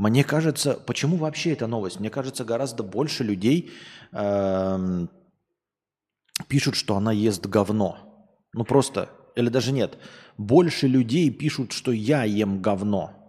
Мне 0.02 0.24
кажется, 0.24 0.74
почему 0.74 1.16
вообще 1.18 1.52
эта 1.52 1.68
новость? 1.68 2.00
Мне 2.00 2.10
кажется, 2.10 2.44
гораздо 2.44 2.82
больше 2.82 3.24
людей 3.24 3.70
э, 4.12 5.08
пишут, 6.48 6.76
что 6.76 6.96
она 6.96 7.12
ест 7.12 7.46
говно. 7.46 8.00
Ну 8.52 8.64
просто, 8.64 9.12
или 9.36 9.50
даже 9.50 9.72
нет. 9.72 10.00
Больше 10.40 10.88
людей 10.88 11.30
пишут, 11.30 11.72
что 11.72 11.92
я 11.92 12.24
ем 12.24 12.64
говно 12.64 13.21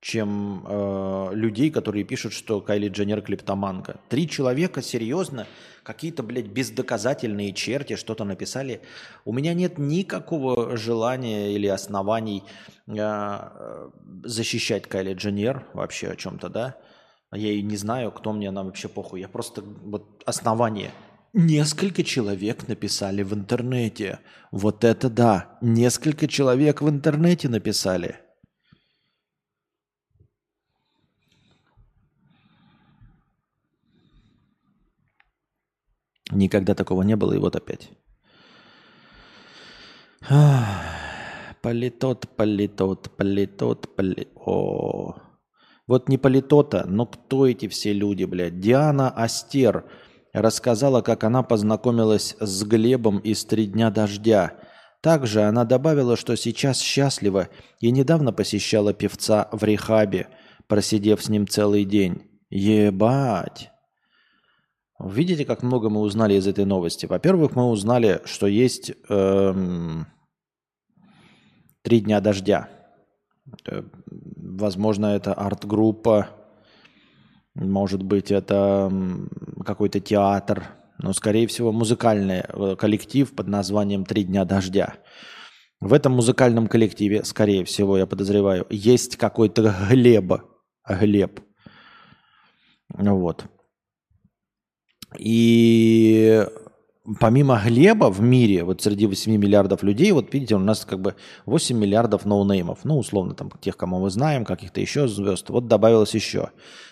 чем 0.00 0.64
э, 0.66 1.30
людей, 1.32 1.70
которые 1.70 2.04
пишут, 2.04 2.32
что 2.32 2.60
Кайли 2.60 2.88
Дженнер 2.88 3.20
клептоманка. 3.20 3.98
Три 4.08 4.28
человека, 4.28 4.80
серьезно, 4.80 5.46
какие-то, 5.82 6.22
блядь, 6.22 6.46
бездоказательные 6.46 7.52
черти 7.52 7.96
что-то 7.96 8.24
написали. 8.24 8.80
У 9.24 9.32
меня 9.32 9.54
нет 9.54 9.78
никакого 9.78 10.76
желания 10.76 11.52
или 11.52 11.66
оснований 11.66 12.44
э, 12.86 13.88
защищать 14.22 14.86
Кайли 14.86 15.14
Дженнер 15.14 15.66
вообще 15.74 16.08
о 16.08 16.16
чем-то, 16.16 16.48
да. 16.48 16.76
Я 17.32 17.52
и 17.52 17.60
не 17.60 17.76
знаю, 17.76 18.12
кто 18.12 18.32
мне, 18.32 18.48
она 18.48 18.62
вообще 18.62 18.88
похуй. 18.88 19.20
Я 19.20 19.28
просто, 19.28 19.62
вот, 19.62 20.22
основание. 20.24 20.92
Несколько 21.34 22.02
человек 22.04 22.68
написали 22.68 23.22
в 23.22 23.34
интернете. 23.34 24.20
Вот 24.50 24.82
это 24.84 25.10
да. 25.10 25.58
Несколько 25.60 26.26
человек 26.26 26.80
в 26.80 26.88
интернете 26.88 27.48
написали. 27.48 28.16
Никогда 36.30 36.74
такого 36.74 37.02
не 37.02 37.16
было, 37.16 37.32
и 37.32 37.38
вот 37.38 37.56
опять. 37.56 37.90
Политот, 41.62 42.28
политот, 42.36 43.10
политот, 43.16 43.96
поли... 43.96 44.28
О. 44.34 45.16
Вот 45.86 46.08
не 46.08 46.18
политота, 46.18 46.84
но 46.86 47.06
кто 47.06 47.46
эти 47.46 47.66
все 47.66 47.92
люди, 47.92 48.24
блядь? 48.24 48.60
Диана 48.60 49.10
Астер 49.10 49.84
рассказала, 50.32 51.00
как 51.00 51.24
она 51.24 51.42
познакомилась 51.42 52.36
с 52.38 52.62
Глебом 52.64 53.18
из 53.18 53.44
«Три 53.44 53.66
дня 53.66 53.90
дождя». 53.90 54.52
Также 55.00 55.42
она 55.42 55.64
добавила, 55.64 56.16
что 56.16 56.36
сейчас 56.36 56.80
счастлива 56.80 57.48
и 57.80 57.90
недавно 57.90 58.32
посещала 58.32 58.92
певца 58.92 59.48
в 59.52 59.64
рехабе, 59.64 60.28
просидев 60.66 61.22
с 61.22 61.28
ним 61.28 61.46
целый 61.46 61.84
день. 61.84 62.22
Ебать! 62.50 63.70
Видите, 65.00 65.44
как 65.44 65.62
много 65.62 65.90
мы 65.90 66.00
узнали 66.00 66.34
из 66.34 66.46
этой 66.46 66.64
новости? 66.64 67.06
Во-первых, 67.06 67.54
мы 67.54 67.68
узнали, 67.70 68.20
что 68.24 68.48
есть 68.48 68.92
эм, 69.08 70.06
три 71.82 72.00
дня 72.00 72.20
дождя. 72.20 72.68
Возможно, 74.06 75.06
это 75.06 75.34
арт-группа, 75.34 76.28
может 77.54 78.02
быть, 78.02 78.30
это 78.32 78.92
какой-то 79.64 80.00
театр, 80.00 80.64
но, 80.98 81.12
скорее 81.12 81.46
всего, 81.46 81.70
музыкальный 81.70 82.42
э, 82.48 82.76
коллектив 82.76 83.32
под 83.32 83.46
названием 83.46 84.04
«Три 84.04 84.24
дня 84.24 84.44
дождя». 84.44 84.94
В 85.80 85.92
этом 85.92 86.12
музыкальном 86.12 86.66
коллективе, 86.66 87.22
скорее 87.22 87.64
всего, 87.64 87.96
я 87.96 88.06
подозреваю, 88.06 88.66
есть 88.68 89.16
какой-то 89.16 89.74
Глеб. 89.90 90.32
Глеб. 90.88 91.40
Вот. 92.88 93.46
И 95.16 96.44
помимо 97.20 97.60
Глеба 97.64 98.10
в 98.10 98.20
мире, 98.20 98.64
вот 98.64 98.82
среди 98.82 99.06
8 99.06 99.36
миллиардов 99.36 99.82
людей, 99.82 100.12
вот 100.12 100.32
видите, 100.34 100.56
у 100.56 100.58
нас 100.58 100.84
как 100.84 101.00
бы 101.00 101.14
8 101.46 101.76
миллиардов 101.76 102.26
ноунеймов. 102.26 102.80
Ну, 102.84 102.98
условно, 102.98 103.34
там 103.34 103.50
тех, 103.60 103.76
кому 103.76 104.00
мы 104.00 104.10
знаем, 104.10 104.44
каких-то 104.44 104.80
еще 104.80 105.08
звезд. 105.08 105.48
Вот 105.48 105.66
добавилось 105.66 106.14
еще. 106.14 106.50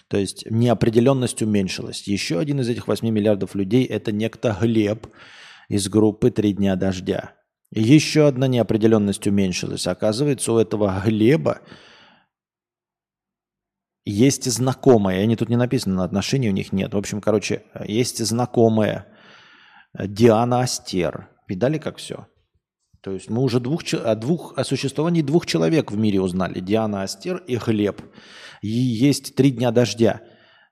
То 0.08 0.16
есть 0.16 0.46
неопределенность 0.50 1.42
уменьшилась. 1.42 2.06
Еще 2.06 2.38
один 2.38 2.60
из 2.60 2.68
этих 2.68 2.88
8 2.88 3.08
миллиардов 3.08 3.54
людей– 3.54 3.84
это 3.86 4.12
некто 4.12 4.56
Глеб 4.60 5.08
из 5.68 5.88
группы 5.88 6.30
«Три 6.30 6.52
дня 6.52 6.76
дождя». 6.76 7.32
еще 7.72 8.28
одна 8.28 8.46
неопределенность 8.46 9.26
уменьшилась. 9.26 9.86
Оказывается, 9.86 10.52
у 10.52 10.58
этого 10.58 11.02
Глеба 11.04 11.60
есть 14.07 14.50
знакомые, 14.50 15.22
они 15.22 15.36
тут 15.36 15.48
не 15.48 15.57
написаны, 15.57 16.00
отношений 16.00 16.48
у 16.48 16.52
них 16.52 16.72
нет. 16.72 16.94
В 16.94 16.96
общем, 16.96 17.20
короче, 17.20 17.64
есть 17.84 18.24
знакомая 18.24 19.07
Диана 19.98 20.61
Астер. 20.61 21.28
Видали, 21.48 21.78
как 21.78 21.98
все? 21.98 22.26
То 23.02 23.12
есть 23.12 23.28
мы 23.28 23.42
уже 23.42 23.61
двух, 23.61 23.82
о, 23.92 24.14
двух, 24.14 24.57
о 24.57 24.64
существовании 24.64 25.22
двух 25.22 25.44
человек 25.46 25.90
в 25.90 25.96
мире 25.96 26.20
узнали. 26.20 26.61
Диана 26.61 27.02
Астер 27.02 27.38
и 27.46 27.57
Глеб. 27.57 28.00
И 28.62 28.68
есть 28.68 29.34
три 29.34 29.50
дня 29.50 29.70
дождя. 29.72 30.22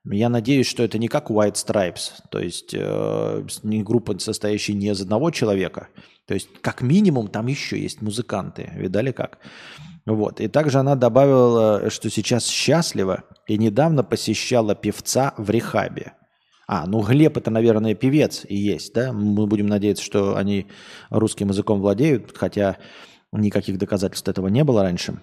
Я 0.05 0.29
надеюсь, 0.29 0.67
что 0.67 0.83
это 0.83 0.97
не 0.97 1.07
как 1.07 1.31
White 1.31 1.55
Stripes, 1.55 2.11
то 2.29 2.39
есть 2.39 2.73
э, 2.73 3.47
не 3.63 3.81
группа, 3.81 4.17
состоящая 4.19 4.73
не 4.73 4.89
из 4.89 5.01
одного 5.01 5.31
человека. 5.31 5.89
То 6.27 6.35
есть 6.35 6.47
как 6.61 6.81
минимум 6.81 7.27
там 7.27 7.47
еще 7.47 7.79
есть 7.79 8.01
музыканты. 8.01 8.71
Видали 8.75 9.11
как? 9.11 9.39
Вот. 10.05 10.39
И 10.39 10.47
также 10.47 10.79
она 10.79 10.95
добавила, 10.95 11.89
что 11.89 12.09
сейчас 12.09 12.47
счастлива 12.47 13.23
и 13.47 13.57
недавно 13.57 14.03
посещала 14.03 14.75
певца 14.75 15.33
в 15.37 15.49
рехабе. 15.49 16.13
А, 16.67 16.85
ну 16.87 17.01
Глеб 17.01 17.37
это, 17.37 17.51
наверное, 17.51 17.95
певец 17.95 18.45
и 18.47 18.55
есть, 18.55 18.93
да? 18.93 19.13
Мы 19.13 19.45
будем 19.47 19.67
надеяться, 19.67 20.03
что 20.03 20.35
они 20.35 20.67
русским 21.09 21.49
языком 21.49 21.79
владеют, 21.79 22.35
хотя 22.35 22.77
никаких 23.31 23.77
доказательств 23.77 24.27
этого 24.27 24.47
не 24.47 24.63
было 24.63 24.81
раньше. 24.81 25.21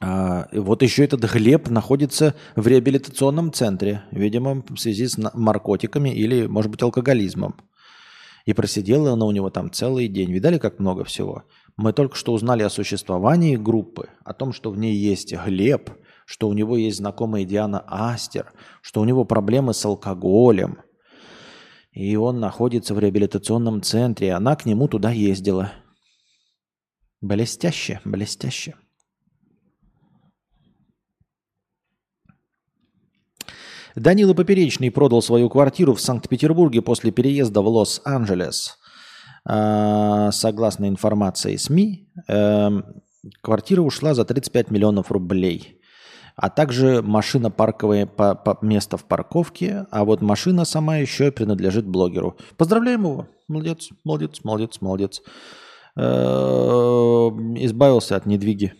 А, 0.00 0.48
вот 0.52 0.82
еще 0.82 1.04
этот 1.04 1.22
Глеб 1.24 1.68
находится 1.68 2.34
в 2.56 2.66
реабилитационном 2.66 3.52
центре, 3.52 4.04
видимо, 4.10 4.62
в 4.68 4.76
связи 4.76 5.06
с 5.06 5.16
наркотиками 5.16 6.10
или, 6.10 6.46
может 6.46 6.70
быть, 6.70 6.82
алкоголизмом. 6.82 7.56
И 8.44 8.52
просидела 8.52 9.12
она 9.12 9.24
у 9.24 9.30
него 9.30 9.48
там 9.48 9.70
целый 9.72 10.08
день. 10.08 10.30
Видали, 10.30 10.58
как 10.58 10.78
много 10.78 11.04
всего? 11.04 11.44
Мы 11.76 11.92
только 11.92 12.14
что 12.16 12.32
узнали 12.32 12.62
о 12.62 12.70
существовании 12.70 13.56
группы, 13.56 14.08
о 14.24 14.32
том, 14.32 14.52
что 14.52 14.70
в 14.70 14.78
ней 14.78 14.94
есть 14.94 15.34
Глеб, 15.34 15.90
что 16.24 16.48
у 16.48 16.52
него 16.52 16.76
есть 16.76 16.98
знакомая 16.98 17.44
Диана 17.44 17.84
Астер, 17.88 18.52
что 18.80 19.00
у 19.00 19.04
него 19.04 19.24
проблемы 19.24 19.74
с 19.74 19.84
алкоголем. 19.84 20.78
И 21.90 22.14
он 22.16 22.38
находится 22.38 22.94
в 22.94 23.00
реабилитационном 23.00 23.82
центре, 23.82 24.28
и 24.28 24.30
она 24.30 24.54
к 24.56 24.66
нему 24.66 24.86
туда 24.86 25.10
ездила. 25.10 25.72
Блестяще, 27.20 28.00
блестяще. 28.04 28.76
Данила 33.96 34.34
Поперечный 34.34 34.90
продал 34.90 35.22
свою 35.22 35.48
квартиру 35.48 35.94
в 35.94 36.00
Санкт-Петербурге 36.00 36.82
после 36.82 37.10
переезда 37.10 37.62
в 37.62 37.68
Лос-Анджелес– 37.68 38.78
согласно 39.46 40.88
информации 40.88 41.56
СМИ, 41.56 42.08
эм, 42.28 43.02
квартира 43.42 43.82
ушла 43.82 44.14
за 44.14 44.24
35 44.24 44.70
миллионов 44.70 45.12
рублей. 45.12 45.80
А 46.36 46.50
также 46.50 47.00
машина 47.02 47.50
парковая, 47.50 48.06
по, 48.06 48.34
по, 48.34 48.58
место 48.62 48.96
в 48.96 49.04
парковке, 49.04 49.86
а 49.90 50.04
вот 50.04 50.20
машина 50.20 50.64
сама 50.64 50.96
еще 50.96 51.30
принадлежит 51.30 51.86
блогеру. 51.86 52.36
Поздравляем 52.56 53.04
его. 53.04 53.28
Молодец, 53.46 53.90
молодец, 54.02 54.40
молодец, 54.42 54.80
молодец. 54.80 55.22
Э, 55.96 56.02
избавился 56.02 58.16
от 58.16 58.26
недвиги. 58.26 58.72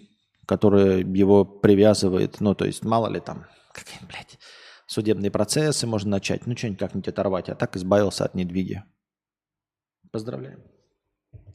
которое 0.46 0.98
его 0.98 1.46
привязывает, 1.46 2.38
ну, 2.40 2.54
то 2.54 2.66
есть, 2.66 2.84
мало 2.84 3.08
ли 3.08 3.18
там, 3.18 3.46
какие, 3.72 3.98
блядь, 4.06 4.38
судебные 4.86 5.30
процессы 5.30 5.86
можно 5.86 6.10
начать, 6.10 6.46
ну, 6.46 6.54
что-нибудь 6.54 6.80
как-нибудь 6.80 7.08
оторвать, 7.08 7.48
а 7.48 7.54
так 7.54 7.76
избавился 7.76 8.26
от 8.26 8.34
недвиги. 8.34 8.82
Поздравляем. 10.14 10.60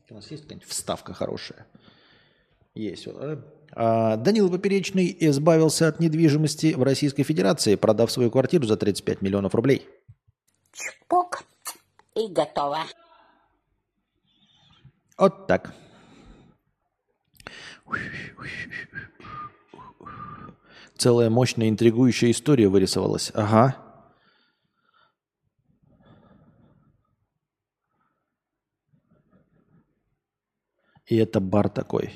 У 0.10 0.16
нас 0.16 0.30
есть 0.32 0.44
какая-нибудь 0.44 0.68
вставка 0.68 1.14
хорошая? 1.14 1.66
Есть. 2.74 3.08
А, 3.72 4.18
Данил 4.18 4.52
Поперечный 4.52 5.16
избавился 5.18 5.88
от 5.88 6.02
недвижимости 6.02 6.74
в 6.74 6.84
Российской 6.84 7.24
Федерации, 7.24 7.76
продав 7.76 8.12
свою 8.12 8.30
квартиру 8.30 8.66
за 8.66 8.76
35 8.76 9.22
миллионов 9.22 9.56
рублей. 9.56 9.88
Чпок. 10.74 11.46
И 12.16 12.28
готово. 12.28 12.80
Вот 15.18 15.48
так. 15.48 15.74
Целая 20.98 21.30
мощная 21.30 21.70
интригующая 21.70 22.32
история 22.32 22.68
вырисовалась. 22.68 23.32
Ага. 23.34 23.89
И 31.10 31.16
это 31.16 31.40
бар 31.40 31.70
такой. 31.70 32.12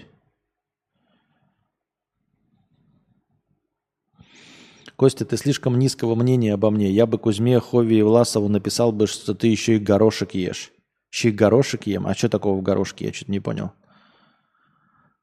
Костя, 4.96 5.26
ты 5.26 5.36
слишком 5.36 5.80
низкого 5.80 6.14
мнения 6.14 6.54
обо 6.54 6.70
мне. 6.70 6.92
Я 6.92 7.08
бы 7.08 7.18
Кузьме, 7.18 7.60
Хови 7.60 7.98
и 7.98 8.04
Власову 8.04 8.48
написал 8.50 8.92
бы, 8.92 9.08
что 9.08 9.34
ты 9.34 9.48
еще 9.48 9.78
и 9.78 9.80
горошек 9.80 10.36
ешь. 10.36 10.72
Еще 11.12 11.30
и 11.30 11.32
горошек 11.32 11.88
ем? 11.88 12.06
А 12.06 12.14
что 12.14 12.30
такого 12.30 12.60
в 12.60 12.62
горошке? 12.62 13.08
Я 13.08 13.14
что-то 13.14 13.32
не 13.32 13.40
понял. 13.40 13.72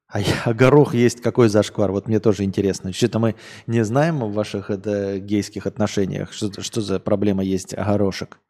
А, 0.09 0.21
я, 0.21 0.43
а 0.45 0.53
горох 0.53 0.95
есть 0.95 1.21
какой 1.21 1.49
зашквар? 1.49 1.93
Вот 1.93 2.09
мне 2.09 2.19
тоже 2.19 2.43
интересно. 2.43 2.93
Что-то 2.93 3.21
мы 3.21 3.37
не 3.69 3.85
знаем 3.85 4.19
в 4.19 4.33
ваших 4.33 4.71
это, 4.71 5.21
гейских 5.21 5.67
отношениях. 5.67 6.33
Что, 6.33 6.61
что 6.61 6.81
за 6.81 6.99
проблема 6.99 7.45
есть 7.45 7.77
горошек? 7.77 8.41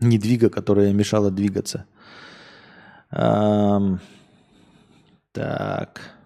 Недвига, 0.00 0.50
которая 0.50 0.92
мешала 0.92 1.30
двигаться. 1.30 1.86
Эм, 3.10 4.00
так. 5.32 6.18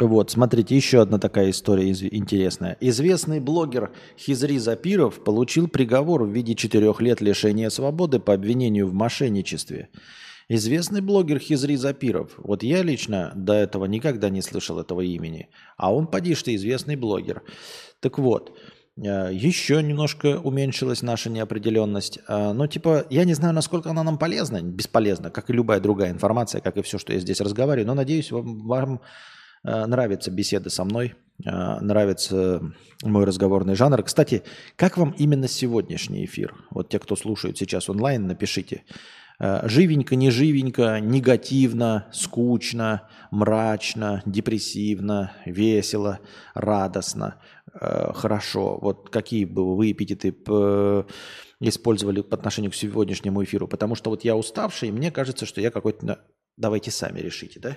Вот, 0.00 0.30
смотрите, 0.30 0.74
еще 0.74 1.02
одна 1.02 1.18
такая 1.18 1.50
история 1.50 1.90
интересная. 1.90 2.76
Известный 2.80 3.40
блогер 3.40 3.92
Хизри 4.18 4.58
Запиров 4.58 5.22
получил 5.22 5.68
приговор 5.68 6.24
в 6.24 6.30
виде 6.30 6.54
четырех 6.54 7.00
лет 7.00 7.20
лишения 7.20 7.68
свободы 7.68 8.18
по 8.18 8.32
обвинению 8.32 8.88
в 8.88 8.94
мошенничестве. 8.94 9.90
Известный 10.48 11.02
блогер 11.02 11.38
Хизри 11.38 11.76
Запиров. 11.76 12.32
Вот 12.38 12.62
я 12.62 12.82
лично 12.82 13.32
до 13.36 13.52
этого 13.52 13.84
никогда 13.84 14.30
не 14.30 14.42
слышал 14.42 14.80
этого 14.80 15.02
имени. 15.02 15.50
А 15.76 15.94
он, 15.94 16.06
поди 16.06 16.34
что, 16.34 16.54
известный 16.54 16.96
блогер. 16.96 17.42
Так 18.00 18.18
вот, 18.18 18.58
еще 18.96 19.82
немножко 19.82 20.38
уменьшилась 20.38 21.02
наша 21.02 21.30
неопределенность. 21.30 22.18
Э, 22.28 22.52
но 22.52 22.66
типа, 22.66 23.06
я 23.08 23.24
не 23.24 23.34
знаю, 23.34 23.54
насколько 23.54 23.90
она 23.90 24.02
нам 24.02 24.18
полезна, 24.18 24.60
бесполезна, 24.62 25.30
как 25.30 25.48
и 25.48 25.52
любая 25.52 25.80
другая 25.80 26.10
информация, 26.10 26.60
как 26.60 26.76
и 26.76 26.82
все, 26.82 26.98
что 26.98 27.12
я 27.12 27.20
здесь 27.20 27.40
разговариваю. 27.40 27.86
Но 27.86 27.94
надеюсь, 27.94 28.30
вам, 28.30 28.66
вам 28.66 29.00
э, 29.64 29.86
нравится 29.86 30.30
беседа 30.30 30.70
со 30.70 30.84
мной, 30.84 31.14
нравится 31.38 32.62
мой 33.02 33.24
разговорный 33.24 33.74
жанр. 33.74 34.02
Кстати, 34.04 34.44
как 34.76 34.96
вам 34.96 35.12
именно 35.18 35.48
сегодняшний 35.48 36.24
эфир? 36.24 36.54
Вот 36.70 36.90
те, 36.90 37.00
кто 37.00 37.16
слушают 37.16 37.58
сейчас 37.58 37.88
онлайн, 37.88 38.26
напишите. 38.26 38.84
Не 39.40 40.30
живенько, 40.30 41.00
негативно, 41.00 42.06
скучно, 42.12 43.08
мрачно, 43.30 44.22
депрессивно, 44.26 45.32
весело, 45.46 46.20
радостно– 46.54 47.36
Э, 47.80 48.12
хорошо. 48.14 48.78
Вот 48.80 49.10
какие 49.10 49.44
бы 49.44 49.76
вы 49.76 49.92
эпитеты 49.92 50.34
использовали 51.60 52.20
по 52.20 52.36
отношению 52.36 52.70
к 52.70 52.74
сегодняшнему 52.74 53.42
эфиру? 53.44 53.68
Потому 53.68 53.94
что 53.94 54.10
вот 54.10 54.24
я 54.24 54.36
уставший, 54.36 54.88
и 54.88 54.92
мне 54.92 55.10
кажется, 55.10 55.46
что 55.46 55.60
я 55.60 55.70
какой-то... 55.70 56.20
Давайте 56.56 56.90
сами 56.90 57.20
решите, 57.20 57.60
да? 57.60 57.76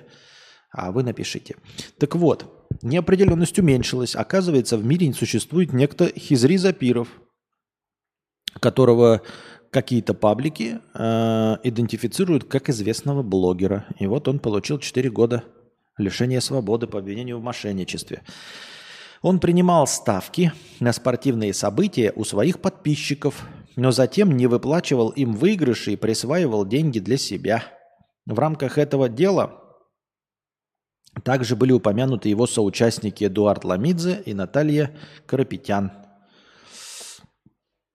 А 0.71 0.91
вы 0.91 1.03
напишите. 1.03 1.55
Так 1.97 2.15
вот, 2.15 2.67
неопределенность 2.81 3.57
уменьшилась. 3.57 4.15
Оказывается, 4.15 4.77
в 4.77 4.85
мире 4.85 5.07
не 5.07 5.13
существует 5.13 5.71
некто 5.71 6.07
Хизри 6.07 6.57
Запиров, 6.57 7.07
которого 8.59 9.21
какие-то 9.75 10.13
паблики 10.13 10.79
э, 10.93 11.57
идентифицируют 11.63 12.45
как 12.45 12.69
известного 12.69 13.23
блогера. 13.23 13.85
И 13.99 14.07
вот 14.07 14.29
он 14.29 14.39
получил 14.39 14.79
4 14.79 15.09
года 15.09 15.43
лишения 15.97 16.39
свободы 16.39 16.87
по 16.87 16.99
обвинению 16.99 17.39
в 17.39 17.43
мошенничестве. 17.43 18.21
Он 19.21 19.41
принимал 19.41 19.85
ставки 19.85 20.53
на 20.79 20.93
спортивные 20.93 21.53
события 21.53 22.13
у 22.15 22.23
своих 22.23 22.61
подписчиков, 22.61 23.45
но 23.75 23.91
затем 23.91 24.37
не 24.37 24.47
выплачивал 24.47 25.09
им 25.09 25.33
выигрыши 25.33 25.91
и 25.91 25.97
присваивал 25.97 26.65
деньги 26.65 26.99
для 26.99 27.17
себя. 27.17 27.61
В 28.25 28.39
рамках 28.39 28.77
этого 28.77 29.09
дела 29.09 29.61
также 31.25 31.57
были 31.57 31.73
упомянуты 31.73 32.29
его 32.29 32.47
соучастники 32.47 33.25
Эдуард 33.25 33.65
Ламидзе 33.65 34.23
и 34.25 34.33
Наталья 34.33 34.95
Карапетян. 35.25 35.91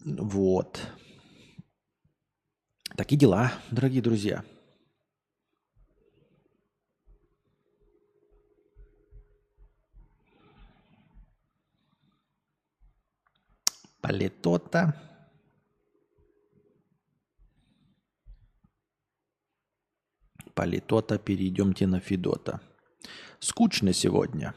Вот. 0.05 0.79
Такие 2.97 3.19
дела, 3.19 3.53
дорогие 3.71 4.03
друзья. 4.03 4.45
Политота. 14.01 14.95
Политота, 20.55 21.19
перейдемте 21.19 21.87
на 21.87 22.01
Федота. 22.01 22.61
Скучно 23.39 23.93
сегодня. 23.93 24.55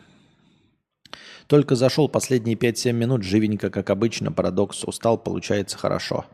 Только 1.47 1.75
зашел 1.75 2.09
последние 2.09 2.57
5-7 2.57 2.91
минут, 2.93 3.23
живенько, 3.23 3.69
как 3.69 3.89
обычно, 3.89 4.31
парадокс. 4.31 4.83
Устал, 4.83 5.17
получается 5.17 5.77
хорошо. 5.77 6.25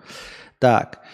Так, 0.60 1.06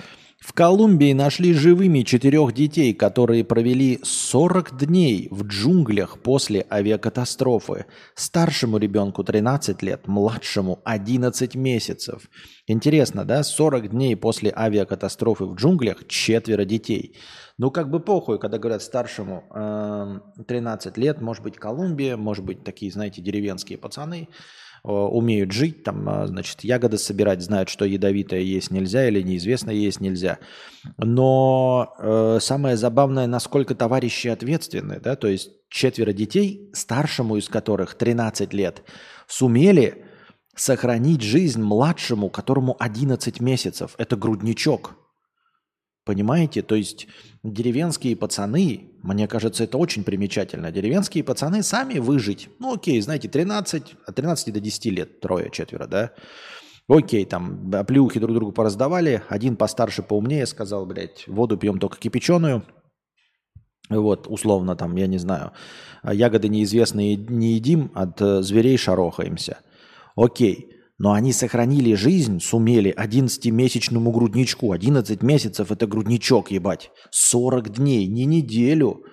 в 0.46 0.54
Колумбии 0.54 1.12
нашли 1.14 1.54
живыми 1.54 2.02
четырех 2.02 2.54
детей, 2.54 2.94
которые 2.94 3.44
провели 3.44 4.00
40 4.04 4.78
дней 4.78 5.28
в 5.32 5.42
джунглях 5.44 6.20
после 6.20 6.68
авиакатастрофы. 6.70 7.88
Старшему 8.14 8.78
ребенку 8.78 9.24
13 9.24 9.82
лет, 9.82 10.08
младшему 10.08 10.82
11 10.86 11.56
месяцев. 11.56 12.30
Интересно, 12.68 13.26
да? 13.26 13.42
40 13.42 13.90
дней 13.90 14.16
после 14.16 14.54
авиакатастрофы 14.56 15.46
в 15.46 15.56
джунглях 15.56 16.08
четверо 16.08 16.64
детей. 16.64 17.18
Ну, 17.58 17.72
как 17.72 17.90
бы 17.90 18.00
похуй, 18.00 18.38
когда 18.38 18.60
говорят 18.60 18.84
старшему 18.84 19.46
э, 19.50 20.44
13 20.48 20.96
лет, 21.00 21.22
может 21.22 21.42
быть, 21.42 21.56
Колумбия, 21.56 22.18
может 22.18 22.46
быть, 22.46 22.64
такие, 22.64 22.92
знаете, 22.92 23.20
деревенские 23.20 23.80
пацаны– 23.80 24.30
умеют 24.92 25.52
жить, 25.52 25.84
там, 25.84 26.08
а, 26.08 26.28
значит, 26.28 26.64
ягоды 26.64 26.98
собирать, 26.98 27.42
знают, 27.42 27.70
что 27.70 27.86
ядовитое 27.86 28.42
есть 28.42 28.72
нельзя 28.72 29.08
или 29.08 29.22
неизвестно 29.22 29.72
есть 29.72 30.00
нельзя. 30.00 30.38
Но 30.98 31.96
э, 31.98 32.38
самое 32.40 32.78
забавное, 32.78 33.26
насколько 33.26 33.74
товарищи 33.74 34.28
ответственны, 34.28 35.00
да, 35.00 35.16
то 35.16 35.28
есть 35.28 35.50
четверо 35.70 36.14
детей, 36.14 36.70
старшему 36.74 37.38
из 37.38 37.50
которых 37.50 37.96
13 37.96 38.54
лет, 38.54 38.84
сумели 39.28 40.06
сохранить 40.56 41.22
жизнь 41.22 41.62
младшему, 41.62 42.30
которому 42.30 42.76
11 42.80 43.40
месяцев. 43.42 43.96
Это 43.98 44.16
грудничок. 44.16 44.96
Понимаете? 46.06 46.62
То 46.62 46.76
есть 46.76 47.08
деревенские 47.54 48.16
пацаны, 48.16 48.92
мне 49.02 49.28
кажется, 49.28 49.64
это 49.64 49.78
очень 49.78 50.04
примечательно. 50.04 50.72
Деревенские 50.72 51.24
пацаны 51.24 51.64
сами 51.64 52.00
выжить. 52.00 52.50
Ну, 52.60 52.74
окей, 52.74 53.00
знаете, 53.02 53.28
13, 53.30 53.96
от 54.06 54.16
13 54.16 54.54
до 54.54 54.60
10 54.60 54.86
лет, 54.86 55.20
трое, 55.20 55.50
четверо, 55.52 55.88
да? 55.88 56.12
Окей, 56.88 57.26
там 57.26 57.72
плюхи 57.88 58.20
друг 58.20 58.36
другу 58.36 58.52
пораздавали. 58.52 59.24
Один 59.30 59.56
постарше, 59.56 60.04
поумнее 60.04 60.46
сказал, 60.46 60.86
блядь, 60.86 61.28
воду 61.28 61.58
пьем 61.58 61.80
только 61.80 61.98
кипяченую. 61.98 62.64
Вот, 63.90 64.28
условно 64.28 64.76
там, 64.76 64.96
я 64.96 65.08
не 65.08 65.18
знаю. 65.18 65.52
Ягоды 66.04 66.50
неизвестные 66.50 67.16
не 67.16 67.54
едим, 67.54 67.92
от 67.94 68.20
э, 68.22 68.42
зверей 68.42 68.78
шарохаемся. 68.78 69.60
Окей. 70.16 70.75
Но 70.98 71.12
они 71.12 71.34
сохранили 71.34 71.94
жизнь, 71.94 72.40
сумели 72.40 72.94
11-месячному 72.98 74.12
грудничку. 74.12 74.72
11 74.72 75.22
месяцев 75.24 75.72
это 75.72 75.88
грудничок, 75.88 76.52
ебать. 76.52 76.92
40 77.12 77.70
дней, 77.74 78.08
не 78.08 78.26
неделю. 78.26 79.04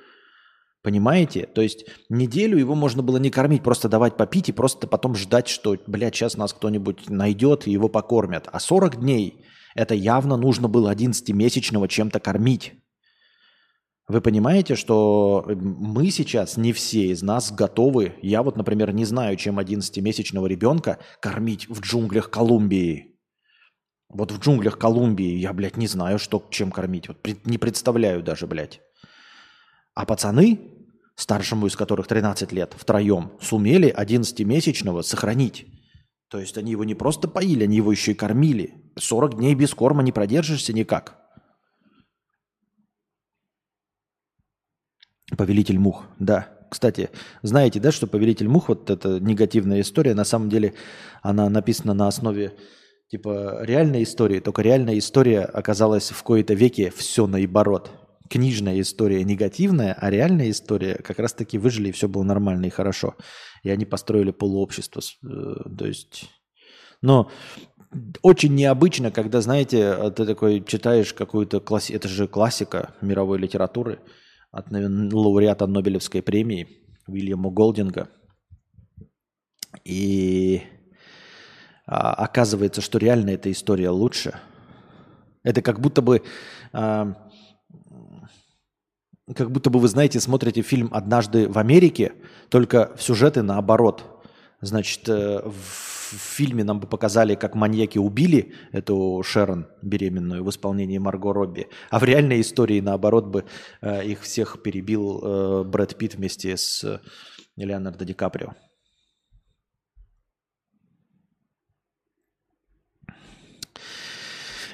Понимаете? 0.82 1.46
То 1.46 1.60
есть 1.60 1.86
неделю 2.08 2.56
его 2.56 2.74
можно 2.76 3.02
было 3.02 3.16
не 3.16 3.30
кормить, 3.30 3.62
просто 3.64 3.88
давать 3.88 4.16
попить 4.16 4.48
и 4.48 4.52
просто 4.52 4.86
потом 4.86 5.16
ждать, 5.16 5.48
что, 5.48 5.76
блядь, 5.86 6.14
сейчас 6.14 6.36
нас 6.36 6.52
кто-нибудь 6.52 7.08
найдет 7.08 7.66
и 7.66 7.72
его 7.72 7.88
покормят. 7.88 8.48
А 8.52 8.60
40 8.60 9.00
дней 9.00 9.44
Это 9.74 9.94
явно 9.94 10.36
нужно 10.36 10.68
было 10.68 10.92
11-месячного 10.94 11.88
чем-то 11.88 12.20
кормить. 12.20 12.74
Вы 14.08 14.20
понимаете, 14.20 14.74
что 14.74 15.44
мы 15.46 16.10
сейчас, 16.10 16.56
не 16.56 16.72
все 16.72 17.06
из 17.06 17.22
нас 17.22 17.52
готовы, 17.52 18.14
я 18.20 18.42
вот, 18.42 18.56
например, 18.56 18.92
не 18.92 19.04
знаю, 19.04 19.36
чем 19.36 19.60
11-месячного 19.60 20.46
ребенка 20.46 20.98
кормить 21.20 21.68
в 21.68 21.80
джунглях 21.80 22.28
Колумбии. 22.28 23.16
Вот 24.08 24.32
в 24.32 24.40
джунглях 24.40 24.76
Колумбии 24.76 25.36
я, 25.36 25.52
блядь, 25.52 25.76
не 25.76 25.86
знаю, 25.86 26.18
что, 26.18 26.44
чем 26.50 26.72
кормить. 26.72 27.08
Вот 27.08 27.26
не 27.44 27.58
представляю 27.58 28.22
даже, 28.22 28.46
блядь. 28.46 28.80
А 29.94 30.04
пацаны, 30.04 30.58
старшему 31.14 31.66
из 31.66 31.76
которых 31.76 32.08
13 32.08 32.50
лет, 32.52 32.74
втроем, 32.76 33.32
сумели 33.40 33.94
11-месячного 33.96 35.02
сохранить. 35.02 35.66
То 36.28 36.40
есть 36.40 36.58
они 36.58 36.72
его 36.72 36.82
не 36.84 36.94
просто 36.94 37.28
поили, 37.28 37.64
они 37.64 37.76
его 37.76 37.92
еще 37.92 38.12
и 38.12 38.14
кормили. 38.14 38.74
40 38.98 39.36
дней 39.36 39.54
без 39.54 39.72
корма 39.74 40.02
не 40.02 40.12
продержишься 40.12 40.72
никак. 40.72 41.21
Повелитель 45.36 45.78
мух, 45.78 46.04
да. 46.18 46.48
Кстати, 46.70 47.10
знаете, 47.42 47.80
да, 47.80 47.92
что 47.92 48.06
Повелитель 48.06 48.48
мух, 48.48 48.68
вот 48.68 48.90
эта 48.90 49.20
негативная 49.20 49.80
история, 49.80 50.14
на 50.14 50.24
самом 50.24 50.48
деле 50.48 50.74
она 51.22 51.48
написана 51.48 51.94
на 51.94 52.08
основе 52.08 52.54
типа 53.08 53.58
реальной 53.62 54.04
истории, 54.04 54.40
только 54.40 54.62
реальная 54.62 54.98
история 54.98 55.42
оказалась 55.42 56.10
в 56.10 56.22
кои-то 56.22 56.54
веке 56.54 56.90
все 56.94 57.26
наоборот. 57.26 57.90
Книжная 58.30 58.80
история 58.80 59.22
негативная, 59.24 59.92
а 59.92 60.08
реальная 60.08 60.50
история 60.50 60.94
как 60.94 61.18
раз-таки 61.18 61.58
выжили, 61.58 61.90
и 61.90 61.92
все 61.92 62.08
было 62.08 62.22
нормально 62.22 62.66
и 62.66 62.70
хорошо. 62.70 63.16
И 63.62 63.68
они 63.68 63.84
построили 63.84 64.30
полуобщество. 64.30 65.02
Э, 65.22 65.76
то 65.76 65.86
есть... 65.86 66.30
Но 67.02 67.30
очень 68.22 68.54
необычно, 68.54 69.10
когда, 69.10 69.42
знаете, 69.42 70.10
ты 70.16 70.24
такой 70.24 70.64
читаешь 70.64 71.12
какую-то 71.12 71.60
классику, 71.60 71.96
это 71.96 72.08
же 72.08 72.26
классика 72.26 72.94
мировой 73.02 73.38
литературы– 73.38 73.98
от 74.52 74.70
лауреата 74.70 75.66
Нобелевской 75.66 76.22
премии 76.22 76.68
Уильяма 77.06 77.50
Голдинга. 77.50 78.08
И 79.84 80.62
а, 81.86 82.12
оказывается, 82.12 82.80
что 82.80 82.98
реально 82.98 83.30
эта 83.30 83.50
история 83.50 83.88
лучше. 83.88 84.38
Это 85.42 85.62
как 85.62 85.80
будто 85.80 86.02
бы, 86.02 86.22
а, 86.72 87.14
как 89.34 89.50
будто 89.50 89.70
бы 89.70 89.80
вы 89.80 89.88
знаете, 89.88 90.20
смотрите 90.20 90.62
фильм 90.62 90.90
«Однажды 90.92 91.48
в 91.48 91.58
Америке», 91.58 92.12
только 92.50 92.92
сюжеты 92.98 93.42
наоборот. 93.42 94.04
Значит, 94.60 95.08
э, 95.08 95.42
в 95.44 95.91
фильме 96.18 96.64
нам 96.64 96.80
бы 96.80 96.86
показали, 96.86 97.34
как 97.34 97.54
маньяки 97.54 97.98
убили 97.98 98.52
эту 98.72 99.22
Шерон 99.24 99.66
беременную 99.82 100.44
в 100.44 100.50
исполнении 100.50 100.98
Марго 100.98 101.32
Робби, 101.32 101.68
а 101.90 101.98
в 101.98 102.04
реальной 102.04 102.40
истории, 102.40 102.80
наоборот, 102.80 103.26
бы 103.26 103.44
э, 103.80 104.04
их 104.04 104.22
всех 104.22 104.62
перебил 104.62 105.20
э, 105.22 105.64
Брэд 105.64 105.96
Питт 105.96 106.14
вместе 106.14 106.56
с 106.56 106.84
э, 106.84 107.00
Леонардо 107.56 108.04
Ди 108.04 108.14
Каприо. 108.14 108.54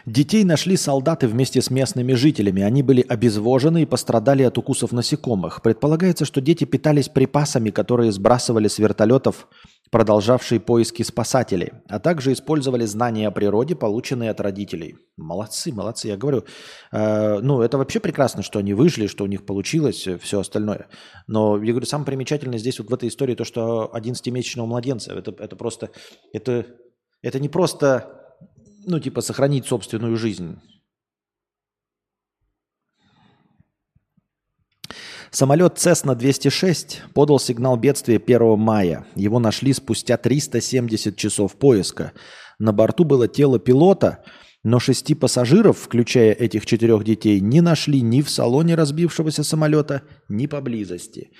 Детей 0.07 0.45
нашли 0.45 0.77
солдаты 0.77 1.29
вместе 1.29 1.61
с 1.61 1.71
местными 1.71 2.15
жителями. 2.15 2.63
Они 2.63 2.83
были 2.83 3.05
обезвожены 3.07 3.83
и 3.83 3.87
пострадали 3.87 4.43
от 4.43 4.59
укусов 4.59 4.93
насекомых. 4.93 5.63
Предполагается, 5.63 6.25
что 6.25 6.41
дети 6.41 6.65
питались 6.65 7.09
припасами, 7.09 7.71
которые 7.71 8.13
сбрасывали 8.13 8.69
с 8.69 8.79
вертолетов 8.79 9.49
продолжавшие 9.91 10.61
поиски 10.61 11.03
спасателей, 11.03 11.73
а 11.89 11.99
также 11.99 12.33
использовали 12.33 12.85
знания 12.85 13.29
о 13.29 13.31
природе, 13.31 13.75
полученные 13.75 14.31
от 14.31 14.41
родителей. 14.41 14.97
Молодцы, 15.17 15.73
молодцы. 15.73 16.09
Я 16.09 16.17
говорю, 16.17 16.45
э, 16.93 17.39
ну 17.41 17.63
это 17.63 17.79
вообще 17.79 18.01
прекрасно, 18.01 18.43
что 18.43 18.59
они 18.59 18.75
выжили, 18.75 19.07
что 19.07 19.25
у 19.25 19.27
них 19.27 19.47
получилось, 19.47 20.07
э, 20.07 20.19
все 20.19 20.41
остальное. 20.41 20.89
Но 21.27 21.57
я 21.63 21.73
говорю, 21.73 21.87
самое 21.87 22.07
примечательное 22.07 22.59
здесь 22.59 22.79
вот 22.79 22.91
в 22.91 22.95
этой 22.95 23.09
истории 23.09 23.35
то, 23.35 23.45
что 23.45 23.91
11-месячного 23.95 24.67
младенца, 24.67 25.15
это, 25.15 25.35
это 25.39 25.57
просто, 25.57 25.91
это, 26.33 26.67
это 27.23 27.41
не 27.41 27.49
просто 27.49 28.18
ну, 28.85 29.01
типа, 29.01 29.21
сохранить 29.21 29.67
собственную 29.67 30.17
жизнь. 30.17 30.59
Самолет 35.31 35.77
Cessna-206 35.77 37.13
подал 37.13 37.39
сигнал 37.39 37.77
бедствия 37.77 38.17
1 38.17 38.59
мая. 38.59 39.07
Его 39.15 39.39
нашли 39.39 39.73
спустя 39.75 40.17
370 40.17 41.17
часов 41.17 41.57
поиска. 41.57 42.13
На 42.59 42.73
борту 42.73 43.05
было 43.05 43.29
тело 43.29 43.59
пилота, 43.59 44.25
но 44.65 44.81
шести 44.81 45.15
пассажиров, 45.15 45.79
включая 45.79 46.33
этих 46.33 46.65
четырех 46.67 47.05
детей, 47.05 47.41
не 47.41 47.61
нашли 47.61 48.01
ни 48.01 48.23
в 48.23 48.31
салоне 48.31 48.75
разбившегося 48.75 49.45
самолета, 49.45 50.03
ни 50.29 50.47
поблизости. 50.47 51.31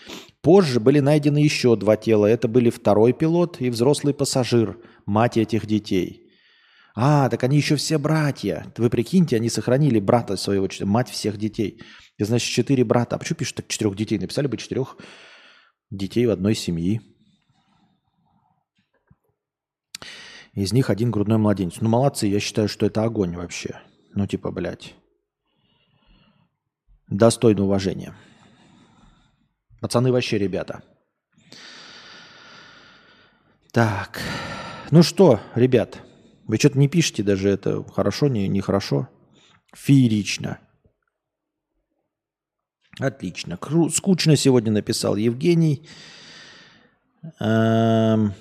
Позже 0.43 0.81
были 0.81 1.01
найдены 1.01 1.39
еще 1.39 1.75
два 1.75 1.97
тела. 1.97 2.27
Это 2.27 2.47
были 2.47 2.71
второй 2.71 3.13
пилот 3.13 3.57
и 3.61 3.71
взрослый 3.71 4.13
пассажир, 4.13 4.79
мать 5.07 5.39
этих 5.39 5.67
детей. 5.67 6.28
А, 7.01 7.29
так 7.29 7.45
они 7.45 7.57
еще 7.57 7.77
все 7.77 7.97
братья. 7.97 8.73
Вы 8.77 8.91
прикиньте, 8.91 9.37
они 9.37 9.49
сохранили 9.49 10.01
брата 10.01 10.35
своего, 10.35 10.69
мать 10.81 11.09
всех 11.09 11.37
детей. 11.37 11.81
И 12.17 12.25
значит, 12.25 12.53
четыре 12.53 12.83
брата. 12.83 13.15
А 13.15 13.19
почему 13.21 13.37
пишут 13.37 13.59
так 13.59 13.69
четырех 13.69 13.95
детей? 13.95 14.19
Написали 14.19 14.49
бы 14.49 14.57
четырех 14.57 14.97
детей 15.91 16.27
в 16.27 16.31
одной 16.31 16.57
семьи. 16.57 17.01
Из 20.55 20.73
них 20.73 20.91
один 20.91 21.13
грудной 21.13 21.39
младенец. 21.39 21.81
Ну, 21.81 21.89
молодцы, 21.89 22.27
я 22.27 22.41
считаю, 22.41 22.69
что 22.69 22.87
это 22.87 23.05
огонь 23.05 23.37
вообще. 23.37 23.81
Ну, 24.17 24.27
типа, 24.27 24.51
блядь. 24.51 24.97
Достойно 27.07 27.63
уважения. 27.63 28.17
Пацаны 29.81 30.11
вообще 30.11 30.37
ребята. 30.37 30.83
Так. 33.71 34.21
Ну 34.91 35.05
что, 35.05 35.39
ребят, 35.55 36.03
вы 36.49 36.57
что-то 36.57 36.79
не 36.79 36.89
пишете 36.89 37.23
даже 37.23 37.51
это 37.51 37.85
хорошо, 37.85 38.29
не, 38.29 38.49
нехорошо. 38.49 39.09
Феерично. 39.75 40.59
Отлично. 42.99 43.55
Кру- 43.55 43.91
скучно 43.91 44.35
сегодня 44.37 44.73
написал 44.73 45.17
Евгений. 45.17 45.87
Эм... 47.41 48.35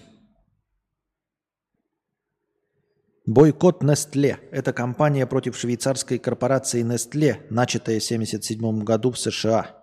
Бойкот 3.26 3.84
Nestle. 3.84 4.38
Это 4.52 4.72
компания 4.72 5.28
против 5.28 5.58
швейцарской 5.58 6.18
корпорации 6.18 6.82
Nestle, 6.84 7.46
начатая 7.50 8.00
в 8.00 8.04
1977 8.04 8.84
году 8.84 9.12
в 9.12 9.20
США. 9.20 9.76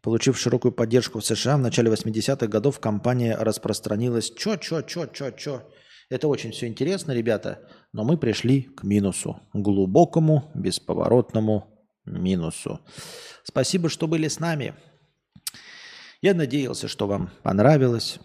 Получив 0.00 0.38
широкую 0.38 0.72
поддержку 0.72 1.18
в 1.18 1.24
США, 1.26 1.56
в 1.56 1.60
начале 1.60 1.90
80-х 1.90 2.46
годов 2.46 2.78
компания 2.78 3.36
распространилась. 3.36 4.30
Чё, 4.30 4.56
чё, 4.56 4.82
чё, 4.82 5.06
чё, 5.06 5.30
чё? 5.32 5.62
Это 6.12 6.28
очень 6.28 6.50
все 6.50 6.66
интересно, 6.66 7.12
ребята, 7.12 7.60
но 7.94 8.04
мы 8.04 8.18
пришли 8.18 8.64
к 8.64 8.82
минусу, 8.82 9.40
глубокому, 9.54 10.50
бесповоротному 10.54 11.66
минусу. 12.04 12.80
Спасибо, 13.44 13.88
что 13.88 14.06
были 14.06 14.28
с 14.28 14.38
нами. 14.38 14.74
Я 16.20 16.34
надеялся, 16.34 16.86
что 16.86 17.06
вам 17.06 17.30
понравилось, 17.42 18.18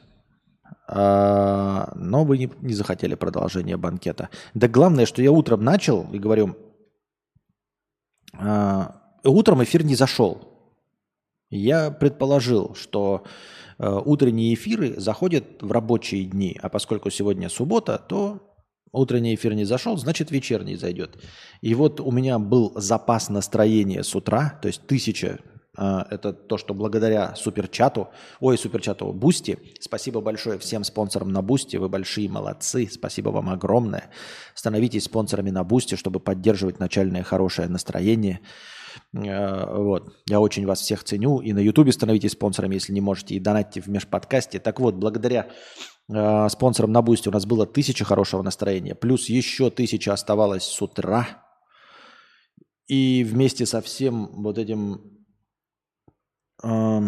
а, 0.85 1.93
но 1.95 2.25
вы 2.25 2.39
не, 2.39 2.73
захотели 2.73 3.15
продолжения 3.15 3.77
банкета. 3.77 4.27
Да 4.53 4.67
главное, 4.67 5.05
что 5.05 5.21
я 5.21 5.31
утром 5.31 5.63
начал 5.63 6.11
и 6.11 6.19
говорю, 6.19 6.57
а, 8.33 9.01
утром 9.23 9.63
эфир 9.63 9.85
не 9.85 9.95
зашел. 9.95 10.41
Я 11.49 11.89
предположил, 11.89 12.75
что 12.75 13.23
утренние 13.79 14.53
эфиры 14.53 14.99
заходят 14.99 15.61
в 15.61 15.71
рабочие 15.71 16.25
дни, 16.25 16.57
а 16.61 16.69
поскольку 16.69 17.09
сегодня 17.09 17.49
суббота, 17.49 17.97
то 17.97 18.41
утренний 18.91 19.35
эфир 19.35 19.53
не 19.53 19.65
зашел, 19.65 19.97
значит 19.97 20.31
вечерний 20.31 20.75
зайдет. 20.75 21.17
И 21.61 21.73
вот 21.75 21.99
у 21.99 22.11
меня 22.11 22.39
был 22.39 22.73
запас 22.75 23.29
настроения 23.29 24.03
с 24.03 24.15
утра, 24.15 24.59
то 24.61 24.67
есть 24.67 24.85
тысяча 24.87 25.39
э, 25.77 26.03
это 26.09 26.33
то, 26.33 26.57
что 26.57 26.73
благодаря 26.73 27.35
суперчату, 27.35 28.09
ой, 28.39 28.57
суперчату 28.57 29.11
Boosty, 29.13 29.59
спасибо 29.79 30.21
большое 30.21 30.57
всем 30.59 30.83
спонсорам 30.83 31.31
на 31.31 31.41
Boosty, 31.41 31.77
вы 31.77 31.89
большие 31.89 32.29
молодцы, 32.29 32.87
спасибо 32.91 33.29
вам 33.29 33.49
огромное. 33.49 34.09
Становитесь 34.55 35.03
спонсорами 35.03 35.51
на 35.51 35.63
Boosty, 35.63 35.95
чтобы 35.95 36.19
поддерживать 36.19 36.79
начальное 36.79 37.23
хорошее 37.23 37.67
настроение. 37.67 38.39
Э, 39.13 39.65
вот. 39.75 40.15
Я 40.27 40.39
очень 40.39 40.65
вас 40.65 40.81
всех 40.81 41.03
ценю. 41.03 41.39
И 41.39 41.53
на 41.53 41.59
Ютубе 41.59 41.91
становитесь 41.91 42.31
спонсорами, 42.31 42.75
если 42.75 42.93
не 42.93 43.01
можете, 43.01 43.35
и 43.35 43.39
донатьте 43.39 43.81
в 43.81 43.87
межподкасте. 43.87 44.59
Так 44.59 44.79
вот, 44.79 44.95
благодаря 44.95 45.49
э, 46.09 46.49
спонсорам 46.49 46.91
на 46.91 47.01
Boosty 47.01 47.29
у 47.29 47.33
нас 47.33 47.45
было 47.45 47.65
тысяча 47.65 48.05
хорошего 48.05 48.41
настроения, 48.41 48.95
плюс 48.95 49.29
еще 49.29 49.69
тысяча 49.69 50.13
оставалось 50.13 50.63
с 50.63 50.81
утра. 50.81 51.43
И 52.87 53.25
вместе 53.25 53.65
со 53.65 53.81
всем 53.81 54.41
вот 54.41 54.57
этим, 54.57 55.25
э, 56.63 57.01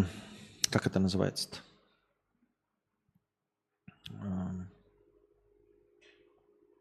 как 0.69 0.87
это 0.87 0.99
называется-то? 0.99 1.57
Э, 4.11 4.49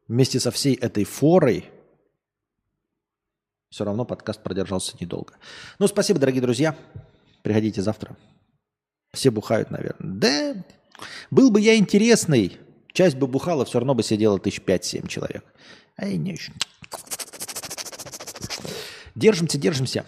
вместе 0.09 0.41
со 0.41 0.51
всей 0.51 0.75
этой 0.75 1.05
форой 1.05 1.71
Все 3.71 3.85
равно 3.85 4.05
подкаст 4.05 4.43
продержался 4.43 4.97
недолго. 5.01 5.35
Ну, 5.79 5.87
спасибо, 5.87 6.19
дорогие 6.19 6.41
друзья. 6.41 6.75
Приходите 7.43 7.83
завтра. 7.83 8.17
Все 9.13 9.31
бухают, 9.31 9.71
наверное. 9.71 9.99
Да, 9.99 10.55
был 11.31 11.51
бы 11.51 11.61
я 11.61 11.77
интересный, 11.77 12.57
часть 12.93 13.17
бы 13.17 13.27
бухала, 13.27 13.65
все 13.65 13.79
равно 13.79 13.95
бы 13.95 14.03
сидело 14.03 14.39
тысяч 14.39 14.61
пять-семь 14.61 15.07
человек. 15.07 15.45
А 15.97 16.07
я 16.07 16.17
не 16.17 16.33
очень. 16.33 16.55
Держимся, 19.15 19.59
держимся. 19.59 20.05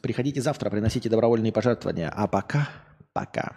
Приходите 0.00 0.42
завтра, 0.42 0.70
приносите 0.70 1.08
добровольные 1.08 1.52
пожертвования. 1.52 2.10
А 2.10 2.26
пока, 2.26 2.68
пока. 3.12 3.56